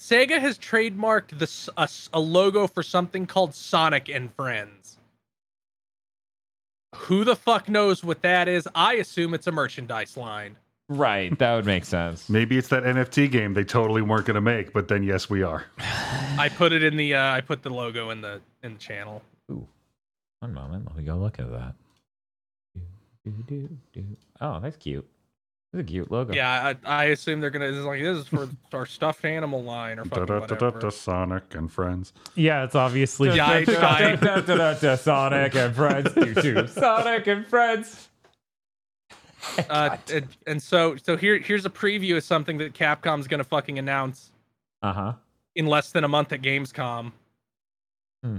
[0.00, 1.68] Sega has trademarked this
[2.14, 4.96] a logo for something called Sonic and Friends.
[6.94, 8.66] Who the fuck knows what that is?
[8.74, 10.56] I assume it's a merchandise line.
[10.88, 12.28] Right, that would make sense.
[12.30, 15.42] Maybe it's that NFT game they totally weren't going to make, but then yes, we
[15.42, 15.64] are.
[16.38, 19.22] I put it in the uh, I put the logo in the in the channel.
[19.50, 19.66] Ooh,
[20.40, 21.74] One moment, let me go look at that.
[24.40, 25.06] Oh, that's cute.
[25.72, 26.32] That's a cute logo.
[26.32, 29.64] Yeah, I, I assume they're gonna this is like this is for our stuffed animal
[29.64, 32.12] line or Da, fucking da, da, da, da, Sonic and friends.
[32.36, 33.34] Yeah, it's obviously.
[33.34, 33.64] Yeah, I- I-
[34.16, 36.12] Da, da, da, da, Sonic and friends.
[36.14, 36.66] Do, do.
[36.68, 38.08] Sonic and friends.
[39.70, 43.78] Uh, and, and so so here here's a preview of something that Capcom's gonna fucking
[43.78, 44.32] announce
[44.82, 45.12] Uh huh.
[45.54, 47.12] in less than a month at Gamescom.
[48.22, 48.38] Hmm.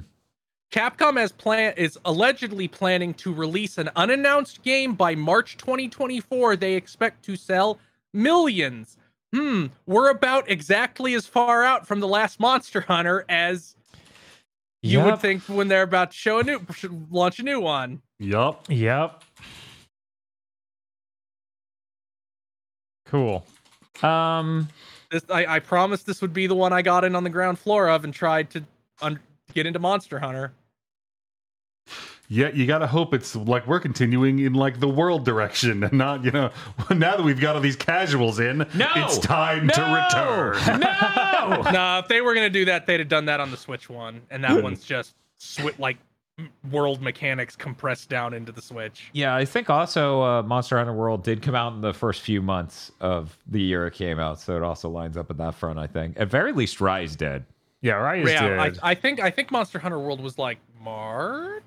[0.71, 6.57] Capcom has plan is allegedly planning to release an unannounced game by March 2024.
[6.57, 7.79] They expect to sell
[8.13, 8.97] millions.
[9.33, 13.75] Hmm, we're about exactly as far out from the last Monster Hunter as
[14.81, 16.61] you would think when they're about to show a new
[17.09, 18.01] launch a new one.
[18.19, 18.65] Yup.
[18.69, 19.23] Yep.
[23.09, 23.45] Cool.
[24.03, 24.67] Um.
[25.09, 27.57] This I, I promised this would be the one I got in on the ground
[27.59, 28.63] floor of and tried to
[29.01, 29.19] un-
[29.53, 30.51] get into Monster Hunter.
[32.29, 35.93] Yeah, you got to hope it's like we're continuing in like the world direction and
[35.93, 36.51] not, you know,
[36.89, 38.87] now that we've got all these casuals in, No!
[38.97, 40.81] it's time to return.
[41.47, 41.61] No.
[41.71, 44.21] nah, if they were gonna do that, they'd have done that on the Switch one,
[44.29, 46.01] and that one's just swi like m-
[46.69, 49.09] world mechanics compressed down into the Switch.
[49.13, 52.41] Yeah, I think also uh, Monster Hunter World did come out in the first few
[52.41, 55.79] months of the year it came out, so it also lines up at that front.
[55.79, 57.43] I think, at very least, Rise did.
[57.81, 58.79] Yeah, Rise yeah, I, did.
[58.83, 61.63] I think I think Monster Hunter World was like March.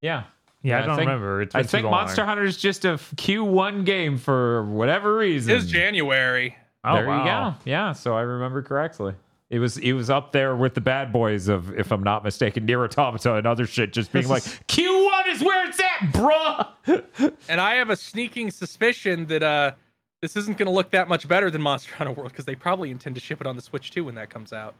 [0.00, 0.24] Yeah,
[0.62, 1.42] yeah, I I don't think- remember.
[1.42, 1.84] It's I think.
[1.84, 5.52] Monster Hunter is just a Q1 game for whatever reason.
[5.52, 6.56] It is January.
[6.84, 7.18] Oh, there wow.
[7.18, 7.56] you go.
[7.64, 9.14] Yeah, so I remember correctly.
[9.50, 12.66] It was it was up there with the bad boys of, if I'm not mistaken,
[12.66, 17.32] NieR Automata and other shit, just being like Q1 is where it's at, bruh.
[17.48, 19.72] And I have a sneaking suspicion that uh
[20.20, 23.14] this isn't gonna look that much better than Monster Hunter World because they probably intend
[23.14, 24.74] to ship it on the Switch too when that comes out.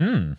[0.00, 0.32] Hmm.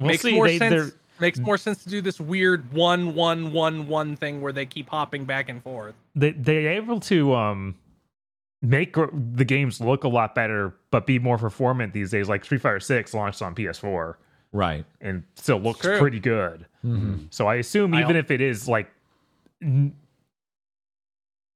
[0.00, 0.34] We'll makes see.
[0.34, 0.94] more They- they're- sense.
[1.20, 4.88] Makes more sense to do this weird one one one one thing where they keep
[4.88, 5.94] hopping back and forth.
[6.16, 7.76] they they're able to um
[8.64, 8.94] make
[9.36, 12.28] the games look a lot better, but be more performant these days.
[12.28, 14.14] Like Street Fighter Six launched on PS4
[14.52, 14.84] Right.
[15.00, 15.98] and still looks True.
[15.98, 16.66] pretty good.
[16.84, 17.24] Mm-hmm.
[17.30, 18.90] So I assume even al- if it is like,
[19.62, 19.94] n-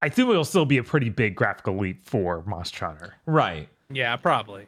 [0.02, 3.14] I assume it'll still be a pretty big graphical leap for Monster Hunter.
[3.26, 3.68] Right.
[3.90, 4.66] Yeah, probably.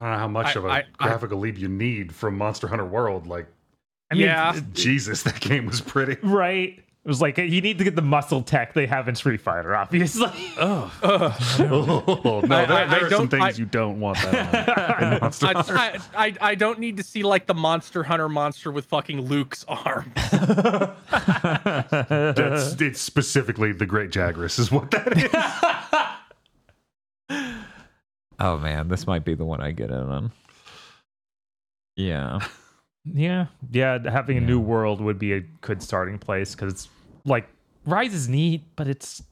[0.00, 2.36] I don't know how much I- of a I- I- graphical leap you need from
[2.36, 3.26] Monster Hunter World.
[3.26, 3.46] Like,
[4.10, 4.58] I mean, Yeah.
[4.72, 6.16] Jesus, that game was pretty.
[6.22, 6.82] right?
[7.04, 9.76] It was like you need to get the muscle tech they have in Street Fighter,
[9.76, 10.30] obviously.
[10.58, 10.90] Oh,
[11.58, 14.68] no, I- there, I- there I are some things I- you don't want that
[15.02, 15.76] on in Monster Hunter.
[15.76, 19.20] I, I, I, I don't need to see like the Monster Hunter monster with fucking
[19.20, 20.12] Luke's arm.
[21.10, 25.16] That's it's specifically the Great Jagras is what that
[27.30, 27.60] is.
[28.40, 30.32] Oh man, this might be the one I get in on.
[31.96, 32.40] Yeah.
[33.12, 33.98] Yeah, yeah.
[34.10, 34.46] Having a Yeah.
[34.46, 36.88] new world would be a good starting place because it's
[37.24, 37.48] like
[37.86, 39.22] Rise is neat, but it's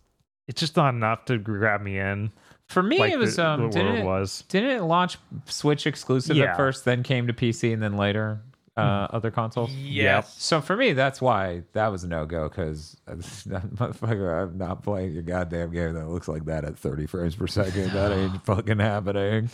[0.48, 2.30] it's just not enough to grab me in.
[2.68, 3.62] For me, Like it was the, um.
[3.62, 4.44] the didn't world it, was.
[4.48, 6.50] didn't it launch Switch exclusive Yeah.
[6.52, 8.40] at first, then came to PC, and then later
[8.76, 9.70] uh, other consoles?
[9.72, 10.34] Yes.
[10.42, 15.12] So for me, that's why that was a no go because motherfucker, I'm not playing
[15.12, 17.90] your goddamn game that looks like that at 30 frames per second.
[17.92, 19.50] That ain't fucking happening.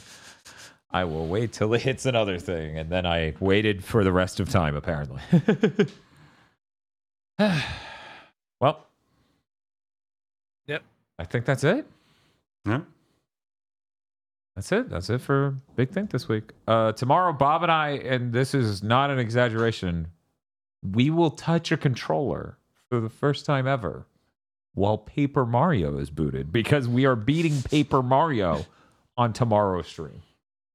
[0.91, 4.41] I will wait till it hits another thing, and then I waited for the rest
[4.41, 4.75] of time.
[4.75, 5.20] Apparently.
[8.60, 8.86] well.
[10.67, 10.83] Yep.
[11.18, 11.86] I think that's it.
[12.67, 12.81] Yeah.
[14.57, 14.91] That's it.
[14.91, 16.50] That's it for Big Think this week.
[16.67, 20.08] Uh, tomorrow, Bob and I, and this is not an exaggeration,
[20.83, 22.58] we will touch a controller
[22.91, 24.07] for the first time ever
[24.75, 28.65] while Paper Mario is booted because we are beating Paper Mario
[29.17, 30.23] on tomorrow's stream.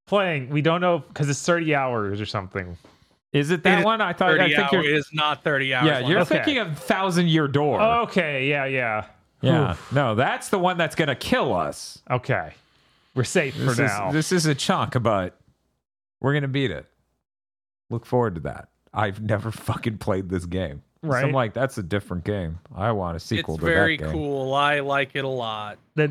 [0.05, 2.77] Playing, we don't know because it's 30 hours or something.
[3.31, 4.01] Is it that It is one?
[4.01, 4.31] I thought.
[4.31, 4.95] I 30 think hour you're.
[4.97, 5.87] is not 30 hours.
[5.87, 6.11] Yeah, long.
[6.11, 6.35] you're Okay.
[6.35, 7.81] thinking of Thousand Year Door.
[7.81, 9.05] Okay, yeah, yeah.
[9.41, 9.75] yeah.
[9.91, 12.01] No, that's the one that's gonna kill us.
[12.11, 12.51] Okay.
[13.15, 14.11] We're safe for This is, now.
[14.11, 15.39] this is a chunk, but
[16.19, 16.85] we're gonna beat it.
[17.89, 18.69] Look forward to that.
[18.93, 20.81] I've never fucking played this game.
[21.03, 22.59] So I'm like, that's a different game.
[22.73, 23.91] I want a sequel It's to that game.
[23.93, 24.53] It's very cool.
[24.53, 25.77] I like it a lot.
[25.95, 26.09] the,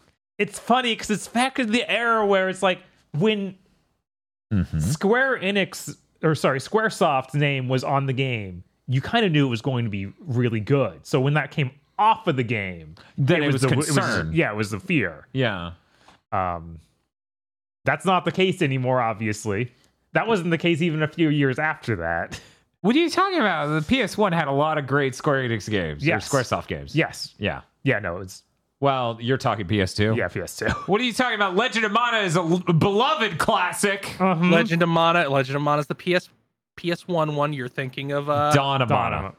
[0.38, 2.80] it's funny because it's back in the era where it's like
[3.12, 3.56] when
[4.52, 4.80] Mhm.
[4.82, 9.50] Square Enix or sorry, SquareSoft's name was on the game, you kind of knew it
[9.50, 11.04] was going to be really good.
[11.06, 14.32] So when that came off of the game, Then it was the concern.
[14.32, 15.26] yeah, it was the fear.
[15.32, 15.72] Yeah.
[16.32, 16.78] Um,
[17.84, 19.00] that's not the case anymore.
[19.00, 19.72] Obviously,
[20.12, 22.40] that wasn't the case even a few years after that.
[22.82, 23.66] What are you talking about?
[23.68, 26.04] The PS1 had a lot of great Square Enix games.
[26.04, 26.28] Yes.
[26.28, 26.94] SquareSoft games.
[26.96, 27.60] yes, Yeah.
[27.84, 28.42] yeah, no, it's
[28.82, 30.16] Well, you're talking PS2.
[30.16, 30.88] yeah, PS2.
[30.88, 31.54] What are you talking about?
[31.54, 34.02] Legend of Mana is a l- beloved classic.
[34.18, 34.50] Mhm.
[34.50, 35.28] Legend of Mana.
[35.30, 36.28] Legend of Mana is the PS
[36.76, 37.52] PS1 one.
[37.52, 39.16] You're thinking of uh, Dawn of Mana.
[39.16, 39.34] Donna.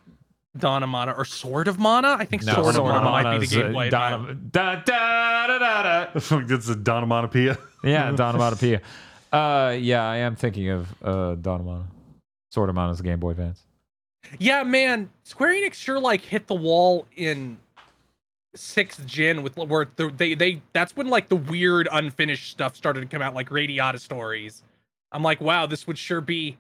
[0.58, 2.16] Dawn of Mana or Sword of Mana.
[2.18, 3.74] I think No, Sword, of Sword Mana might be Mana's, the uh, game.
[3.74, 6.06] played Dawn by- of- da, da, da, da, da.
[6.48, 7.58] That's a Donomonopia.
[7.84, 8.82] Yeah, Dawn of Monopia.
[9.34, 11.88] Uh, yeah, I am thinking of uh, Dawn of Mana.
[12.52, 13.64] Sword of Mana's Game Boy Advance.
[14.38, 17.58] Yeah, man, Square Enix sure like hit the wall in
[18.56, 23.08] sixth gen with where they they that's when like the weird unfinished stuff started to
[23.08, 24.64] come out, like Radiata stories.
[25.12, 26.58] I'm like, wow, this would sure be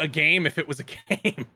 [0.00, 0.84] a game if it was a
[1.16, 1.46] game.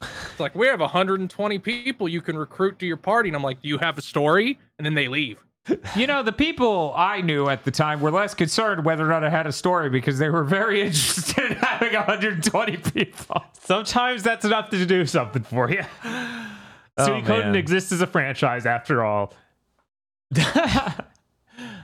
[0.00, 3.62] it's like we have 120 people you can recruit to your party, and I'm like,
[3.62, 4.58] do you have a story?
[4.78, 5.44] And then they leave.
[5.94, 9.22] You know, the people I knew at the time were less concerned whether or not
[9.22, 13.44] I had a story because they were very interested in having 120 people.
[13.60, 15.84] Sometimes that's enough to do something for you.
[17.00, 17.56] Oh, Suikoden man.
[17.56, 19.32] exists as a franchise after all.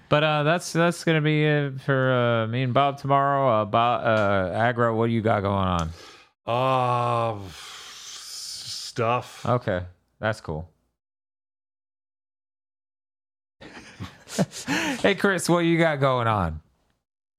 [0.09, 3.63] But uh, that's that's gonna be it for uh, me and Bob tomorrow.
[3.63, 5.91] Uh, Bob, uh, Aggro, what do you got going on?
[6.47, 9.45] Uh, stuff.
[9.45, 9.83] Okay,
[10.21, 10.69] that's cool.
[15.03, 16.61] hey, Kris, what you got going on?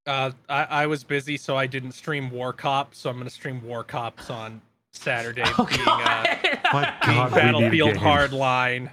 [0.05, 3.61] Uh, I, I was busy, so I didn't stream War Cop, so I'm gonna stream
[3.63, 4.61] War Cops on
[4.97, 6.25] Saturday, being, uh,
[6.73, 8.03] My being God, we need a Battlefield game.
[8.03, 8.89] Hardline.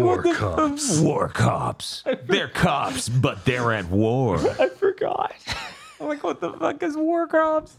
[0.00, 1.00] War Cops.
[1.00, 2.04] War cops.
[2.26, 4.36] They're cops, but they're at war.
[4.60, 5.34] I forgot.
[6.00, 7.76] I'm like, what the fuck is war cops?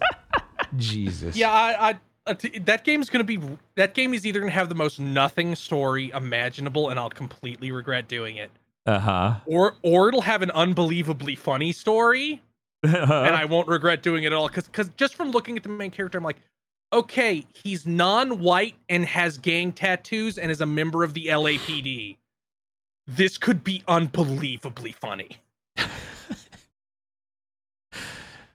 [0.78, 1.36] Jesus.
[1.36, 3.40] Yeah, I, I uh, t- that game's gonna be
[3.76, 8.08] that game is either gonna have the most nothing story imaginable, and I'll completely regret
[8.08, 8.52] doing it,
[8.86, 9.36] Uh huh.
[9.46, 12.42] or or it'll have an unbelievably funny story,
[12.84, 14.48] and I won't regret doing it at all.
[14.48, 16.38] Because because just from looking at the main character, I'm like,
[16.94, 22.18] okay, he's non-white and has gang tattoos and is a member of the LAPD.
[23.08, 25.38] This could be unbelievably funny.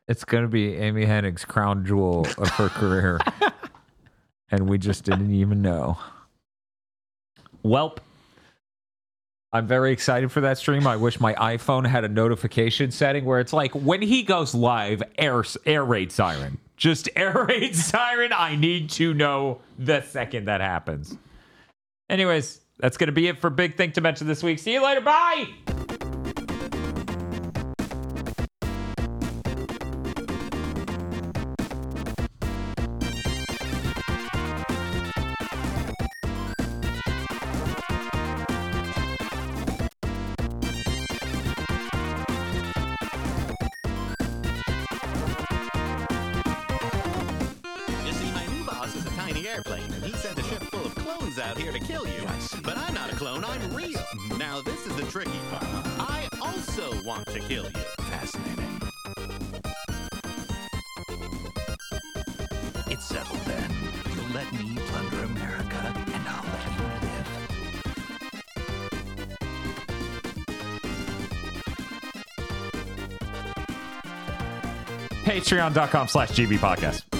[0.08, 3.18] It's gonna be Amy Hennig's crown jewel of her career,
[4.50, 5.98] and we just didn't even know.
[7.64, 7.98] Welp.
[9.52, 10.86] I'm very excited for that stream.
[10.86, 15.02] I wish my iPhone had a notification setting where it's like when he goes live,
[15.18, 16.58] air air raid siren.
[16.76, 18.32] Just air raid siren.
[18.32, 21.16] I need to know the second that happens.
[22.08, 24.58] Anyways, that's gonna be it for Big Think mention this week.
[24.58, 25.00] See you later.
[25.00, 25.48] Bye.
[75.46, 77.15] Patreon.com slash GB podcast.